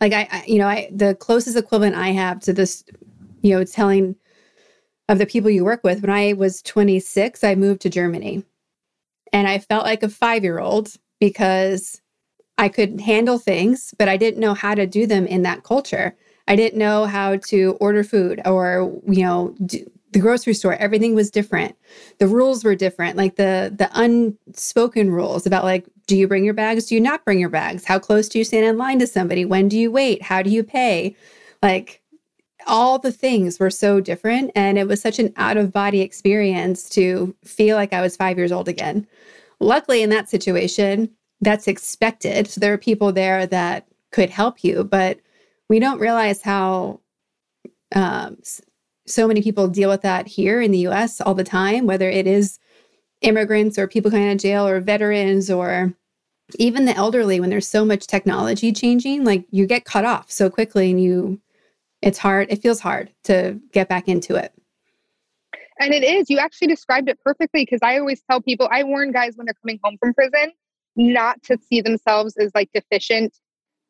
Like 0.00 0.12
I, 0.12 0.28
I 0.30 0.44
you 0.46 0.58
know, 0.58 0.66
I 0.66 0.88
the 0.92 1.14
closest 1.14 1.56
equivalent 1.56 1.96
I 1.96 2.08
have 2.08 2.40
to 2.40 2.52
this, 2.52 2.84
you 3.42 3.56
know, 3.56 3.64
telling 3.64 4.16
of 5.08 5.18
the 5.18 5.26
people 5.26 5.50
you 5.50 5.64
work 5.64 5.82
with. 5.82 6.02
When 6.02 6.10
I 6.10 6.34
was 6.34 6.62
26, 6.62 7.42
I 7.42 7.54
moved 7.56 7.80
to 7.82 7.90
Germany. 7.90 8.44
And 9.32 9.48
I 9.48 9.58
felt 9.58 9.84
like 9.84 10.02
a 10.02 10.08
five 10.08 10.44
year 10.44 10.60
old 10.60 10.94
because 11.18 12.00
I 12.58 12.68
could 12.68 13.00
handle 13.00 13.38
things, 13.38 13.94
but 13.98 14.08
I 14.08 14.16
didn't 14.16 14.40
know 14.40 14.54
how 14.54 14.74
to 14.74 14.86
do 14.86 15.06
them 15.06 15.26
in 15.26 15.42
that 15.42 15.64
culture. 15.64 16.16
I 16.46 16.56
didn't 16.56 16.78
know 16.78 17.06
how 17.06 17.36
to 17.36 17.76
order 17.80 18.04
food 18.04 18.40
or, 18.44 19.00
you 19.06 19.24
know, 19.24 19.54
do, 19.66 19.90
the 20.12 20.18
grocery 20.18 20.54
store 20.54 20.74
everything 20.74 21.14
was 21.14 21.30
different. 21.30 21.76
The 22.18 22.26
rules 22.26 22.64
were 22.64 22.74
different. 22.74 23.16
Like 23.16 23.36
the 23.36 23.72
the 23.76 23.90
unspoken 23.94 25.10
rules 25.10 25.46
about 25.46 25.64
like 25.64 25.86
do 26.06 26.16
you 26.16 26.26
bring 26.26 26.44
your 26.44 26.54
bags? 26.54 26.86
Do 26.86 26.94
you 26.96 27.00
not 27.00 27.24
bring 27.24 27.38
your 27.38 27.48
bags? 27.48 27.84
How 27.84 27.98
close 27.98 28.28
do 28.28 28.38
you 28.38 28.44
stand 28.44 28.66
in 28.66 28.78
line 28.78 28.98
to 28.98 29.06
somebody? 29.06 29.44
When 29.44 29.68
do 29.68 29.78
you 29.78 29.92
wait? 29.92 30.22
How 30.22 30.42
do 30.42 30.50
you 30.50 30.64
pay? 30.64 31.14
Like 31.62 32.02
all 32.66 32.98
the 32.98 33.12
things 33.12 33.58
were 33.58 33.70
so 33.70 34.00
different 34.00 34.50
and 34.54 34.76
it 34.76 34.86
was 34.86 35.00
such 35.00 35.18
an 35.18 35.32
out 35.36 35.56
of 35.56 35.72
body 35.72 36.00
experience 36.00 36.90
to 36.90 37.34
feel 37.42 37.74
like 37.74 37.94
i 37.94 38.02
was 38.02 38.16
5 38.16 38.36
years 38.36 38.52
old 38.52 38.68
again. 38.68 39.06
Luckily 39.60 40.02
in 40.02 40.10
that 40.10 40.28
situation 40.28 41.10
that's 41.40 41.68
expected. 41.68 42.48
So 42.48 42.60
there 42.60 42.72
are 42.74 42.78
people 42.78 43.12
there 43.12 43.46
that 43.46 43.86
could 44.10 44.30
help 44.30 44.64
you 44.64 44.84
but 44.84 45.20
we 45.68 45.78
don't 45.78 46.00
realize 46.00 46.42
how 46.42 47.00
um, 47.94 48.38
so 49.10 49.26
many 49.28 49.42
people 49.42 49.68
deal 49.68 49.90
with 49.90 50.02
that 50.02 50.26
here 50.26 50.60
in 50.60 50.70
the 50.70 50.86
US 50.88 51.20
all 51.20 51.34
the 51.34 51.44
time, 51.44 51.86
whether 51.86 52.08
it 52.08 52.26
is 52.26 52.58
immigrants 53.22 53.78
or 53.78 53.86
people 53.86 54.10
coming 54.10 54.28
out 54.28 54.32
of 54.32 54.38
jail 54.38 54.66
or 54.66 54.80
veterans 54.80 55.50
or 55.50 55.94
even 56.58 56.84
the 56.84 56.94
elderly 56.96 57.38
when 57.38 57.50
there's 57.50 57.68
so 57.68 57.84
much 57.84 58.06
technology 58.06 58.72
changing 58.72 59.24
like 59.24 59.44
you 59.50 59.66
get 59.66 59.84
cut 59.84 60.04
off 60.04 60.30
so 60.30 60.50
quickly 60.50 60.90
and 60.90 61.02
you 61.02 61.40
it's 62.02 62.18
hard 62.18 62.50
it 62.50 62.62
feels 62.62 62.80
hard 62.80 63.12
to 63.24 63.60
get 63.72 63.88
back 63.88 64.08
into 64.08 64.34
it. 64.36 64.52
And 65.78 65.94
it 65.94 66.02
is 66.02 66.30
you 66.30 66.38
actually 66.38 66.68
described 66.68 67.08
it 67.08 67.18
perfectly 67.24 67.62
because 67.64 67.80
i 67.82 67.98
always 67.98 68.22
tell 68.22 68.40
people 68.40 68.68
i 68.70 68.82
warn 68.82 69.12
guys 69.12 69.36
when 69.36 69.46
they're 69.46 69.54
coming 69.62 69.78
home 69.82 69.96
from 70.00 70.14
prison 70.14 70.52
not 70.96 71.42
to 71.44 71.56
see 71.68 71.80
themselves 71.80 72.36
as 72.36 72.50
like 72.54 72.70
deficient 72.74 73.36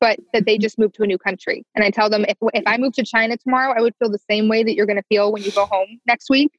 but 0.00 0.18
that 0.32 0.46
they 0.46 0.56
just 0.58 0.78
moved 0.78 0.94
to 0.94 1.02
a 1.02 1.06
new 1.06 1.18
country 1.18 1.64
and 1.74 1.84
i 1.84 1.90
tell 1.90 2.10
them 2.10 2.24
if, 2.28 2.36
if 2.54 2.62
i 2.66 2.76
move 2.76 2.92
to 2.92 3.04
china 3.04 3.36
tomorrow 3.36 3.74
i 3.76 3.80
would 3.80 3.94
feel 3.98 4.10
the 4.10 4.20
same 4.30 4.48
way 4.48 4.62
that 4.62 4.74
you're 4.74 4.86
going 4.86 4.96
to 4.96 5.04
feel 5.08 5.32
when 5.32 5.42
you 5.42 5.52
go 5.52 5.66
home 5.66 6.00
next 6.06 6.30
week 6.30 6.50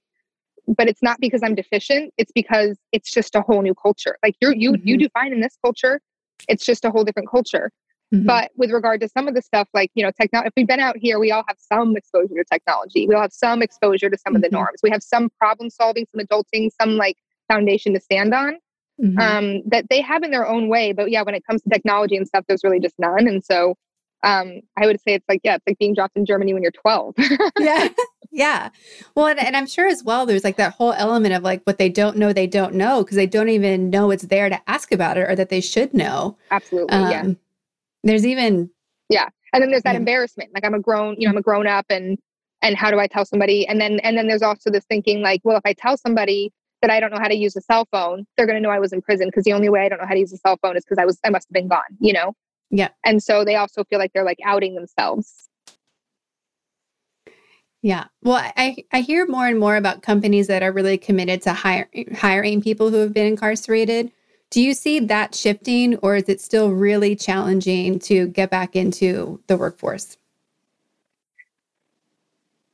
but 0.68 0.88
it's 0.88 1.02
not 1.02 1.20
because 1.20 1.42
I'm 1.44 1.56
deficient. 1.56 2.14
It's 2.18 2.32
because 2.32 2.78
it's 2.92 3.12
just 3.12 3.36
a 3.36 3.42
whole 3.42 3.62
new 3.62 3.74
culture. 3.74 4.18
Like 4.24 4.36
you 4.42 4.54
you 4.56 4.74
mm-hmm. 4.74 4.88
you 4.88 4.98
do 4.98 5.10
fine 5.14 5.34
in 5.34 5.42
this 5.42 5.58
culture. 5.64 6.00
It's 6.48 6.66
just 6.66 6.86
a 6.86 6.92
whole 6.92 7.04
different 7.04 7.30
culture. 7.30 7.72
Mm-hmm. 8.14 8.26
But 8.26 8.52
with 8.58 8.72
regard 8.72 9.00
to 9.02 9.10
some 9.10 9.28
of 9.28 9.36
the 9.36 9.42
stuff, 9.42 9.70
like 9.74 9.92
you 9.94 10.04
know, 10.04 10.12
technology. 10.12 10.48
If 10.48 10.54
we've 10.58 10.68
been 10.68 10.80
out 10.80 10.98
here, 10.98 11.20
we 11.20 11.32
all 11.32 11.44
have 11.48 11.58
some 11.60 11.96
exposure 11.96 12.36
to 12.36 12.44
technology. 12.52 13.08
We 13.08 13.16
all 13.16 13.22
have 13.22 13.34
some 13.34 13.62
exposure 13.62 14.10
to 14.10 14.18
some 14.18 14.32
mm-hmm. 14.32 14.38
of 14.38 14.42
the 14.42 14.48
mm-hmm. 14.50 14.56
norms. 14.56 14.80
We 14.84 14.90
have 14.90 15.04
some 15.04 15.30
problem 15.38 15.70
solving, 15.70 16.06
some 16.14 16.26
adulting, 16.26 16.70
some 16.80 16.98
like 16.98 17.18
foundation 17.50 17.94
to 17.94 18.00
stand 18.00 18.34
on. 18.34 18.58
Mm-hmm. 19.02 19.20
Um, 19.20 19.62
that 19.66 19.90
they 19.90 20.00
have 20.02 20.22
in 20.22 20.30
their 20.30 20.48
own 20.48 20.68
way. 20.68 20.92
But 20.92 21.10
yeah, 21.10 21.24
when 21.24 21.34
it 21.34 21.44
comes 21.46 21.64
to 21.64 21.70
technology 21.70 22.16
and 22.16 22.28
stuff, 22.28 22.46
there's 22.48 22.64
really 22.64 22.80
just 22.80 22.94
none. 23.00 23.28
And 23.28 23.44
so 23.44 23.76
um, 24.24 24.62
I 24.78 24.86
would 24.86 25.02
say 25.02 25.14
it's 25.14 25.26
like, 25.28 25.42
yeah, 25.44 25.56
it's 25.56 25.64
like 25.68 25.80
being 25.80 25.96
dropped 25.96 26.16
in 26.16 26.26
Germany 26.26 26.54
when 26.54 26.62
you're 26.62 26.72
12. 26.72 27.16
yeah. 27.60 27.90
Yeah. 28.34 28.70
Well, 29.14 29.28
and, 29.28 29.38
and, 29.38 29.58
I'm 29.58 29.68
sure 29.68 29.88
as 29.88 30.06
well, 30.06 30.26
there's 30.26 30.46
like 30.46 30.56
that 30.56 30.76
whole 30.76 30.94
element 30.94 31.34
of 31.34 31.44
like 31.44 31.64
what 31.66 31.78
they 31.78 31.90
don't 31.90 32.16
know, 32.16 32.32
they 32.32 32.48
don't 32.48 32.76
know 32.76 33.04
because 33.04 33.18
they 33.18 33.28
don't 33.28 33.50
even 33.50 33.90
know 33.90 34.10
it's 34.10 34.24
there 34.24 34.48
to 34.48 34.58
ask 34.70 34.94
about 34.94 35.18
it 35.18 35.30
or 35.30 35.36
that 35.36 35.50
they 35.50 35.60
should 35.60 35.94
know. 35.94 36.38
Absolutely. 36.50 36.96
Um, 36.96 37.12
yeah. 37.12 37.26
There's 38.06 38.26
even. 38.26 38.70
Yeah. 39.10 39.28
And 39.52 39.62
then 39.62 39.70
there's 39.70 39.84
that 39.84 39.96
yeah. 39.96 40.00
embarrassment. 40.00 40.52
Like 40.54 40.64
I'm 40.64 40.74
a 40.74 40.80
grown, 40.80 41.18
you 41.20 41.28
know, 41.28 41.32
I'm 41.32 41.38
a 41.38 41.42
grown 41.42 41.68
up 41.68 41.86
and, 41.90 42.18
and 42.62 42.78
how 42.78 42.90
do 42.90 43.00
I 43.00 43.08
tell 43.08 43.26
somebody? 43.26 43.68
And 43.68 43.82
then, 43.82 44.00
and 44.00 44.18
then 44.18 44.28
there's 44.28 44.44
also 44.44 44.72
this 44.72 44.86
thinking 44.86 45.22
like, 45.22 45.42
well, 45.44 45.58
if 45.58 45.66
I 45.66 45.74
tell 45.74 45.98
somebody 45.98 46.54
that 46.82 46.90
I 46.90 47.00
don't 47.00 47.12
know 47.12 47.20
how 47.20 47.28
to 47.28 47.36
use 47.36 47.56
a 47.56 47.62
cell 47.62 47.88
phone, 47.92 48.26
they're 48.36 48.46
going 48.46 48.58
to 48.58 48.62
know 48.62 48.74
I 48.74 48.80
was 48.80 48.94
in 48.94 49.02
prison 49.02 49.28
because 49.28 49.44
the 49.44 49.54
only 49.54 49.70
way 49.70 49.86
I 49.86 49.90
don't 49.90 50.00
know 50.00 50.08
how 50.08 50.14
to 50.14 50.20
use 50.20 50.34
a 50.34 50.38
cell 50.38 50.58
phone 50.62 50.76
is 50.78 50.84
because 50.84 50.98
I 50.98 51.06
was, 51.06 51.20
I 51.24 51.30
must 51.30 51.48
have 51.48 51.54
been 51.54 51.68
gone, 51.68 51.82
you 52.00 52.14
know? 52.14 52.34
Yeah. 52.70 52.90
And 53.06 53.22
so 53.22 53.44
they 53.46 53.56
also 53.56 53.84
feel 53.84 54.00
like 54.00 54.14
they're 54.14 54.26
like 54.26 54.40
outing 54.46 54.76
themselves. 54.76 55.50
Yeah. 57.82 58.06
Well, 58.22 58.52
I, 58.56 58.78
I 58.92 59.02
hear 59.02 59.26
more 59.26 59.48
and 59.48 59.60
more 59.60 59.76
about 59.76 60.04
companies 60.04 60.48
that 60.48 60.62
are 60.62 60.72
really 60.72 60.98
committed 60.98 61.42
to 61.44 61.54
hire, 61.54 61.90
hiring 62.16 62.62
people 62.62 62.92
who 62.92 62.98
have 62.98 63.14
been 63.14 63.26
incarcerated. 63.26 64.12
Do 64.52 64.62
you 64.62 64.74
see 64.74 65.00
that 65.00 65.34
shifting 65.34 65.96
or 65.98 66.18
is 66.18 66.30
it 66.30 66.42
still 66.42 66.72
really 66.72 67.16
challenging 67.16 67.98
to 68.00 68.28
get 68.28 68.50
back 68.50 68.76
into 68.76 69.42
the 69.48 69.58
workforce? 69.58 70.18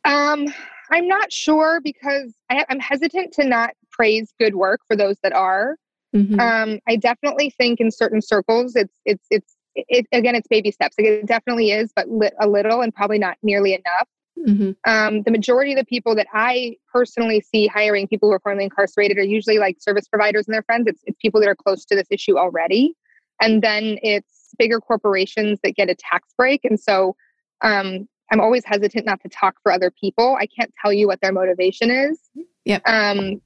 Um, 0.03 0.47
I'm 0.91 1.07
not 1.07 1.31
sure 1.31 1.79
because 1.81 2.33
I, 2.49 2.65
am 2.69 2.79
hesitant 2.79 3.33
to 3.33 3.45
not 3.45 3.71
praise 3.97 4.33
good 4.39 4.55
work 4.55 4.81
for 4.87 4.95
those 4.95 5.17
that 5.23 5.33
are. 5.33 5.75
Mm-hmm. 6.15 6.39
Um, 6.39 6.79
I 6.87 6.95
definitely 6.95 7.49
think 7.49 7.79
in 7.79 7.91
certain 7.91 8.21
circles, 8.21 8.75
it's 8.75 8.93
it's 9.05 9.25
it's 9.29 9.55
it, 9.75 10.05
again, 10.11 10.35
it's 10.35 10.47
baby 10.47 10.71
steps. 10.71 10.95
Like 10.97 11.07
it 11.07 11.25
definitely 11.25 11.71
is, 11.71 11.91
but 11.95 12.09
li- 12.09 12.31
a 12.39 12.47
little 12.47 12.81
and 12.81 12.93
probably 12.93 13.19
not 13.19 13.37
nearly 13.43 13.73
enough. 13.73 14.07
Mm-hmm. 14.47 14.71
Um, 14.89 15.23
the 15.23 15.31
majority 15.31 15.71
of 15.73 15.77
the 15.77 15.85
people 15.85 16.15
that 16.15 16.27
I 16.33 16.77
personally 16.93 17.41
see 17.41 17.67
hiring 17.67 18.07
people 18.07 18.29
who 18.29 18.33
are 18.33 18.39
formerly 18.39 18.65
incarcerated 18.65 19.17
are 19.17 19.23
usually 19.23 19.57
like 19.57 19.77
service 19.79 20.07
providers 20.07 20.45
and 20.47 20.53
their 20.53 20.63
friends. 20.63 20.87
It's, 20.87 21.01
it's 21.05 21.17
people 21.21 21.41
that 21.41 21.49
are 21.49 21.55
close 21.55 21.85
to 21.85 21.95
this 21.95 22.07
issue 22.11 22.37
already. 22.37 22.93
And 23.41 23.61
then 23.61 23.97
it's 24.01 24.49
bigger 24.57 24.79
corporations 24.79 25.59
that 25.63 25.75
get 25.75 25.89
a 25.89 25.95
tax 25.95 26.29
break. 26.37 26.61
And 26.65 26.79
so 26.79 27.15
um, 27.61 28.07
I'm 28.31 28.39
always 28.39 28.63
hesitant 28.65 29.05
not 29.05 29.21
to 29.21 29.29
talk 29.29 29.55
for 29.63 29.71
other 29.71 29.91
people. 29.91 30.37
I 30.39 30.47
can't 30.47 30.71
tell 30.81 30.93
you 30.93 31.07
what 31.07 31.19
their 31.21 31.33
motivation 31.33 31.89
is. 31.89 32.19
Yep. 32.65 32.81
Um, 32.85 33.41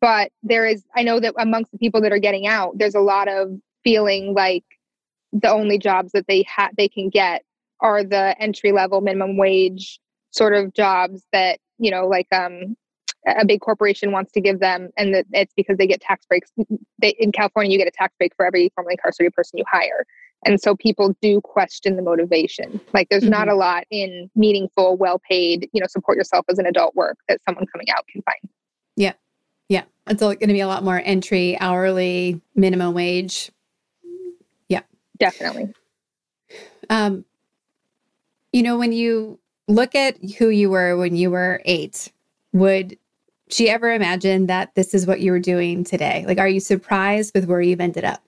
but 0.00 0.30
there 0.42 0.66
is, 0.66 0.84
I 0.94 1.02
know 1.02 1.20
that 1.20 1.34
amongst 1.38 1.72
the 1.72 1.78
people 1.78 2.00
that 2.02 2.12
are 2.12 2.18
getting 2.18 2.46
out, 2.46 2.78
there's 2.78 2.94
a 2.94 3.00
lot 3.00 3.28
of 3.28 3.50
feeling 3.84 4.34
like 4.34 4.64
the 5.32 5.50
only 5.50 5.78
jobs 5.78 6.12
that 6.12 6.26
they 6.28 6.44
have 6.46 6.70
they 6.76 6.88
can 6.88 7.08
get 7.08 7.42
are 7.80 8.04
the 8.04 8.36
entry 8.38 8.72
level 8.72 9.00
minimum 9.00 9.36
wage 9.36 9.98
sort 10.30 10.54
of 10.54 10.72
jobs 10.74 11.26
that 11.32 11.58
you 11.78 11.90
know 11.90 12.06
like 12.06 12.26
um 12.32 12.76
a 13.26 13.46
big 13.46 13.60
corporation 13.60 14.10
wants 14.10 14.32
to 14.32 14.40
give 14.40 14.58
them 14.58 14.90
and 14.96 15.14
that 15.14 15.24
it's 15.32 15.54
because 15.54 15.76
they 15.78 15.86
get 15.86 16.00
tax 16.00 16.26
breaks. 16.26 16.50
They, 17.00 17.14
in 17.18 17.32
california 17.32 17.72
you 17.72 17.78
get 17.78 17.88
a 17.88 17.92
tax 17.92 18.14
break 18.18 18.34
for 18.36 18.46
every 18.46 18.70
formerly 18.74 18.94
incarcerated 18.94 19.34
person 19.34 19.58
you 19.58 19.64
hire. 19.70 20.04
And 20.44 20.60
so 20.60 20.74
people 20.74 21.16
do 21.22 21.40
question 21.40 21.94
the 21.94 22.02
motivation. 22.02 22.80
Like 22.92 23.08
there's 23.10 23.22
mm-hmm. 23.22 23.30
not 23.30 23.48
a 23.48 23.54
lot 23.54 23.84
in 23.92 24.28
meaningful 24.34 24.96
well 24.96 25.20
paid 25.28 25.68
you 25.72 25.80
know 25.80 25.86
support 25.88 26.18
yourself 26.18 26.44
as 26.48 26.58
an 26.58 26.66
adult 26.66 26.94
work 26.94 27.18
that 27.28 27.40
someone 27.48 27.66
coming 27.72 27.90
out 27.90 28.06
can 28.08 28.22
find. 28.22 28.52
Yeah 28.96 29.14
yeah 29.68 29.84
it's 30.06 30.20
going 30.20 30.38
to 30.38 30.46
be 30.46 30.60
a 30.60 30.68
lot 30.68 30.84
more 30.84 31.00
entry 31.04 31.58
hourly 31.60 32.40
minimum 32.54 32.94
wage 32.94 33.50
Yeah. 34.68 34.82
Definitely. 35.18 35.72
Um, 36.90 37.24
you 38.52 38.62
know, 38.62 38.78
when 38.78 38.92
you 38.92 39.38
look 39.68 39.94
at 39.94 40.16
who 40.38 40.48
you 40.48 40.70
were 40.70 40.96
when 40.96 41.16
you 41.16 41.30
were 41.30 41.62
eight, 41.64 42.12
would 42.52 42.98
she 43.48 43.68
ever 43.68 43.92
imagine 43.92 44.46
that 44.46 44.74
this 44.74 44.94
is 44.94 45.06
what 45.06 45.20
you 45.20 45.32
were 45.32 45.38
doing 45.38 45.84
today? 45.84 46.24
Like, 46.26 46.38
are 46.38 46.48
you 46.48 46.60
surprised 46.60 47.32
with 47.34 47.46
where 47.46 47.60
you've 47.60 47.80
ended 47.80 48.04
up? 48.04 48.22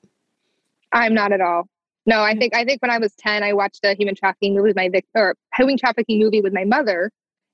I'm 0.92 1.14
not 1.14 1.32
at 1.32 1.40
all. 1.40 1.68
No, 2.06 2.22
I 2.22 2.34
mm. 2.34 2.38
think 2.38 2.54
I 2.54 2.64
think 2.64 2.80
when 2.82 2.90
I 2.90 2.98
was 2.98 3.14
10, 3.16 3.42
I 3.42 3.52
watched 3.52 3.84
a 3.84 3.94
human 3.94 4.14
trafficking 4.14 4.54
movie 4.54 4.68
with 4.68 4.76
my 4.76 4.90
or 5.14 5.34
human 5.56 5.76
trafficking 5.76 6.18
movie 6.18 6.40
with 6.40 6.52
my 6.52 6.64
mother 6.64 7.10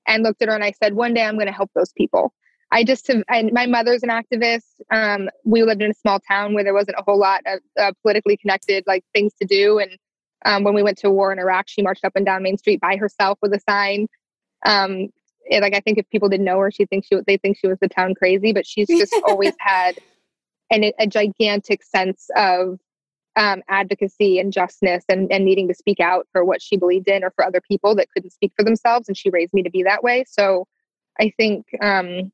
and 0.07 0.23
looked 0.23 0.41
at 0.41 0.49
her 0.49 0.55
and 0.55 0.63
I 0.63 0.73
said, 0.83 0.93
one 0.93 1.13
day 1.13 1.23
I'm 1.23 1.35
going 1.35 1.47
to 1.47 1.53
help 1.53 1.71
those 1.75 1.93
people. 1.93 2.33
I 2.71 2.83
just 2.83 3.07
have, 3.07 3.23
and 3.27 3.51
my 3.51 3.65
mother's 3.65 4.03
an 4.03 4.09
activist. 4.09 4.63
Um, 4.91 5.29
we 5.43 5.63
lived 5.63 5.81
in 5.81 5.91
a 5.91 5.95
small 5.95 6.19
town 6.19 6.53
where 6.53 6.63
there 6.63 6.73
wasn't 6.73 6.97
a 6.97 7.03
whole 7.03 7.19
lot 7.19 7.41
of 7.45 7.59
uh, 7.77 7.91
politically 8.01 8.37
connected 8.37 8.85
like 8.87 9.03
things 9.13 9.33
to 9.41 9.47
do. 9.47 9.79
And 9.79 9.97
um, 10.45 10.63
when 10.63 10.73
we 10.73 10.83
went 10.83 10.97
to 10.99 11.11
war 11.11 11.33
in 11.33 11.39
Iraq, 11.39 11.65
she 11.67 11.81
marched 11.81 12.05
up 12.05 12.13
and 12.15 12.25
down 12.25 12.43
Main 12.43 12.57
Street 12.57 12.79
by 12.79 12.95
herself 12.95 13.37
with 13.41 13.53
a 13.53 13.59
sign. 13.69 14.07
Um, 14.65 15.09
it, 15.45 15.61
like 15.61 15.75
I 15.75 15.81
think 15.81 15.97
if 15.97 16.09
people 16.09 16.29
didn't 16.29 16.45
know 16.45 16.59
her, 16.59 16.71
she 16.71 16.85
thinks 16.85 17.07
she 17.07 17.19
they 17.27 17.37
think 17.37 17.57
she 17.57 17.67
was 17.67 17.77
the 17.81 17.89
town 17.89 18.15
crazy, 18.15 18.53
but 18.53 18.65
she's 18.65 18.87
just 18.87 19.13
always 19.27 19.53
had 19.59 19.97
an, 20.71 20.91
a 20.97 21.07
gigantic 21.07 21.83
sense 21.83 22.29
of 22.37 22.79
um, 23.35 23.61
advocacy 23.67 24.39
and 24.39 24.53
justness 24.53 25.03
and, 25.09 25.31
and 25.31 25.45
needing 25.45 25.67
to 25.67 25.73
speak 25.73 25.99
out 25.99 26.27
for 26.31 26.43
what 26.45 26.61
she 26.61 26.77
believed 26.77 27.07
in 27.07 27.23
or 27.23 27.31
for 27.31 27.45
other 27.45 27.61
people 27.61 27.95
that 27.95 28.07
couldn't 28.13 28.31
speak 28.31 28.53
for 28.57 28.63
themselves. 28.63 29.07
And 29.07 29.17
she 29.17 29.29
raised 29.29 29.53
me 29.53 29.63
to 29.63 29.69
be 29.69 29.83
that 29.83 30.03
way. 30.03 30.25
So 30.27 30.67
I 31.19 31.33
think 31.37 31.65
um, 31.81 32.31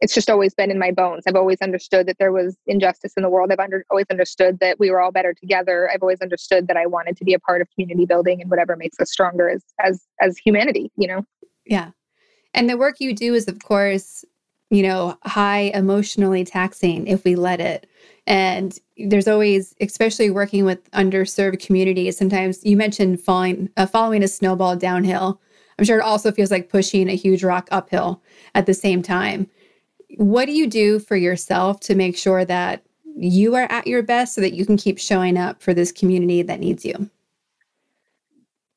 it's 0.00 0.14
just 0.14 0.30
always 0.30 0.54
been 0.54 0.70
in 0.70 0.78
my 0.78 0.92
bones. 0.92 1.24
I've 1.26 1.34
always 1.34 1.60
understood 1.60 2.06
that 2.06 2.18
there 2.18 2.32
was 2.32 2.56
injustice 2.66 3.14
in 3.16 3.22
the 3.22 3.28
world. 3.28 3.50
I've 3.50 3.58
under, 3.58 3.84
always 3.90 4.06
understood 4.10 4.58
that 4.60 4.78
we 4.78 4.90
were 4.90 5.00
all 5.00 5.10
better 5.10 5.34
together. 5.34 5.90
I've 5.92 6.02
always 6.02 6.20
understood 6.20 6.68
that 6.68 6.76
I 6.76 6.86
wanted 6.86 7.16
to 7.16 7.24
be 7.24 7.34
a 7.34 7.38
part 7.38 7.60
of 7.60 7.68
community 7.74 8.06
building 8.06 8.40
and 8.40 8.50
whatever 8.50 8.76
makes 8.76 9.00
us 9.00 9.10
stronger 9.10 9.48
as 9.48 9.64
as 9.82 10.04
as 10.20 10.38
humanity, 10.38 10.90
you 10.96 11.08
know. 11.08 11.24
Yeah. 11.66 11.90
And 12.54 12.70
the 12.70 12.76
work 12.76 12.96
you 13.00 13.14
do 13.14 13.34
is 13.34 13.48
of 13.48 13.62
course, 13.62 14.24
you 14.70 14.82
know, 14.82 15.18
high 15.24 15.72
emotionally 15.74 16.44
taxing 16.44 17.06
if 17.06 17.24
we 17.24 17.34
let 17.34 17.60
it. 17.60 17.88
And 18.26 18.78
there's 18.96 19.28
always 19.28 19.74
especially 19.80 20.30
working 20.30 20.64
with 20.64 20.88
underserved 20.92 21.64
communities, 21.64 22.16
sometimes 22.16 22.64
you 22.64 22.76
mentioned 22.76 23.20
falling 23.20 23.70
uh, 23.76 23.86
following 23.86 24.22
a 24.22 24.28
snowball 24.28 24.76
downhill. 24.76 25.40
I'm 25.76 25.84
sure 25.84 25.98
it 25.98 26.04
also 26.04 26.32
feels 26.32 26.50
like 26.50 26.68
pushing 26.68 27.08
a 27.08 27.14
huge 27.14 27.44
rock 27.44 27.68
uphill 27.70 28.22
at 28.54 28.66
the 28.66 28.74
same 28.74 29.00
time 29.00 29.48
what 30.16 30.46
do 30.46 30.52
you 30.52 30.66
do 30.66 30.98
for 30.98 31.16
yourself 31.16 31.80
to 31.80 31.94
make 31.94 32.16
sure 32.16 32.44
that 32.44 32.82
you 33.16 33.54
are 33.54 33.66
at 33.70 33.86
your 33.86 34.02
best 34.02 34.34
so 34.34 34.40
that 34.40 34.54
you 34.54 34.64
can 34.64 34.76
keep 34.76 34.98
showing 34.98 35.36
up 35.36 35.60
for 35.60 35.74
this 35.74 35.92
community 35.92 36.42
that 36.42 36.60
needs 36.60 36.84
you? 36.84 37.10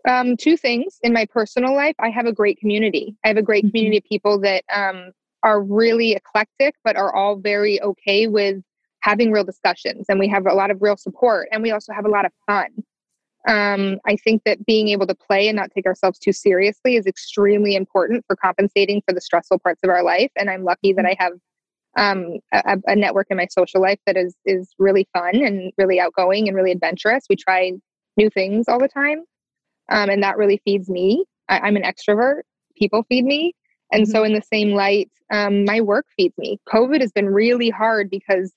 Um, 0.08 0.36
two 0.36 0.58
things 0.58 1.00
in 1.04 1.14
my 1.14 1.26
personal 1.26 1.76
life. 1.76 1.96
I 2.00 2.10
have 2.10 2.26
a 2.26 2.34
great 2.34 2.60
community. 2.60 3.16
I 3.24 3.28
have 3.28 3.38
a 3.38 3.44
great 3.44 3.66
mm-hmm. 3.66 3.72
community 3.72 3.98
of 3.98 4.04
people 4.04 4.40
that 4.40 4.64
um, 4.74 5.12
are 5.44 5.62
really 5.62 6.14
eclectic, 6.14 6.76
but 6.84 6.96
are 6.96 7.14
all 7.14 7.36
very 7.36 7.82
okay 7.82 8.28
with 8.28 8.64
having 9.02 9.32
real 9.32 9.44
discussions. 9.44 10.08
And 10.10 10.20
we 10.20 10.28
have 10.28 10.46
a 10.48 10.54
lot 10.54 10.72
of 10.72 10.82
real 10.82 10.98
support. 10.98 11.48
And 11.52 11.62
we 11.62 11.72
also 11.72 11.94
have 11.94 12.06
a 12.06 12.10
lot 12.10 12.26
of 12.26 12.32
fun. 12.48 12.84
Um, 13.48 14.00
I 14.06 14.18
think 14.18 14.44
that 14.46 14.66
being 14.66 14.90
able 14.90 15.08
to 15.08 15.16
play 15.16 15.48
and 15.48 15.56
not 15.56 15.72
take 15.74 15.86
ourselves 15.86 16.20
too 16.20 16.32
seriously 16.32 16.96
is 16.96 17.08
extremely 17.08 17.76
important 17.76 18.24
for 18.28 18.36
compensating 18.36 19.02
for 19.08 19.14
the 19.14 19.22
stressful 19.22 19.60
parts 19.60 19.82
of 19.84 19.90
our 19.90 20.04
life. 20.04 20.32
And 20.36 20.50
I'm 20.50 20.64
lucky 20.64 20.94
that 20.94 21.06
I 21.06 21.16
have 21.18 21.34
um, 21.98 22.38
a, 22.54 22.78
a, 22.88 22.96
network 22.96 23.28
in 23.30 23.38
my 23.38 23.48
social 23.50 23.82
life 23.82 24.00
that 24.06 24.16
is 24.16 24.36
is 24.46 24.74
really 24.80 25.08
fun 25.12 25.36
and 25.36 25.74
really 25.78 26.00
outgoing 26.00 26.48
and 26.48 26.56
really 26.56 26.72
adventurous. 26.72 27.26
We 27.30 27.36
try 27.36 27.74
new 28.16 28.30
things 28.30 28.68
all 28.70 28.80
the 28.80 28.88
time, 28.88 29.24
um, 29.90 30.10
and 30.10 30.24
that 30.24 30.38
really 30.38 30.62
feeds 30.64 30.90
me. 30.90 31.26
I, 31.50 31.60
I'm 31.60 31.76
an 31.76 31.84
extrovert. 31.84 32.42
People 32.78 33.04
feed 33.10 33.26
me, 33.26 33.54
And 33.92 34.04
mm-hmm. 34.04 34.12
so, 34.12 34.24
in 34.24 34.34
the 34.34 34.42
same 34.42 34.72
light, 34.72 35.12
um, 35.34 35.66
my 35.66 35.82
work 35.82 36.06
feeds 36.16 36.38
me. 36.38 36.60
COVID 36.70 37.02
has 37.02 37.12
been 37.12 37.28
really 37.28 37.70
hard 37.70 38.10
because 38.10 38.54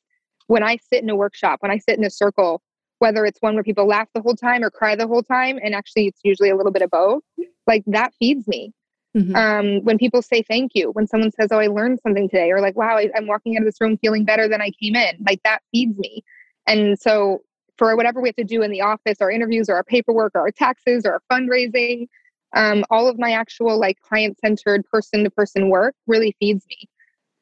when 0.46 0.62
I 0.62 0.76
sit 0.76 1.02
in 1.02 1.10
a 1.10 1.16
workshop, 1.16 1.58
when 1.60 1.72
I 1.72 1.78
sit 1.78 1.98
in 1.98 2.04
a 2.04 2.10
circle, 2.10 2.62
whether 3.04 3.26
it's 3.26 3.42
one 3.42 3.52
where 3.52 3.62
people 3.62 3.86
laugh 3.86 4.08
the 4.14 4.22
whole 4.22 4.34
time 4.34 4.64
or 4.64 4.70
cry 4.70 4.96
the 4.96 5.06
whole 5.06 5.22
time, 5.22 5.58
and 5.62 5.74
actually 5.74 6.06
it's 6.06 6.20
usually 6.24 6.48
a 6.48 6.56
little 6.56 6.72
bit 6.72 6.80
of 6.80 6.88
both, 6.88 7.22
like 7.66 7.82
that 7.86 8.14
feeds 8.18 8.48
me. 8.48 8.72
Mm-hmm. 9.14 9.36
Um, 9.36 9.84
when 9.84 9.98
people 9.98 10.22
say 10.22 10.40
thank 10.40 10.72
you, 10.74 10.90
when 10.92 11.06
someone 11.06 11.30
says, 11.30 11.48
Oh, 11.52 11.58
I 11.58 11.66
learned 11.66 12.00
something 12.02 12.30
today, 12.30 12.50
or 12.50 12.62
like, 12.62 12.76
wow, 12.76 12.96
I, 12.96 13.10
I'm 13.14 13.26
walking 13.26 13.58
out 13.58 13.60
of 13.60 13.66
this 13.66 13.78
room 13.78 13.98
feeling 13.98 14.24
better 14.24 14.48
than 14.48 14.62
I 14.62 14.70
came 14.82 14.96
in, 14.96 15.18
like 15.28 15.42
that 15.44 15.60
feeds 15.70 15.98
me. 15.98 16.24
And 16.66 16.98
so, 16.98 17.42
for 17.76 17.94
whatever 17.94 18.22
we 18.22 18.28
have 18.28 18.36
to 18.36 18.44
do 18.44 18.62
in 18.62 18.70
the 18.70 18.80
office, 18.80 19.18
our 19.20 19.30
interviews 19.30 19.68
or 19.68 19.74
our 19.74 19.84
paperwork 19.84 20.32
or 20.34 20.40
our 20.40 20.50
taxes 20.50 21.04
or 21.04 21.12
our 21.12 21.22
fundraising, 21.30 22.08
um, 22.56 22.86
all 22.88 23.06
of 23.06 23.18
my 23.18 23.32
actual 23.32 23.78
like 23.78 24.00
client 24.00 24.38
centered 24.38 24.82
person 24.86 25.24
to 25.24 25.30
person 25.30 25.68
work 25.68 25.94
really 26.06 26.34
feeds 26.40 26.64
me. 26.70 26.88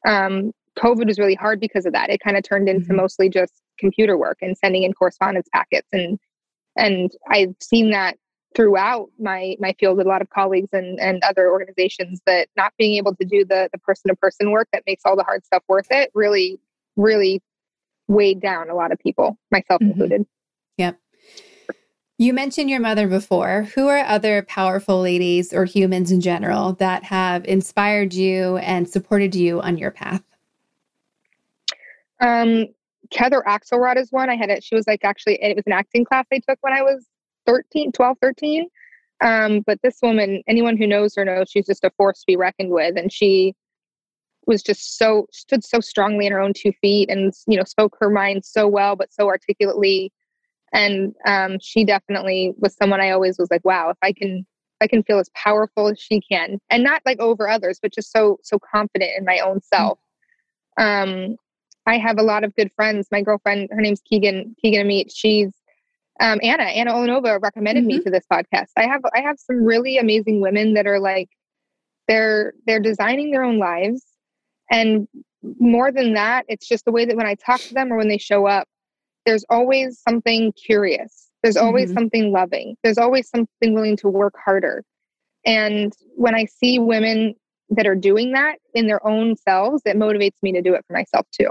Um, 0.05 0.51
COVID 0.77 1.07
was 1.07 1.19
really 1.19 1.35
hard 1.35 1.59
because 1.59 1.85
of 1.85 1.93
that. 1.93 2.09
It 2.09 2.19
kind 2.19 2.37
of 2.37 2.43
turned 2.43 2.67
into 2.67 2.87
mm-hmm. 2.87 2.97
mostly 2.97 3.29
just 3.29 3.53
computer 3.79 4.17
work 4.17 4.37
and 4.41 4.57
sending 4.57 4.83
in 4.83 4.93
correspondence 4.93 5.47
packets 5.53 5.87
and 5.91 6.19
and 6.75 7.11
I've 7.29 7.55
seen 7.59 7.91
that 7.91 8.17
throughout 8.55 9.09
my 9.19 9.55
my 9.59 9.75
field 9.79 9.97
with 9.97 10.05
a 10.05 10.09
lot 10.09 10.21
of 10.21 10.29
colleagues 10.29 10.69
and 10.71 10.99
and 10.99 11.23
other 11.23 11.49
organizations 11.49 12.21
that 12.25 12.49
not 12.55 12.73
being 12.77 12.97
able 12.97 13.15
to 13.15 13.25
do 13.25 13.43
the 13.43 13.69
the 13.71 13.79
person 13.79 14.09
to 14.09 14.15
person 14.15 14.51
work 14.51 14.67
that 14.73 14.83
makes 14.85 15.03
all 15.05 15.15
the 15.15 15.23
hard 15.23 15.45
stuff 15.45 15.63
worth 15.67 15.87
it 15.89 16.11
really 16.13 16.59
really 16.95 17.41
weighed 18.07 18.41
down 18.41 18.69
a 18.69 18.75
lot 18.75 18.91
of 18.91 18.99
people 18.99 19.37
myself 19.51 19.81
mm-hmm. 19.81 19.91
included 19.91 20.25
yep 20.77 20.99
you 22.19 22.31
mentioned 22.31 22.69
your 22.69 22.79
mother 22.79 23.07
before. 23.07 23.63
Who 23.73 23.87
are 23.87 23.97
other 23.97 24.43
powerful 24.43 25.01
ladies 25.01 25.51
or 25.51 25.65
humans 25.65 26.11
in 26.11 26.21
general 26.21 26.73
that 26.73 27.03
have 27.05 27.43
inspired 27.45 28.13
you 28.13 28.57
and 28.57 28.87
supported 28.87 29.33
you 29.33 29.59
on 29.61 29.79
your 29.79 29.89
path? 29.89 30.21
Um, 32.23 32.67
Heather 33.13 33.43
Axelrod 33.45 33.97
is 33.97 34.11
one. 34.11 34.29
I 34.29 34.35
had 34.35 34.49
it. 34.49 34.63
She 34.63 34.75
was 34.75 34.87
like 34.87 35.03
actually, 35.03 35.37
it 35.41 35.55
was 35.55 35.65
an 35.67 35.73
acting 35.73 36.05
class 36.05 36.25
I 36.31 36.39
took 36.39 36.57
when 36.61 36.73
I 36.73 36.81
was 36.81 37.05
13, 37.45 37.91
12, 37.91 38.17
13. 38.21 38.67
Um, 39.21 39.61
but 39.65 39.79
this 39.83 39.97
woman, 40.01 40.41
anyone 40.47 40.77
who 40.77 40.87
knows 40.87 41.15
her 41.15 41.25
knows 41.25 41.49
she's 41.49 41.67
just 41.67 41.83
a 41.83 41.91
force 41.91 42.19
to 42.19 42.25
be 42.25 42.37
reckoned 42.37 42.71
with. 42.71 42.97
And 42.97 43.11
she 43.11 43.53
was 44.47 44.63
just 44.63 44.97
so, 44.97 45.27
stood 45.31 45.63
so 45.63 45.79
strongly 45.79 46.25
in 46.25 46.31
her 46.31 46.39
own 46.39 46.53
two 46.53 46.71
feet 46.81 47.09
and, 47.09 47.33
you 47.45 47.57
know, 47.57 47.63
spoke 47.63 47.95
her 47.99 48.09
mind 48.09 48.43
so 48.45 48.67
well, 48.67 48.95
but 48.95 49.13
so 49.13 49.27
articulately. 49.27 50.11
And 50.73 51.13
um, 51.27 51.57
she 51.61 51.85
definitely 51.85 52.53
was 52.57 52.75
someone 52.75 53.01
I 53.01 53.11
always 53.11 53.37
was 53.37 53.51
like, 53.51 53.63
wow, 53.63 53.89
if 53.89 53.97
I 54.01 54.11
can, 54.11 54.45
I 54.81 54.87
can 54.87 55.03
feel 55.03 55.19
as 55.19 55.29
powerful 55.35 55.87
as 55.87 55.99
she 55.99 56.19
can, 56.19 56.59
and 56.69 56.83
not 56.83 57.03
like 57.05 57.19
over 57.19 57.47
others, 57.47 57.79
but 57.81 57.93
just 57.93 58.11
so 58.11 58.39
so 58.41 58.57
confident 58.59 59.11
in 59.15 59.23
my 59.23 59.39
own 59.39 59.61
self. 59.61 59.99
Um, 60.77 61.37
I 61.85 61.97
have 61.97 62.17
a 62.17 62.23
lot 62.23 62.43
of 62.43 62.55
good 62.55 62.71
friends. 62.75 63.07
My 63.11 63.21
girlfriend, 63.21 63.69
her 63.71 63.81
name's 63.81 64.01
Keegan 64.01 64.55
Keegan 64.61 64.87
Amit. 64.87 65.11
She's 65.13 65.51
um, 66.19 66.39
Anna 66.43 66.63
Anna 66.63 66.93
Olenova 66.93 67.41
recommended 67.41 67.81
mm-hmm. 67.81 67.97
me 67.97 68.03
to 68.03 68.09
this 68.09 68.25
podcast. 68.31 68.69
I 68.77 68.87
have 68.87 69.01
I 69.13 69.21
have 69.21 69.39
some 69.39 69.63
really 69.63 69.97
amazing 69.97 70.41
women 70.41 70.73
that 70.75 70.87
are 70.87 70.99
like 70.99 71.29
they're 72.07 72.53
they're 72.65 72.79
designing 72.79 73.31
their 73.31 73.43
own 73.43 73.59
lives, 73.59 74.03
and 74.71 75.07
more 75.59 75.91
than 75.91 76.13
that, 76.13 76.45
it's 76.47 76.67
just 76.67 76.85
the 76.85 76.91
way 76.91 77.05
that 77.05 77.17
when 77.17 77.25
I 77.25 77.35
talk 77.35 77.59
to 77.61 77.73
them 77.73 77.91
or 77.91 77.97
when 77.97 78.07
they 78.07 78.17
show 78.17 78.45
up, 78.47 78.67
there's 79.25 79.43
always 79.49 79.99
something 79.99 80.53
curious. 80.53 81.29
There's 81.41 81.57
always 81.57 81.89
mm-hmm. 81.89 81.95
something 81.95 82.31
loving. 82.31 82.77
There's 82.83 82.97
always 82.97 83.29
something 83.29 83.73
willing 83.73 83.97
to 83.97 84.07
work 84.07 84.35
harder. 84.43 84.85
And 85.45 85.91
when 86.15 86.35
I 86.35 86.45
see 86.45 86.79
women 86.79 87.35
that 87.69 87.85
are 87.85 87.95
doing 87.95 88.31
that 88.31 88.59
in 88.73 88.87
their 88.87 89.05
own 89.05 89.35
selves, 89.35 89.81
it 89.85 89.97
motivates 89.97 90.41
me 90.41 90.53
to 90.53 90.61
do 90.61 90.73
it 90.73 90.85
for 90.87 90.93
myself 90.93 91.27
too. 91.37 91.49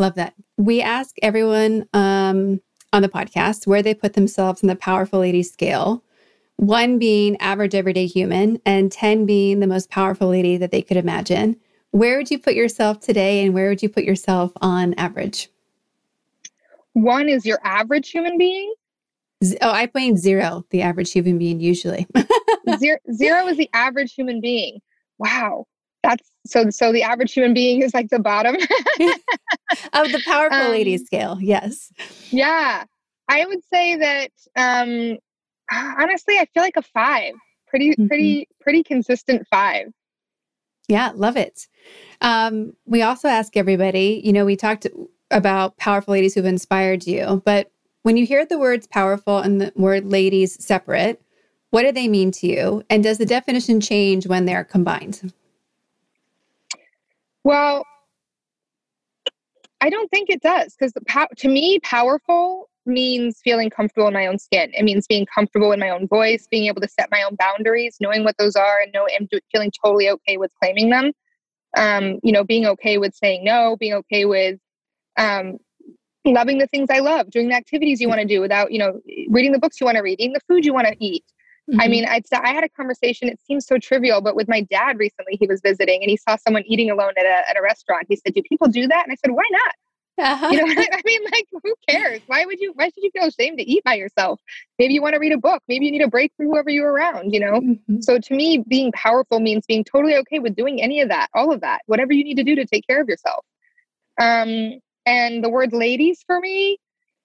Love 0.00 0.14
that. 0.14 0.32
We 0.56 0.80
ask 0.80 1.14
everyone 1.20 1.86
um, 1.92 2.62
on 2.90 3.02
the 3.02 3.08
podcast 3.10 3.66
where 3.66 3.82
they 3.82 3.92
put 3.92 4.14
themselves 4.14 4.62
in 4.62 4.68
the 4.68 4.74
powerful 4.74 5.20
lady 5.20 5.42
scale. 5.42 6.02
One 6.56 6.98
being 6.98 7.36
average 7.36 7.74
everyday 7.74 8.06
human, 8.06 8.62
and 8.64 8.90
10 8.90 9.26
being 9.26 9.60
the 9.60 9.66
most 9.66 9.90
powerful 9.90 10.28
lady 10.28 10.56
that 10.56 10.70
they 10.70 10.80
could 10.80 10.96
imagine. 10.96 11.56
Where 11.90 12.16
would 12.16 12.30
you 12.30 12.38
put 12.38 12.54
yourself 12.54 13.00
today, 13.00 13.44
and 13.44 13.52
where 13.52 13.68
would 13.68 13.82
you 13.82 13.90
put 13.90 14.04
yourself 14.04 14.52
on 14.62 14.94
average? 14.94 15.50
One 16.94 17.28
is 17.28 17.44
your 17.44 17.60
average 17.62 18.10
human 18.10 18.38
being. 18.38 18.72
Oh, 19.60 19.70
I 19.70 19.84
put 19.84 20.16
zero, 20.16 20.64
the 20.70 20.80
average 20.80 21.12
human 21.12 21.36
being 21.36 21.60
usually. 21.60 22.06
zero, 22.78 22.96
zero 23.12 23.48
is 23.48 23.58
the 23.58 23.68
average 23.74 24.14
human 24.14 24.40
being. 24.40 24.80
Wow 25.18 25.66
that's 26.02 26.30
so 26.46 26.70
so 26.70 26.92
the 26.92 27.02
average 27.02 27.32
human 27.32 27.54
being 27.54 27.82
is 27.82 27.94
like 27.94 28.08
the 28.10 28.18
bottom. 28.18 28.56
Of 29.92 30.10
the 30.10 30.20
powerful 30.26 30.58
um, 30.58 30.70
lady 30.72 30.98
scale 30.98 31.38
yes. 31.40 31.92
yeah. 32.30 32.84
I 33.28 33.46
would 33.46 33.60
say 33.72 33.96
that 33.96 34.30
um 34.56 35.18
honestly 35.72 36.36
i 36.38 36.46
feel 36.52 36.64
like 36.64 36.76
a 36.76 36.82
five 36.82 37.34
pretty 37.68 37.90
mm-hmm. 37.90 38.08
pretty 38.08 38.48
pretty 38.60 38.82
consistent 38.82 39.46
five. 39.48 39.86
Yeah 40.88 41.12
love 41.14 41.36
it. 41.36 41.68
Um 42.20 42.74
we 42.84 43.02
also 43.02 43.28
ask 43.28 43.56
everybody 43.56 44.20
you 44.24 44.32
know 44.32 44.44
we 44.44 44.56
talked 44.56 44.86
about 45.30 45.76
powerful 45.76 46.12
ladies 46.12 46.34
who've 46.34 46.44
inspired 46.44 47.06
you 47.06 47.40
but 47.44 47.70
when 48.02 48.16
you 48.16 48.26
hear 48.26 48.44
the 48.44 48.58
words 48.58 48.88
powerful 48.88 49.38
and 49.38 49.60
the 49.60 49.72
word 49.76 50.06
ladies 50.06 50.62
separate 50.64 51.22
what 51.70 51.82
do 51.82 51.92
they 51.92 52.08
mean 52.08 52.32
to 52.32 52.46
you? 52.46 52.82
And 52.90 53.02
does 53.02 53.18
the 53.18 53.26
definition 53.26 53.80
change 53.80 54.26
when 54.26 54.44
they're 54.44 54.64
combined 54.64 55.32
well, 57.44 57.84
I 59.80 59.90
don't 59.90 60.10
think 60.10 60.28
it 60.30 60.42
does 60.42 60.74
because 60.78 60.92
to 61.38 61.48
me, 61.48 61.78
powerful 61.80 62.68
means 62.86 63.40
feeling 63.42 63.70
comfortable 63.70 64.08
in 64.08 64.14
my 64.14 64.26
own 64.26 64.38
skin. 64.38 64.70
It 64.74 64.82
means 64.84 65.06
being 65.06 65.26
comfortable 65.26 65.72
in 65.72 65.80
my 65.80 65.90
own 65.90 66.06
voice, 66.06 66.46
being 66.50 66.66
able 66.66 66.80
to 66.80 66.88
set 66.88 67.10
my 67.10 67.22
own 67.22 67.36
boundaries, 67.36 67.96
knowing 68.00 68.24
what 68.24 68.36
those 68.38 68.56
are, 68.56 68.78
and 68.82 68.92
know 68.92 69.06
and 69.06 69.30
feeling 69.52 69.72
totally 69.84 70.08
okay 70.10 70.36
with 70.36 70.50
claiming 70.60 70.90
them. 70.90 71.12
Um, 71.76 72.18
you 72.22 72.32
know, 72.32 72.44
being 72.44 72.66
okay 72.66 72.98
with 72.98 73.14
saying 73.14 73.44
no, 73.44 73.76
being 73.78 73.94
okay 73.94 74.24
with 74.24 74.58
um, 75.18 75.58
loving 76.24 76.58
the 76.58 76.66
things 76.66 76.88
I 76.90 76.98
love, 76.98 77.30
doing 77.30 77.48
the 77.48 77.54
activities 77.54 78.00
you 78.00 78.08
want 78.08 78.20
to 78.20 78.26
do 78.26 78.40
without, 78.40 78.72
you 78.72 78.78
know, 78.78 79.00
reading 79.28 79.52
the 79.52 79.58
books 79.58 79.80
you 79.80 79.84
want 79.84 79.96
to 79.96 80.02
read, 80.02 80.20
eating 80.20 80.32
the 80.32 80.40
food 80.48 80.64
you 80.64 80.74
want 80.74 80.88
to 80.88 80.96
eat, 80.98 81.24
Mm-hmm. 81.70 81.80
I 81.80 81.88
mean, 81.88 82.04
I, 82.06 82.20
I 82.32 82.52
had 82.52 82.64
a 82.64 82.68
conversation, 82.68 83.28
it 83.28 83.38
seems 83.46 83.66
so 83.66 83.78
trivial, 83.78 84.20
but 84.20 84.34
with 84.34 84.48
my 84.48 84.62
dad 84.62 84.98
recently, 84.98 85.36
he 85.38 85.46
was 85.46 85.60
visiting 85.60 86.02
and 86.02 86.10
he 86.10 86.16
saw 86.16 86.36
someone 86.36 86.64
eating 86.66 86.90
alone 86.90 87.12
at 87.16 87.24
a, 87.24 87.48
at 87.48 87.56
a 87.56 87.62
restaurant. 87.62 88.06
He 88.08 88.16
said, 88.16 88.34
Do 88.34 88.42
people 88.42 88.68
do 88.68 88.88
that? 88.88 89.04
And 89.04 89.12
I 89.12 89.16
said, 89.16 89.32
Why 89.32 89.44
not? 89.50 89.74
Uh-huh. 90.18 90.48
You 90.50 90.58
know, 90.58 90.64
I 90.92 91.02
mean, 91.04 91.20
like, 91.32 91.46
who 91.62 91.74
cares? 91.88 92.20
Why 92.26 92.44
would 92.44 92.60
you? 92.60 92.72
Why 92.74 92.86
should 92.86 93.02
you 93.02 93.10
feel 93.12 93.26
ashamed 93.26 93.58
to 93.58 93.64
eat 93.64 93.82
by 93.84 93.94
yourself? 93.94 94.40
Maybe 94.78 94.94
you 94.94 95.02
want 95.02 95.14
to 95.14 95.20
read 95.20 95.32
a 95.32 95.38
book. 95.38 95.62
Maybe 95.68 95.86
you 95.86 95.92
need 95.92 96.02
a 96.02 96.08
break 96.08 96.32
from 96.36 96.46
whoever 96.46 96.70
you're 96.70 96.92
around. 96.92 97.32
You 97.32 97.40
know. 97.40 97.60
Mm-hmm. 97.60 98.00
So 98.00 98.18
to 98.18 98.34
me, 98.34 98.64
being 98.68 98.92
powerful 98.92 99.40
means 99.40 99.64
being 99.66 99.84
totally 99.84 100.16
okay 100.16 100.38
with 100.38 100.56
doing 100.56 100.82
any 100.82 101.00
of 101.00 101.08
that, 101.08 101.28
all 101.34 101.52
of 101.52 101.60
that, 101.62 101.82
whatever 101.86 102.12
you 102.12 102.24
need 102.24 102.36
to 102.36 102.44
do 102.44 102.54
to 102.56 102.66
take 102.66 102.86
care 102.86 103.00
of 103.00 103.08
yourself. 103.08 103.44
Um, 104.20 104.80
and 105.06 105.42
the 105.42 105.48
word 105.48 105.72
"ladies" 105.72 106.22
for 106.26 106.40
me 106.40 106.78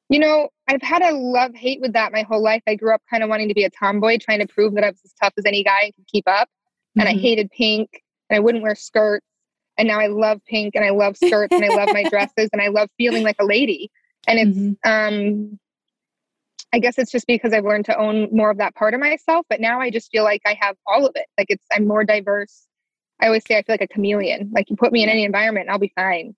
you 0.09 0.19
know, 0.19 0.49
I've 0.67 0.81
had 0.81 1.01
a 1.01 1.11
love 1.13 1.55
hate 1.55 1.81
with 1.81 1.93
that 1.93 2.11
my 2.11 2.21
whole 2.23 2.41
life. 2.41 2.61
I 2.67 2.75
grew 2.75 2.93
up 2.93 3.01
kind 3.09 3.23
of 3.23 3.29
wanting 3.29 3.47
to 3.47 3.53
be 3.53 3.63
a 3.63 3.69
tomboy, 3.69 4.17
trying 4.19 4.39
to 4.39 4.47
prove 4.47 4.75
that 4.75 4.83
I 4.83 4.89
was 4.89 5.01
as 5.03 5.13
tough 5.21 5.33
as 5.37 5.45
any 5.45 5.63
guy 5.63 5.81
and 5.83 5.95
could 5.95 6.07
keep 6.07 6.27
up. 6.27 6.47
Mm-hmm. 6.47 6.99
And 7.01 7.09
I 7.09 7.13
mm-hmm. 7.13 7.21
hated 7.21 7.51
pink 7.51 7.89
and 8.29 8.37
I 8.37 8.39
wouldn't 8.39 8.63
wear 8.63 8.75
skirts. 8.75 9.25
And 9.77 9.87
now 9.87 9.99
I 9.99 10.07
love 10.07 10.39
pink 10.45 10.75
and 10.75 10.85
I 10.85 10.91
love 10.91 11.17
skirts 11.17 11.53
and 11.53 11.65
I 11.65 11.69
love 11.69 11.89
my 11.91 12.03
dresses 12.09 12.49
and 12.53 12.61
I 12.61 12.67
love 12.67 12.89
feeling 12.97 13.23
like 13.23 13.35
a 13.39 13.45
lady. 13.45 13.91
And 14.27 14.39
it's, 14.39 14.57
mm-hmm. 14.57 14.89
um, 14.89 15.59
I 16.71 16.79
guess 16.79 16.97
it's 16.97 17.11
just 17.11 17.27
because 17.27 17.53
I've 17.53 17.65
learned 17.65 17.85
to 17.85 17.97
own 17.97 18.29
more 18.31 18.49
of 18.51 18.57
that 18.57 18.75
part 18.75 18.93
of 18.93 18.99
myself. 18.99 19.45
But 19.49 19.59
now 19.59 19.81
I 19.81 19.89
just 19.89 20.11
feel 20.11 20.23
like 20.23 20.41
I 20.45 20.57
have 20.59 20.75
all 20.87 21.05
of 21.05 21.11
it. 21.15 21.25
Like 21.37 21.47
it's, 21.49 21.65
I'm 21.73 21.87
more 21.87 22.03
diverse. 22.03 22.67
I 23.21 23.27
always 23.27 23.43
say 23.47 23.57
I 23.57 23.63
feel 23.63 23.73
like 23.73 23.81
a 23.81 23.87
chameleon. 23.87 24.51
Like 24.53 24.69
you 24.69 24.75
put 24.75 24.91
me 24.91 25.03
in 25.03 25.09
any 25.09 25.23
environment, 25.23 25.69
I'll 25.69 25.79
be 25.79 25.91
fine. 25.95 26.35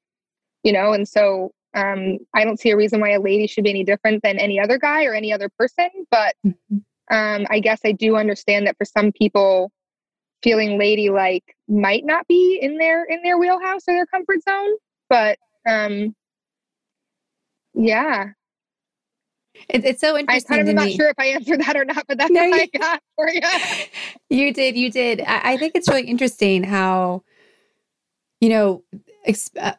You 0.63 0.73
know, 0.73 0.93
and 0.93 1.07
so 1.07 1.51
um, 1.77 2.17
I 2.33 2.43
don't 2.43 2.59
see 2.59 2.71
a 2.71 2.77
reason 2.77 2.99
why 2.99 3.11
a 3.11 3.21
lady 3.21 3.45
should 3.45 3.63
be 3.63 3.69
any 3.69 3.83
different 3.83 4.23
than 4.23 4.39
any 4.39 4.59
other 4.59 4.79
guy 4.79 5.05
or 5.05 5.13
any 5.13 5.31
other 5.31 5.49
person. 5.57 5.89
But 6.09 6.35
mm-hmm. 6.45 6.77
um, 7.15 7.45
I 7.49 7.59
guess 7.59 7.81
I 7.85 7.91
do 7.91 8.15
understand 8.17 8.65
that 8.65 8.77
for 8.77 8.85
some 8.85 9.11
people, 9.11 9.71
feeling 10.43 10.77
ladylike 10.77 11.55
might 11.67 12.03
not 12.03 12.27
be 12.27 12.59
in 12.61 12.77
their 12.77 13.03
in 13.03 13.21
their 13.23 13.37
wheelhouse 13.37 13.83
or 13.87 13.93
their 13.93 14.07
comfort 14.07 14.39
zone. 14.43 14.71
But 15.07 15.37
um, 15.69 16.15
yeah, 17.75 18.29
it, 19.69 19.85
it's 19.85 20.01
so 20.01 20.17
interesting. 20.17 20.53
I 20.53 20.57
kind 20.57 20.69
of 20.69 20.75
not 20.75 20.91
sure 20.91 21.09
if 21.09 21.19
I 21.19 21.27
answered 21.27 21.61
that 21.61 21.77
or 21.77 21.85
not, 21.85 22.05
but 22.07 22.17
that's 22.17 22.31
no, 22.31 22.49
what 22.49 22.61
I 22.61 22.77
got 22.77 23.01
for 23.15 23.29
you. 23.29 23.41
you 24.29 24.53
did, 24.53 24.75
you 24.75 24.91
did. 24.91 25.21
I, 25.21 25.53
I, 25.53 25.57
think 25.57 25.73
it's 25.75 25.87
really 25.87 26.07
interesting 26.07 26.63
how, 26.63 27.23
you 28.39 28.49
know, 28.49 28.83
uh, 29.59 29.73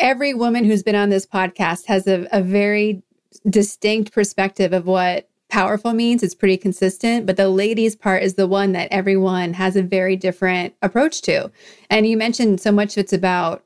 every 0.00 0.34
woman 0.34 0.64
who's 0.64 0.82
been 0.82 0.96
on 0.96 1.10
this 1.10 1.26
podcast 1.26 1.86
has 1.86 2.06
a, 2.06 2.26
a 2.32 2.42
very 2.42 3.02
distinct 3.48 4.12
perspective 4.12 4.72
of 4.72 4.86
what 4.86 5.28
powerful 5.48 5.92
means. 5.92 6.22
It's 6.22 6.34
pretty 6.34 6.56
consistent, 6.56 7.26
but 7.26 7.36
the 7.36 7.48
ladies 7.48 7.94
part 7.94 8.22
is 8.22 8.34
the 8.34 8.46
one 8.46 8.72
that 8.72 8.88
everyone 8.90 9.52
has 9.54 9.76
a 9.76 9.82
very 9.82 10.16
different 10.16 10.74
approach 10.82 11.22
to. 11.22 11.50
And 11.90 12.06
you 12.06 12.16
mentioned 12.16 12.60
so 12.60 12.72
much 12.72 12.96
it's 12.96 13.12
about 13.12 13.64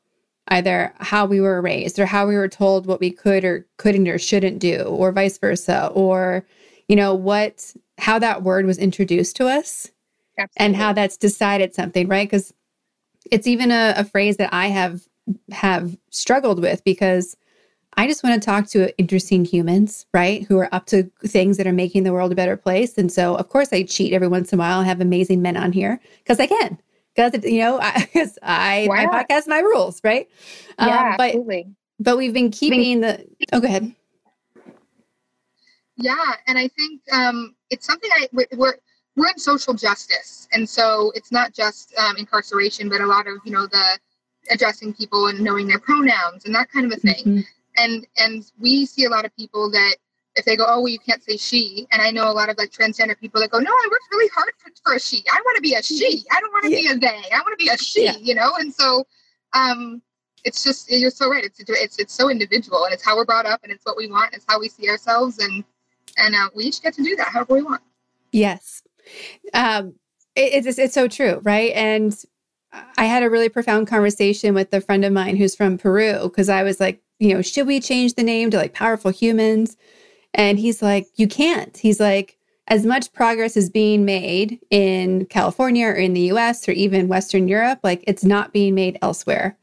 either 0.49 0.93
how 0.99 1.25
we 1.25 1.41
were 1.41 1.63
raised 1.63 1.99
or 1.99 2.07
how 2.07 2.27
we 2.27 2.35
were 2.35 2.49
told 2.49 2.87
what 2.87 3.01
we 3.01 3.11
could 3.11 3.45
or 3.45 3.67
couldn't 3.77 4.09
or 4.09 4.19
shouldn't 4.19 4.59
do 4.59 4.83
or 4.83 5.13
vice 5.13 5.39
versa 5.39 5.91
or 5.95 6.45
you 6.87 6.97
know 6.97 7.15
what 7.15 7.73
how 7.97 8.19
that 8.19 8.43
word 8.43 8.67
was 8.67 8.77
introduced 8.77 9.37
to 9.37 9.47
us 9.47 9.91
Absolutely. 10.39 10.67
and 10.67 10.77
how 10.77 10.93
that's 10.93 11.17
decided 11.17 11.75
something 11.75 12.09
right 12.09 12.29
because 12.29 12.53
it's 13.31 13.47
even 13.47 13.71
a, 13.71 13.95
a 13.97 14.05
phrase 14.05 14.37
that 14.37 14.53
i 14.53 14.67
have 14.67 15.01
have 15.53 15.97
struggled 16.11 16.61
with 16.61 16.83
because 16.85 17.37
I 17.97 18.07
just 18.07 18.25
want 18.25 18.41
to 18.41 18.45
talk 18.45 18.67
to 18.71 18.97
interesting 18.99 19.45
humans, 19.45 20.07
right? 20.13 20.43
Who 20.45 20.59
are 20.59 20.73
up 20.75 20.87
to 20.87 21.05
things 21.27 21.57
that 21.57 21.67
are 21.67 21.73
making 21.73 22.03
the 22.03 22.13
world 22.13 22.33
a 22.33 22.35
better 22.35 22.57
place. 22.57 22.99
And 22.99 23.11
so, 23.11 23.37
of 23.37 23.49
course, 23.49 23.73
I 23.73 23.85
cheat 23.85 24.13
every 24.13 24.29
once 24.29 24.53
in 24.53 24.59
a 24.59 24.61
while 24.61 24.81
and 24.81 24.89
have 24.89 25.01
amazing 25.01 25.43
men 25.43 25.57
on 25.57 25.73
here 25.73 26.01
because 26.19 26.41
I 26.41 26.47
can. 26.47 26.79
Because 27.15 27.45
you 27.45 27.61
know, 27.61 27.79
I, 27.83 28.09
I 28.43 28.87
my 28.89 29.07
podcast, 29.07 29.47
my 29.47 29.61
rules, 29.61 30.01
right? 30.03 30.29
Yeah, 30.79 31.11
um, 31.11 31.15
but, 31.17 31.27
absolutely. 31.27 31.67
But 32.01 32.17
we've 32.17 32.33
been 32.33 32.51
keeping 32.51 33.01
the. 33.01 33.25
Oh, 33.53 33.61
go 33.61 33.69
ahead. 33.69 33.95
Yeah, 35.97 36.33
and 36.49 36.59
I 36.59 36.67
think 36.69 37.01
um, 37.13 37.55
it's 37.71 37.87
something 37.87 38.11
I 38.13 38.29
we're 38.33 38.75
we're 39.17 39.29
in 39.29 39.39
social 39.39 39.75
justice, 39.75 40.49
and 40.53 40.69
so 40.69 41.13
it's 41.15 41.31
not 41.31 41.53
just 41.53 41.95
um, 41.97 42.17
incarceration, 42.17 42.89
but 42.89 43.01
a 43.01 43.07
lot 43.07 43.29
of 43.29 43.35
you 43.45 43.53
know 43.53 43.67
the 43.67 43.99
addressing 44.51 44.95
people 44.95 45.29
and 45.29 45.41
knowing 45.41 45.67
their 45.67 45.79
pronouns 45.79 46.45
and 46.45 46.55
that 46.55 46.71
kind 46.71 46.87
of 46.87 46.93
a 46.93 47.01
thing. 47.01 47.25
Mm-hmm 47.25 47.41
and 47.77 48.07
and 48.19 48.51
we 48.59 48.87
see 48.87 49.05
a 49.05 49.09
lot 49.09 49.25
of 49.25 49.35
people 49.37 49.71
that 49.71 49.97
if 50.37 50.45
they 50.45 50.57
go, 50.57 50.65
oh, 50.67 50.81
well, 50.81 50.89
you 50.89 50.99
can't 50.99 51.23
say 51.23 51.37
she. 51.37 51.87
And 51.93 52.03
I 52.03 52.11
know 52.11 52.29
a 52.29 52.33
lot 52.33 52.49
of 52.49 52.59
like 52.59 52.71
transgender 52.71 53.17
people 53.19 53.41
that 53.41 53.51
go, 53.51 53.61
no, 53.61 53.71
I 53.71 53.89
worked 53.89 54.03
really 54.11 54.29
hard 54.35 54.51
for, 54.59 54.71
for 54.83 54.95
a 54.97 55.01
she. 55.01 55.23
I 55.31 55.41
want 55.45 55.55
to 55.57 55.63
be 55.63 55.75
a 55.75 55.83
she. 55.83 56.25
I 56.33 56.41
don't 56.41 56.53
want 56.53 56.65
to 56.65 56.71
yeah. 56.73 56.93
be 56.93 56.97
a 56.97 56.99
they. 56.99 57.31
I 57.33 57.39
want 57.39 57.57
to 57.59 57.65
be 57.65 57.71
a 57.71 57.79
she. 57.79 58.05
Yeah. 58.05 58.17
You 58.21 58.35
know. 58.35 58.53
And 58.59 58.75
so, 58.75 59.07
um, 59.53 60.03
it's 60.45 60.65
just 60.65 60.91
you're 60.91 61.11
so 61.11 61.31
right. 61.31 61.45
It's 61.45 61.61
it's 61.61 61.99
it's 61.99 62.13
so 62.13 62.31
individual, 62.31 62.85
and 62.85 62.93
it's 62.93 63.05
how 63.05 63.17
we're 63.17 63.25
brought 63.25 63.47
up, 63.47 63.61
and 63.63 63.73
it's 63.73 63.85
what 63.85 63.97
we 63.97 64.09
want. 64.09 64.35
It's 64.35 64.45
how 64.49 64.59
we 64.59 64.69
see 64.69 64.89
ourselves, 64.89 65.39
and 65.39 65.63
and 66.17 66.35
uh, 66.35 66.49
we 66.55 66.65
each 66.65 66.83
get 66.83 66.95
to 66.95 67.03
do 67.03 67.15
that 67.17 67.29
however 67.29 67.55
we 67.55 67.63
want. 67.63 67.83
Yes, 68.33 68.83
um, 69.55 69.95
it, 70.35 70.67
it's 70.67 70.79
it's 70.79 70.95
so 70.95 71.07
true, 71.07 71.41
right? 71.45 71.73
And 71.75 72.13
I 72.97 73.05
had 73.05 73.23
a 73.23 73.31
really 73.31 73.49
profound 73.49 73.87
conversation 73.87 74.55
with 74.55 74.73
a 74.73 74.81
friend 74.81 75.05
of 75.05 75.13
mine 75.13 75.37
who's 75.37 75.55
from 75.55 75.79
Peru 75.79 76.25
because 76.25 76.49
I 76.49 76.63
was 76.63 76.81
like, 76.81 77.03
you 77.19 77.35
know, 77.35 77.43
should 77.43 77.67
we 77.67 77.81
change 77.81 78.15
the 78.15 78.23
name 78.23 78.51
to 78.51 78.57
like 78.57 78.73
powerful 78.73 79.11
humans? 79.11 79.77
And 80.35 80.59
he's 80.59 80.83
like, 80.83 81.07
you 81.17 81.29
can't. 81.29 81.77
He's 81.77 82.01
like, 82.01 82.39
as 82.69 82.87
much 82.87 83.13
progress 83.13 83.57
is 83.57 83.69
being 83.69 84.05
made 84.05 84.59
in 84.71 85.27
California 85.27 85.87
or 85.87 85.93
in 85.93 86.15
the 86.15 86.33
US 86.33 86.69
or 86.69 86.73
even 86.73 87.09
Western 87.09 87.47
Europe, 87.47 87.81
like 87.83 88.03
it's 88.07 88.25
not 88.25 88.53
being 88.53 88.75
made 88.75 88.99
elsewhere. 89.03 89.57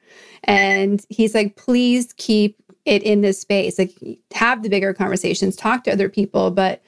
And 0.44 1.04
he's 1.10 1.36
like, 1.36 1.56
please 1.56 2.14
keep 2.14 2.58
it 2.86 3.04
in 3.04 3.22
this 3.22 3.40
space. 3.40 3.78
Like, 3.78 3.94
have 4.34 4.64
the 4.64 4.70
bigger 4.70 4.94
conversations, 4.94 5.56
talk 5.56 5.84
to 5.84 5.92
other 5.92 6.10
people. 6.10 6.52
But, 6.52 6.82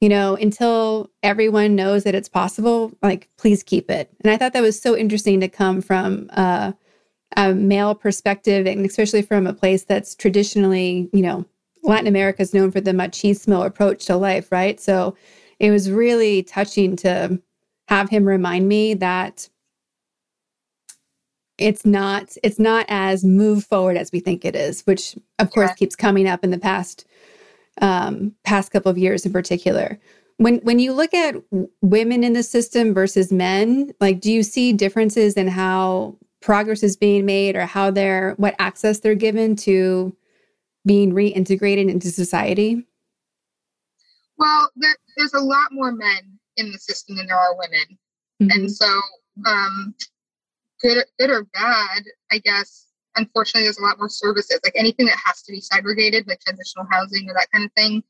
you 0.00 0.08
know, 0.08 0.36
until 0.36 1.10
everyone 1.22 1.74
knows 1.74 2.04
that 2.04 2.14
it's 2.14 2.28
possible, 2.28 2.92
like, 3.02 3.28
please 3.36 3.62
keep 3.62 3.90
it. 3.90 4.10
And 4.22 4.30
I 4.30 4.36
thought 4.36 4.52
that 4.52 4.62
was 4.62 4.80
so 4.80 4.96
interesting 4.96 5.40
to 5.40 5.48
come 5.48 5.80
from, 5.80 6.28
uh, 6.32 6.72
a 7.36 7.54
male 7.54 7.94
perspective, 7.94 8.66
and 8.66 8.86
especially 8.86 9.22
from 9.22 9.46
a 9.46 9.52
place 9.52 9.84
that's 9.84 10.14
traditionally, 10.14 11.10
you 11.12 11.22
know, 11.22 11.44
Latin 11.82 12.06
America 12.06 12.42
is 12.42 12.54
known 12.54 12.70
for 12.70 12.80
the 12.80 12.92
machismo 12.92 13.64
approach 13.66 14.06
to 14.06 14.16
life, 14.16 14.50
right? 14.50 14.80
So 14.80 15.16
it 15.58 15.70
was 15.70 15.90
really 15.90 16.42
touching 16.42 16.96
to 16.96 17.40
have 17.88 18.10
him 18.10 18.24
remind 18.24 18.68
me 18.68 18.94
that 18.94 19.48
it's 21.58 21.84
not 21.84 22.36
it's 22.44 22.58
not 22.58 22.86
as 22.88 23.24
move 23.24 23.64
forward 23.64 23.96
as 23.96 24.12
we 24.12 24.20
think 24.20 24.44
it 24.44 24.54
is, 24.54 24.82
which 24.82 25.16
of 25.38 25.50
course 25.50 25.72
keeps 25.74 25.96
coming 25.96 26.28
up 26.28 26.44
in 26.44 26.50
the 26.50 26.58
past 26.58 27.04
um, 27.80 28.34
past 28.44 28.72
couple 28.72 28.90
of 28.90 28.98
years 28.98 29.24
in 29.26 29.32
particular. 29.32 29.98
When 30.36 30.58
when 30.58 30.78
you 30.78 30.92
look 30.92 31.12
at 31.14 31.36
women 31.82 32.22
in 32.22 32.32
the 32.32 32.42
system 32.42 32.94
versus 32.94 33.32
men, 33.32 33.92
like 34.00 34.20
do 34.20 34.32
you 34.32 34.42
see 34.42 34.72
differences 34.72 35.34
in 35.34 35.48
how 35.48 36.16
progress 36.40 36.82
is 36.82 36.96
being 36.96 37.26
made 37.26 37.56
or 37.56 37.66
how 37.66 37.90
they're 37.90 38.34
what 38.36 38.54
access 38.58 39.00
they're 39.00 39.14
given 39.14 39.56
to 39.56 40.16
being 40.86 41.12
reintegrated 41.12 41.88
into 41.88 42.10
society? 42.10 42.84
Well, 44.36 44.70
there, 44.76 44.96
there's 45.16 45.34
a 45.34 45.40
lot 45.40 45.72
more 45.72 45.90
men 45.90 46.38
in 46.56 46.70
the 46.70 46.78
system 46.78 47.16
than 47.16 47.26
there 47.26 47.36
are 47.36 47.56
women, 47.56 47.98
mm-hmm. 48.40 48.50
and 48.50 48.70
so 48.70 48.86
um, 49.46 49.94
good, 50.80 51.04
good 51.18 51.30
or 51.30 51.44
bad, 51.44 52.04
I 52.30 52.38
guess. 52.38 52.86
Unfortunately, 53.18 53.66
there's 53.66 53.78
a 53.78 53.82
lot 53.82 53.98
more 53.98 54.08
services, 54.08 54.60
like 54.64 54.74
anything 54.76 55.06
that 55.06 55.18
has 55.24 55.42
to 55.42 55.52
be 55.52 55.60
segregated, 55.60 56.26
like 56.28 56.40
transitional 56.40 56.86
housing 56.90 57.28
or 57.28 57.34
that 57.34 57.50
kind 57.52 57.64
of 57.64 57.72
thing. 57.72 58.02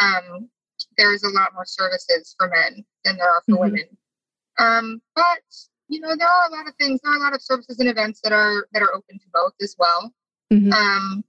Um, 0.00 0.48
there's 0.96 1.22
a 1.22 1.30
lot 1.30 1.54
more 1.54 1.64
services 1.64 2.34
for 2.38 2.48
men 2.48 2.84
than 3.04 3.16
there 3.16 3.28
are 3.28 3.42
for 3.46 3.52
mm-hmm. 3.52 3.62
women. 3.62 3.88
Um, 4.58 5.02
but 5.14 5.42
you 5.88 6.00
know, 6.00 6.14
there 6.16 6.28
are 6.28 6.48
a 6.48 6.52
lot 6.52 6.68
of 6.68 6.74
things. 6.76 7.00
There 7.02 7.12
are 7.12 7.16
a 7.16 7.20
lot 7.20 7.34
of 7.34 7.42
services 7.42 7.80
and 7.80 7.88
events 7.88 8.20
that 8.22 8.32
are 8.32 8.68
that 8.72 8.82
are 8.82 8.94
open 8.94 9.18
to 9.18 9.26
both 9.32 9.54
as 9.60 9.74
well. 9.78 10.12
Mm-hmm. 10.52 10.72
Um, 10.72 11.24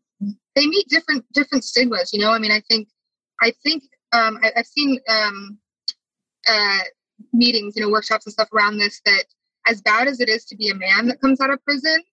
they 0.56 0.68
meet 0.68 0.88
different 0.88 1.26
different 1.34 1.64
stigmas. 1.64 2.14
You 2.14 2.20
know, 2.20 2.32
I 2.32 2.40
mean, 2.40 2.52
I 2.52 2.62
think 2.70 2.88
I 3.42 3.52
think 3.64 3.84
um, 4.12 4.40
I, 4.44 4.52
have 4.56 4.68
seen 4.68 5.00
um, 5.10 5.58
uh, 6.48 6.80
meetings, 7.34 7.76
you 7.76 7.84
know, 7.84 7.90
workshops 7.90 8.26
and 8.26 8.34
stuff 8.34 8.50
around 8.54 8.78
this. 8.78 9.02
That 9.06 9.24
as 9.68 9.82
bad 9.82 10.08
as 10.08 10.20
it 10.20 10.30
is 10.30 10.46
to 10.46 10.56
be 10.56 10.70
a 10.70 10.76
man 10.76 11.08
that 11.08 11.22
comes 11.22 11.42
out 11.42 11.50
of 11.50 11.64
prison, 11.64 12.04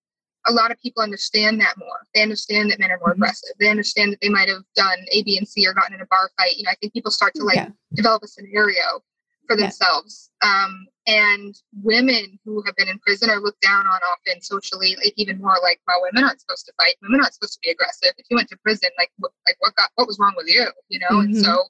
a 0.48 0.52
lot 0.52 0.70
of 0.70 0.80
people 0.80 1.02
understand 1.02 1.60
that 1.60 1.74
more. 1.78 2.00
They 2.14 2.22
understand 2.22 2.70
that 2.70 2.80
men 2.80 2.90
are 2.90 2.98
more 2.98 3.10
mm-hmm. 3.10 3.22
aggressive. 3.22 3.50
They 3.60 3.68
understand 3.68 4.12
that 4.12 4.20
they 4.20 4.28
might 4.28 4.48
have 4.48 4.62
done 4.74 4.98
A, 5.12 5.22
B, 5.22 5.36
and 5.36 5.46
C 5.46 5.66
or 5.66 5.74
gotten 5.74 5.94
in 5.94 6.00
a 6.00 6.06
bar 6.06 6.30
fight. 6.38 6.56
You 6.56 6.64
know, 6.64 6.70
I 6.70 6.74
think 6.76 6.92
people 6.92 7.10
start 7.10 7.34
to 7.34 7.44
like 7.44 7.56
yeah. 7.56 7.68
develop 7.94 8.22
a 8.22 8.28
scenario 8.28 9.02
for 9.46 9.56
themselves. 9.56 10.30
Yeah. 10.42 10.64
Um, 10.64 10.86
and 11.06 11.54
women 11.82 12.38
who 12.44 12.62
have 12.66 12.76
been 12.76 12.88
in 12.88 12.98
prison 12.98 13.30
are 13.30 13.40
looked 13.40 13.62
down 13.62 13.86
on 13.86 14.00
often 14.12 14.42
socially, 14.42 14.94
like 14.96 15.14
even 15.16 15.40
more 15.40 15.56
like, 15.62 15.80
well, 15.86 16.02
women 16.02 16.24
aren't 16.24 16.40
supposed 16.40 16.66
to 16.66 16.72
fight. 16.76 16.96
Women 17.02 17.20
aren't 17.20 17.32
supposed 17.32 17.54
to 17.54 17.60
be 17.62 17.70
aggressive. 17.70 18.12
If 18.18 18.26
you 18.28 18.36
went 18.36 18.48
to 18.50 18.58
prison, 18.58 18.90
like, 18.98 19.10
what, 19.16 19.32
like 19.46 19.56
what 19.60 19.74
got, 19.76 19.90
what 19.94 20.06
was 20.06 20.18
wrong 20.18 20.34
with 20.36 20.48
you? 20.48 20.66
You 20.88 20.98
know, 20.98 21.16
mm-hmm. 21.16 21.32
and 21.32 21.36
so 21.36 21.62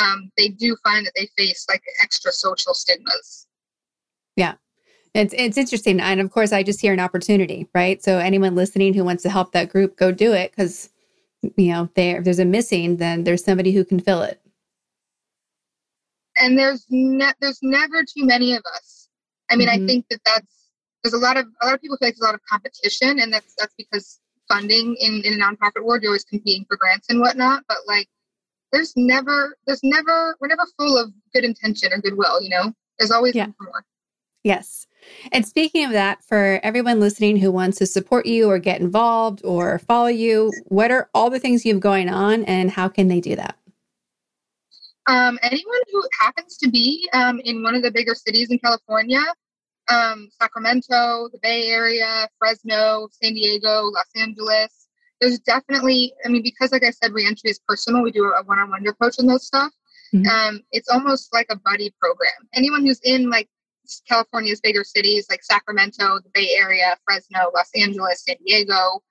um, 0.00 0.30
they 0.36 0.48
do 0.48 0.76
find 0.84 1.06
that 1.06 1.12
they 1.16 1.28
face 1.36 1.64
like 1.68 1.82
extra 2.02 2.30
social 2.30 2.74
stigmas. 2.74 3.46
Yeah. 4.36 4.54
It's 5.14 5.34
it's 5.36 5.56
interesting, 5.56 6.00
and 6.00 6.20
of 6.20 6.30
course, 6.30 6.52
I 6.52 6.62
just 6.62 6.80
hear 6.80 6.92
an 6.92 7.00
opportunity, 7.00 7.68
right? 7.74 8.02
So 8.02 8.18
anyone 8.18 8.54
listening 8.54 8.94
who 8.94 9.04
wants 9.04 9.22
to 9.24 9.30
help 9.30 9.52
that 9.52 9.70
group, 9.70 9.96
go 9.96 10.12
do 10.12 10.32
it 10.32 10.52
because 10.52 10.90
you 11.56 11.72
know 11.72 11.88
there 11.94 12.18
if 12.18 12.24
there's 12.24 12.38
a 12.38 12.44
missing, 12.44 12.96
then 12.96 13.24
there's 13.24 13.44
somebody 13.44 13.72
who 13.72 13.84
can 13.84 14.00
fill 14.00 14.22
it 14.22 14.40
and 16.40 16.58
there's 16.58 16.86
ne- 16.90 17.32
there's 17.40 17.58
never 17.62 18.02
too 18.02 18.24
many 18.24 18.54
of 18.54 18.62
us. 18.74 19.08
I 19.50 19.56
mean, 19.56 19.68
mm-hmm. 19.68 19.84
I 19.84 19.86
think 19.86 20.06
that 20.10 20.20
that's 20.24 20.70
there's 21.02 21.14
a 21.14 21.18
lot 21.18 21.36
of 21.36 21.46
a 21.62 21.66
lot 21.66 21.74
of 21.74 21.80
people 21.80 21.96
feel 21.96 22.08
like 22.08 22.14
there's 22.14 22.22
a 22.22 22.24
lot 22.24 22.34
of 22.34 22.40
competition, 22.48 23.20
and 23.20 23.32
that's 23.32 23.54
that's 23.58 23.74
because 23.76 24.20
funding 24.48 24.96
in 25.00 25.22
in 25.24 25.40
a 25.40 25.44
nonprofit 25.44 25.84
world, 25.84 26.02
you're 26.02 26.10
always 26.10 26.24
competing 26.24 26.64
for 26.68 26.76
grants 26.76 27.08
and 27.08 27.20
whatnot. 27.20 27.62
But 27.68 27.78
like, 27.86 28.08
there's 28.72 28.92
never 28.96 29.56
there's 29.66 29.82
never 29.82 30.36
we're 30.40 30.48
never 30.48 30.66
full 30.78 30.98
of 30.98 31.12
good 31.34 31.44
intention 31.44 31.92
or 31.92 31.98
goodwill. 31.98 32.42
You 32.42 32.50
know, 32.50 32.72
there's 32.98 33.10
always 33.10 33.34
yeah. 33.34 33.46
more. 33.60 33.84
Yes. 34.44 34.86
And 35.32 35.46
speaking 35.46 35.84
of 35.84 35.92
that, 35.92 36.24
for 36.24 36.60
everyone 36.62 37.00
listening 37.00 37.38
who 37.38 37.50
wants 37.50 37.78
to 37.78 37.86
support 37.86 38.26
you 38.26 38.48
or 38.48 38.58
get 38.58 38.80
involved 38.80 39.40
or 39.44 39.78
follow 39.80 40.08
you, 40.08 40.52
what 40.66 40.90
are 40.90 41.08
all 41.14 41.30
the 41.30 41.40
things 41.40 41.64
you 41.64 41.74
have 41.74 41.80
going 41.80 42.08
on 42.08 42.44
and 42.44 42.70
how 42.70 42.88
can 42.88 43.08
they 43.08 43.20
do 43.20 43.36
that? 43.36 43.56
Um, 45.08 45.38
anyone 45.42 45.80
who 45.90 46.02
happens 46.20 46.58
to 46.58 46.70
be 46.70 47.08
um, 47.14 47.40
in 47.44 47.62
one 47.62 47.74
of 47.74 47.82
the 47.82 47.90
bigger 47.90 48.14
cities 48.14 48.50
in 48.50 48.58
California, 48.58 49.22
um, 49.88 50.28
Sacramento, 50.40 51.30
the 51.32 51.38
Bay 51.42 51.68
Area, 51.68 52.28
Fresno, 52.38 53.08
San 53.10 53.32
Diego, 53.32 53.84
Los 53.84 54.10
Angeles, 54.16 54.88
there's 55.20 55.38
definitely, 55.40 56.12
I 56.24 56.28
mean, 56.28 56.42
because 56.42 56.72
like 56.72 56.84
I 56.84 56.90
said, 56.90 57.12
reentry 57.12 57.50
is 57.50 57.60
personal, 57.66 58.02
we 58.02 58.12
do 58.12 58.24
a 58.24 58.42
one 58.44 58.58
on 58.58 58.70
one 58.70 58.86
approach 58.86 59.18
on 59.18 59.26
those 59.26 59.46
stuff. 59.46 59.72
Mm-hmm. 60.14 60.28
Um, 60.28 60.62
it's 60.72 60.88
almost 60.88 61.32
like 61.32 61.46
a 61.50 61.56
buddy 61.56 61.92
program. 62.00 62.48
Anyone 62.54 62.84
who's 62.84 63.00
in 63.02 63.30
like 63.30 63.48
California's 64.08 64.60
bigger 64.60 64.84
cities 64.84 65.26
like 65.30 65.42
Sacramento, 65.42 66.20
the 66.22 66.30
Bay 66.34 66.56
Area, 66.58 66.96
Fresno, 67.04 67.50
Los 67.54 67.70
Angeles, 67.76 68.24
San 68.26 68.36
Diego, 68.44 69.02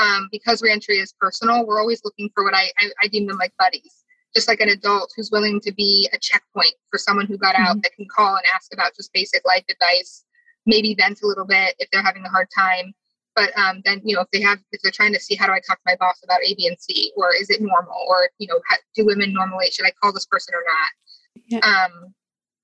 um, 0.00 0.28
because 0.32 0.62
reentry 0.62 0.98
is 0.98 1.14
personal, 1.20 1.66
we're 1.66 1.80
always 1.80 2.00
looking 2.04 2.30
for 2.34 2.44
what 2.44 2.54
I, 2.54 2.70
I, 2.78 2.90
I 3.02 3.06
deem 3.08 3.26
them 3.26 3.38
like 3.38 3.52
buddies 3.58 4.02
just 4.34 4.48
like 4.48 4.60
an 4.60 4.68
adult 4.68 5.12
who's 5.16 5.30
willing 5.30 5.60
to 5.60 5.72
be 5.72 6.08
a 6.12 6.18
checkpoint 6.18 6.74
for 6.90 6.98
someone 6.98 7.26
who 7.26 7.36
got 7.36 7.54
out 7.54 7.76
mm-hmm. 7.76 7.80
that 7.82 7.94
can 7.94 8.06
call 8.14 8.34
and 8.34 8.44
ask 8.54 8.72
about 8.72 8.94
just 8.96 9.12
basic 9.12 9.42
life 9.46 9.64
advice, 9.70 10.24
maybe 10.66 10.94
vent 10.94 11.20
a 11.22 11.26
little 11.26 11.46
bit 11.46 11.74
if 11.78 11.88
they're 11.90 12.02
having 12.02 12.24
a 12.24 12.30
hard 12.30 12.48
time. 12.56 12.92
But 13.34 13.56
um, 13.58 13.80
then, 13.84 14.00
you 14.04 14.14
know, 14.14 14.22
if 14.22 14.30
they 14.30 14.42
have, 14.42 14.58
if 14.72 14.82
they're 14.82 14.92
trying 14.92 15.14
to 15.14 15.20
see 15.20 15.34
how 15.34 15.46
do 15.46 15.52
I 15.52 15.60
talk 15.66 15.78
to 15.78 15.82
my 15.86 15.96
boss 15.98 16.20
about 16.22 16.40
A, 16.44 16.54
B, 16.54 16.66
and 16.66 16.76
C, 16.78 17.12
or 17.16 17.34
is 17.34 17.48
it 17.48 17.62
normal, 17.62 17.96
or 18.08 18.28
you 18.38 18.46
know, 18.46 18.60
how, 18.68 18.76
do 18.94 19.06
women 19.06 19.32
normally 19.32 19.70
should 19.70 19.86
I 19.86 19.92
call 20.02 20.12
this 20.12 20.26
person 20.26 20.54
or 20.54 20.62
not? 20.66 21.62
Yeah. 21.62 21.84
Um, 21.84 22.14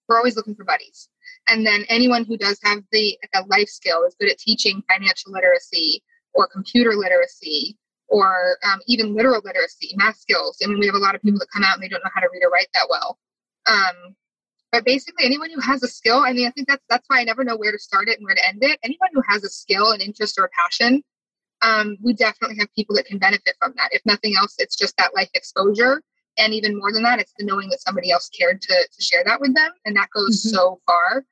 we're 0.08 0.18
always 0.18 0.36
looking 0.36 0.54
for 0.54 0.64
buddies. 0.64 1.08
And 1.49 1.66
then 1.66 1.84
anyone 1.88 2.24
who 2.24 2.36
does 2.36 2.59
have 2.62 2.82
the, 2.92 3.18
the 3.32 3.44
life 3.49 3.68
skill 3.68 4.05
is 4.05 4.14
good 4.20 4.30
at 4.30 4.38
teaching 4.38 4.82
financial 4.88 5.32
literacy 5.32 6.03
or 6.34 6.49
computer 6.49 6.94
literacy 6.94 7.76
or 8.09 8.59
um, 8.64 8.80
even 8.86 9.14
literal 9.14 9.40
literacy, 9.44 9.94
math 9.96 10.16
skills. 10.16 10.59
I 10.62 10.66
mean, 10.66 10.78
we 10.78 10.86
have 10.86 10.94
a 10.94 10.99
lot 10.99 11.14
of 11.14 11.22
people 11.22 11.38
that 11.40 11.49
come 11.53 11.62
out 11.62 11.74
and 11.74 11.82
they 11.82 11.88
don't 11.88 12.03
know 12.05 12.11
how 12.14 12.20
to 12.20 12.28
read 12.32 12.42
or 12.42 12.51
write 12.51 12.68
that 12.74 12.86
well. 12.88 13.18
Um, 13.66 14.14
but 14.72 14.84
basically, 14.84 15.24
anyone 15.24 15.51
who 15.51 15.61
has 15.61 15.82
a 15.82 15.88
skill, 15.88 16.18
I 16.18 16.32
mean, 16.32 16.46
I 16.46 16.51
think 16.51 16.68
that's 16.68 16.84
that's 16.90 17.05
why 17.09 17.20
I 17.20 17.24
never 17.24 17.42
know 17.44 17.57
where 17.57 17.72
to 17.72 17.78
start 17.78 18.09
it 18.09 18.18
and 18.18 18.24
where 18.24 18.34
to 18.34 18.49
end 18.49 18.59
it. 18.62 18.78
Anyone 18.82 19.09
who 19.12 19.22
has 19.26 19.42
a 19.44 19.49
skill, 19.49 19.92
an 19.92 20.01
interest, 20.01 20.38
or 20.38 20.44
a 20.44 20.49
passion, 20.51 21.03
um, 21.62 21.96
we 22.03 22.12
definitely 22.12 22.59
have 22.59 22.68
people 22.74 22.94
that 22.96 23.07
can 23.07 23.18
benefit 23.18 23.57
from 23.61 23.72
that. 23.76 23.88
If 23.92 24.03
nothing 24.05 24.34
else, 24.36 24.57
it's 24.59 24.76
just 24.76 24.94
that 24.99 25.14
life 25.14 25.30
exposure, 25.34 26.03
and 26.36 26.53
even 26.53 26.78
more 26.78 26.92
than 26.92 27.03
that, 27.05 27.18
it's 27.18 27.32
the 27.38 27.46
knowing 27.46 27.70
that 27.70 27.80
somebody 27.80 28.11
else 28.11 28.28
cared 28.28 28.61
to 28.62 28.88
to 28.92 29.03
share 29.03 29.22
that 29.24 29.40
with 29.40 29.55
them, 29.55 29.70
and 29.86 29.96
that 29.96 30.11
goes 30.14 30.44
mm-hmm. 30.44 30.55
so 30.55 30.80
far. 30.86 31.24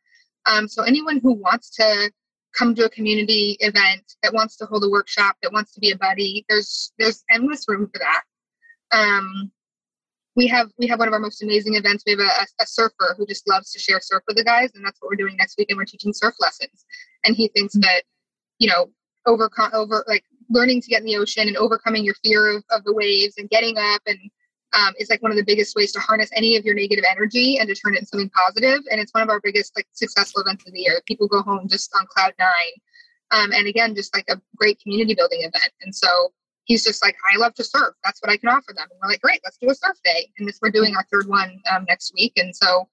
Um, 0.46 0.68
so 0.68 0.82
anyone 0.82 1.20
who 1.22 1.32
wants 1.32 1.70
to 1.76 2.10
come 2.56 2.74
to 2.74 2.86
a 2.86 2.90
community 2.90 3.56
event, 3.60 4.02
that 4.22 4.32
wants 4.32 4.56
to 4.56 4.66
hold 4.66 4.84
a 4.84 4.88
workshop, 4.88 5.36
that 5.42 5.52
wants 5.52 5.72
to 5.74 5.80
be 5.80 5.90
a 5.90 5.96
buddy, 5.96 6.44
there's 6.48 6.92
there's 6.98 7.24
endless 7.30 7.64
room 7.68 7.88
for 7.92 7.98
that. 7.98 8.22
Um, 8.92 9.50
we 10.36 10.46
have 10.48 10.70
we 10.78 10.86
have 10.86 10.98
one 10.98 11.08
of 11.08 11.14
our 11.14 11.20
most 11.20 11.42
amazing 11.42 11.74
events. 11.74 12.04
We 12.06 12.12
have 12.12 12.20
a, 12.20 12.62
a, 12.62 12.66
surfer 12.66 13.14
who 13.16 13.26
just 13.26 13.48
loves 13.48 13.72
to 13.72 13.78
share 13.78 14.00
surf 14.00 14.22
with 14.28 14.36
the 14.36 14.44
guys, 14.44 14.70
and 14.74 14.84
that's 14.84 15.00
what 15.00 15.08
we're 15.08 15.16
doing 15.16 15.36
next 15.36 15.56
week. 15.56 15.70
And 15.70 15.78
we're 15.78 15.86
teaching 15.86 16.12
surf 16.12 16.34
lessons. 16.40 16.84
And 17.24 17.34
he 17.34 17.48
thinks 17.48 17.74
mm-hmm. 17.74 17.80
that 17.82 18.02
you 18.58 18.68
know 18.68 18.90
overcome 19.26 19.70
over 19.72 20.04
like 20.06 20.24
learning 20.50 20.82
to 20.82 20.88
get 20.88 21.00
in 21.00 21.06
the 21.06 21.16
ocean 21.16 21.48
and 21.48 21.56
overcoming 21.56 22.04
your 22.04 22.14
fear 22.22 22.56
of, 22.56 22.64
of 22.70 22.84
the 22.84 22.94
waves 22.94 23.34
and 23.38 23.50
getting 23.50 23.76
up 23.78 24.02
and 24.06 24.18
um, 24.72 24.94
is 24.98 25.10
like 25.10 25.22
one 25.22 25.30
of 25.30 25.36
the 25.36 25.44
biggest 25.44 25.76
ways 25.76 25.92
to 25.92 26.00
harness 26.00 26.30
any 26.34 26.56
of 26.56 26.64
your 26.64 26.74
negative 26.74 27.04
energy 27.08 27.58
and 27.58 27.68
to 27.68 27.74
turn 27.74 27.94
it 27.94 27.98
into 27.98 28.08
something 28.08 28.30
positive. 28.30 28.80
And 28.90 29.00
it's 29.00 29.14
one 29.14 29.22
of 29.22 29.30
our 29.30 29.40
biggest 29.40 29.76
like 29.76 29.86
successful 29.92 30.42
events 30.42 30.66
of 30.66 30.72
the 30.72 30.80
year. 30.80 31.00
People 31.06 31.28
go 31.28 31.42
home 31.42 31.68
just 31.68 31.94
on 31.96 32.06
cloud 32.06 32.32
nine. 32.38 32.50
Um, 33.32 33.52
and 33.52 33.66
again, 33.66 33.94
just 33.94 34.14
like 34.14 34.26
a 34.28 34.40
great 34.56 34.80
community 34.80 35.14
building 35.14 35.40
event. 35.40 35.72
And 35.82 35.94
so 35.94 36.32
he's 36.64 36.84
just 36.84 37.02
like, 37.02 37.16
I 37.32 37.38
love 37.38 37.54
to 37.54 37.64
surf. 37.64 37.94
That's 38.04 38.20
what 38.20 38.30
I 38.30 38.36
can 38.36 38.48
offer 38.48 38.72
them. 38.74 38.86
And 38.90 39.00
we're 39.02 39.10
like, 39.10 39.20
great, 39.20 39.40
let's 39.44 39.56
do 39.56 39.70
a 39.70 39.74
surf 39.74 39.96
day. 40.04 40.30
And 40.38 40.46
this 40.46 40.58
we're 40.60 40.70
doing 40.70 40.94
our 40.96 41.06
third 41.12 41.26
one 41.26 41.60
um, 41.72 41.86
next 41.88 42.12
week. 42.14 42.34
And 42.36 42.54
so, 42.54 42.88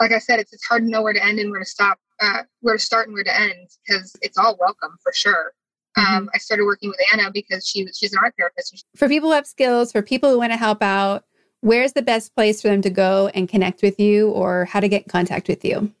like 0.00 0.12
I 0.12 0.18
said, 0.18 0.40
it's 0.40 0.52
it's 0.52 0.66
hard 0.66 0.82
to 0.82 0.90
know 0.90 1.02
where 1.02 1.12
to 1.12 1.24
end 1.24 1.38
and 1.38 1.50
where 1.50 1.60
to 1.60 1.66
stop, 1.66 1.98
uh, 2.20 2.42
where 2.60 2.76
to 2.76 2.82
start 2.82 3.08
and 3.08 3.14
where 3.14 3.24
to 3.24 3.40
end 3.40 3.68
because 3.86 4.14
it's 4.22 4.38
all 4.38 4.56
welcome 4.60 4.96
for 5.02 5.12
sure. 5.12 5.52
Mm-hmm. 5.98 6.14
Um, 6.16 6.30
I 6.34 6.38
started 6.38 6.64
working 6.64 6.90
with 6.90 6.98
Anna 7.12 7.30
because 7.30 7.66
she 7.66 7.86
she's 7.94 8.12
an 8.12 8.18
art 8.22 8.34
therapist. 8.38 8.84
For 8.96 9.08
people 9.08 9.30
who 9.30 9.34
have 9.34 9.46
skills, 9.46 9.92
for 9.92 10.02
people 10.02 10.30
who 10.30 10.38
want 10.38 10.52
to 10.52 10.58
help 10.58 10.82
out, 10.82 11.24
where's 11.60 11.92
the 11.92 12.02
best 12.02 12.34
place 12.34 12.60
for 12.60 12.68
them 12.68 12.82
to 12.82 12.90
go 12.90 13.30
and 13.34 13.48
connect 13.48 13.82
with 13.82 13.98
you, 13.98 14.30
or 14.30 14.66
how 14.66 14.80
to 14.80 14.88
get 14.88 15.02
in 15.02 15.08
contact 15.08 15.48
with 15.48 15.64
you? 15.64 15.92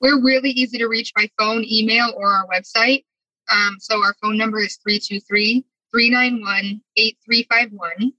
We're 0.00 0.22
really 0.22 0.50
easy 0.50 0.78
to 0.78 0.86
reach 0.86 1.12
by 1.14 1.30
phone, 1.38 1.64
email, 1.64 2.12
or 2.16 2.26
our 2.26 2.46
website. 2.48 3.04
Um, 3.50 3.76
so 3.80 4.02
our 4.02 4.14
phone 4.22 4.36
number 4.36 4.58
is 4.58 4.76
323 4.82 5.64
391 5.92 6.80
8351. 6.96 8.12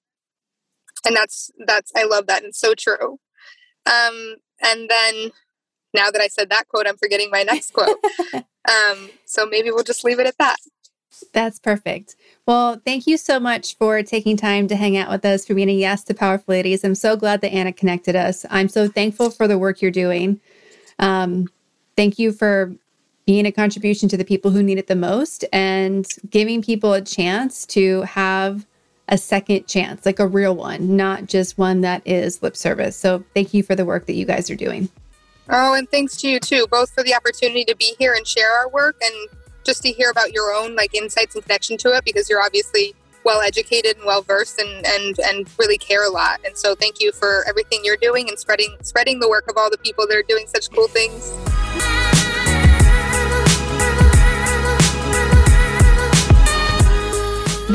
And 1.05 1.15
that's, 1.15 1.49
that's, 1.65 1.91
I 1.95 2.03
love 2.03 2.27
that. 2.27 2.43
And 2.43 2.53
so 2.53 2.73
true. 2.75 3.19
Um, 3.85 4.35
and 4.61 4.89
then 4.89 5.31
now 5.93 6.11
that 6.11 6.21
I 6.21 6.27
said 6.27 6.49
that 6.49 6.67
quote, 6.67 6.85
I'm 6.85 6.97
forgetting 6.97 7.31
my 7.31 7.43
next 7.43 7.71
quote. 7.73 7.97
um, 8.69 9.09
so 9.25 9.45
maybe 9.45 9.71
we'll 9.71 9.83
just 9.83 10.03
leave 10.03 10.19
it 10.19 10.27
at 10.27 10.37
that. 10.37 10.57
That's 11.33 11.59
perfect. 11.59 12.15
Well, 12.45 12.81
thank 12.85 13.07
you 13.07 13.17
so 13.17 13.39
much 13.39 13.77
for 13.77 14.03
taking 14.03 14.35
time 14.35 14.67
to 14.67 14.75
hang 14.75 14.97
out 14.97 15.09
with 15.09 15.23
us, 15.25 15.45
for 15.45 15.53
being 15.53 15.69
a 15.69 15.73
yes 15.73 16.03
to 16.05 16.13
Powerful 16.13 16.53
Ladies. 16.53 16.83
I'm 16.83 16.95
so 16.95 17.15
glad 17.15 17.41
that 17.41 17.53
Anna 17.53 17.71
connected 17.71 18.15
us. 18.15 18.45
I'm 18.49 18.67
so 18.67 18.87
thankful 18.87 19.29
for 19.29 19.47
the 19.47 19.57
work 19.57 19.81
you're 19.81 19.91
doing. 19.91 20.41
Um, 20.99 21.47
thank 21.95 22.19
you 22.19 22.31
for 22.31 22.75
being 23.25 23.45
a 23.45 23.51
contribution 23.51 24.07
to 24.09 24.17
the 24.17 24.25
people 24.25 24.51
who 24.51 24.61
need 24.61 24.77
it 24.77 24.87
the 24.87 24.95
most 24.95 25.45
and 25.51 26.05
giving 26.29 26.61
people 26.61 26.93
a 26.93 27.01
chance 27.01 27.65
to 27.65 28.01
have 28.03 28.65
a 29.07 29.17
second 29.17 29.67
chance, 29.67 30.05
like 30.05 30.19
a 30.19 30.27
real 30.27 30.55
one, 30.55 30.95
not 30.95 31.25
just 31.25 31.57
one 31.57 31.81
that 31.81 32.01
is 32.05 32.41
lip 32.43 32.57
service. 32.57 32.95
So 32.95 33.23
thank 33.33 33.53
you 33.53 33.63
for 33.63 33.75
the 33.75 33.85
work 33.85 34.05
that 34.07 34.13
you 34.13 34.25
guys 34.25 34.49
are 34.49 34.55
doing. 34.55 34.89
Oh, 35.49 35.75
and 35.75 35.89
thanks 35.89 36.17
to 36.17 36.27
you 36.27 36.39
too, 36.39 36.67
both 36.69 36.91
for 36.91 37.03
the 37.03 37.13
opportunity 37.13 37.65
to 37.65 37.75
be 37.75 37.95
here 37.99 38.13
and 38.13 38.25
share 38.25 38.51
our 38.51 38.69
work 38.69 38.95
and 39.01 39.29
just 39.63 39.81
to 39.83 39.91
hear 39.91 40.09
about 40.09 40.31
your 40.31 40.53
own 40.53 40.75
like 40.75 40.93
insights 40.93 41.35
and 41.35 41.43
connection 41.43 41.77
to 41.77 41.89
it 41.89 42.05
because 42.05 42.29
you're 42.29 42.41
obviously 42.41 42.95
well 43.23 43.41
educated 43.41 43.97
and 43.97 44.05
well 44.05 44.21
versed 44.21 44.59
and, 44.59 44.85
and 44.85 45.19
and 45.19 45.49
really 45.59 45.77
care 45.77 46.07
a 46.07 46.09
lot. 46.09 46.39
And 46.45 46.55
so 46.55 46.75
thank 46.75 47.01
you 47.01 47.11
for 47.11 47.43
everything 47.47 47.81
you're 47.83 47.97
doing 47.97 48.29
and 48.29 48.39
spreading 48.39 48.75
spreading 48.81 49.19
the 49.19 49.29
work 49.29 49.49
of 49.49 49.57
all 49.57 49.69
the 49.69 49.79
people 49.79 50.07
that 50.07 50.15
are 50.15 50.23
doing 50.27 50.47
such 50.47 50.69
cool 50.71 50.87
things. 50.87 51.33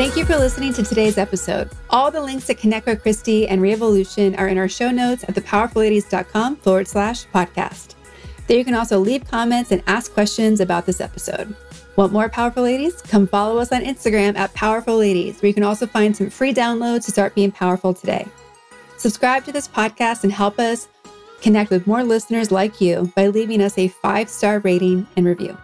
Thank 0.01 0.16
you 0.16 0.24
for 0.24 0.38
listening 0.38 0.72
to 0.72 0.82
today's 0.82 1.18
episode. 1.18 1.68
All 1.90 2.11
the 2.11 2.22
links 2.22 2.46
to 2.46 2.55
connect 2.55 2.86
with 2.86 3.03
Christy 3.03 3.46
and 3.46 3.61
Reevolution 3.61 4.34
are 4.38 4.48
in 4.48 4.57
our 4.57 4.66
show 4.66 4.90
notes 4.90 5.24
at 5.24 5.34
thepowerfulladies.com 5.34 6.57
forward 6.57 6.88
slash 6.88 7.26
podcast. 7.26 7.96
There 8.46 8.57
you 8.57 8.64
can 8.64 8.72
also 8.72 8.98
leave 8.98 9.28
comments 9.28 9.72
and 9.72 9.82
ask 9.86 10.11
questions 10.14 10.61
about 10.61 10.86
this 10.86 11.03
episode. 11.03 11.55
Want 11.96 12.14
more 12.14 12.30
Powerful 12.30 12.62
Ladies? 12.62 13.03
Come 13.03 13.26
follow 13.26 13.59
us 13.59 13.72
on 13.72 13.82
Instagram 13.82 14.38
at 14.38 14.55
Powerful 14.55 14.96
Ladies, 14.96 15.42
where 15.42 15.48
you 15.48 15.55
can 15.55 15.64
also 15.64 15.86
find 15.86 16.16
some 16.16 16.30
free 16.30 16.55
downloads 16.55 17.05
to 17.05 17.11
start 17.11 17.34
being 17.34 17.53
powerful 17.53 17.92
today. 17.92 18.26
Subscribe 18.96 19.44
to 19.44 19.53
this 19.53 19.68
podcast 19.68 20.24
and 20.24 20.32
help 20.32 20.59
us 20.59 20.88
connect 21.42 21.68
with 21.68 21.86
more 21.86 22.05
listeners 22.05 22.51
like 22.51 22.80
you 22.80 23.12
by 23.16 23.26
leaving 23.26 23.61
us 23.61 23.76
a 23.76 23.88
five 23.88 24.30
star 24.30 24.61
rating 24.61 25.07
and 25.18 25.26
review. 25.26 25.59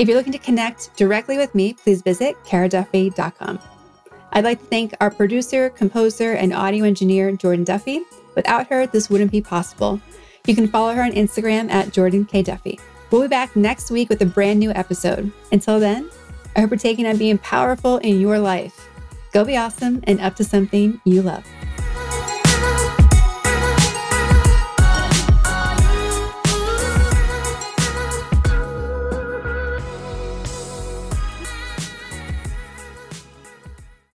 If 0.00 0.08
you're 0.08 0.16
looking 0.16 0.32
to 0.32 0.38
connect 0.38 0.96
directly 0.96 1.36
with 1.36 1.54
me, 1.54 1.74
please 1.74 2.00
visit 2.00 2.34
caraduffy.com. 2.44 3.58
I'd 4.32 4.44
like 4.44 4.58
to 4.58 4.64
thank 4.64 4.94
our 4.98 5.10
producer, 5.10 5.68
composer, 5.68 6.32
and 6.32 6.54
audio 6.54 6.86
engineer, 6.86 7.32
Jordan 7.32 7.64
Duffy. 7.64 8.00
Without 8.34 8.66
her, 8.68 8.86
this 8.86 9.10
wouldn't 9.10 9.30
be 9.30 9.42
possible. 9.42 10.00
You 10.46 10.54
can 10.54 10.68
follow 10.68 10.94
her 10.94 11.02
on 11.02 11.12
Instagram 11.12 11.70
at 11.70 11.92
Jordan 11.92 12.24
K. 12.24 12.40
Duffy. 12.42 12.80
We'll 13.10 13.20
be 13.20 13.28
back 13.28 13.54
next 13.54 13.90
week 13.90 14.08
with 14.08 14.22
a 14.22 14.26
brand 14.26 14.58
new 14.58 14.70
episode. 14.70 15.30
Until 15.52 15.78
then, 15.78 16.08
I 16.56 16.60
hope 16.60 16.70
you're 16.70 16.78
taking 16.78 17.06
on 17.06 17.18
being 17.18 17.36
powerful 17.36 17.98
in 17.98 18.22
your 18.22 18.38
life. 18.38 18.88
Go 19.34 19.44
be 19.44 19.58
awesome 19.58 20.00
and 20.04 20.18
up 20.22 20.34
to 20.36 20.44
something 20.44 20.98
you 21.04 21.20
love. 21.20 21.44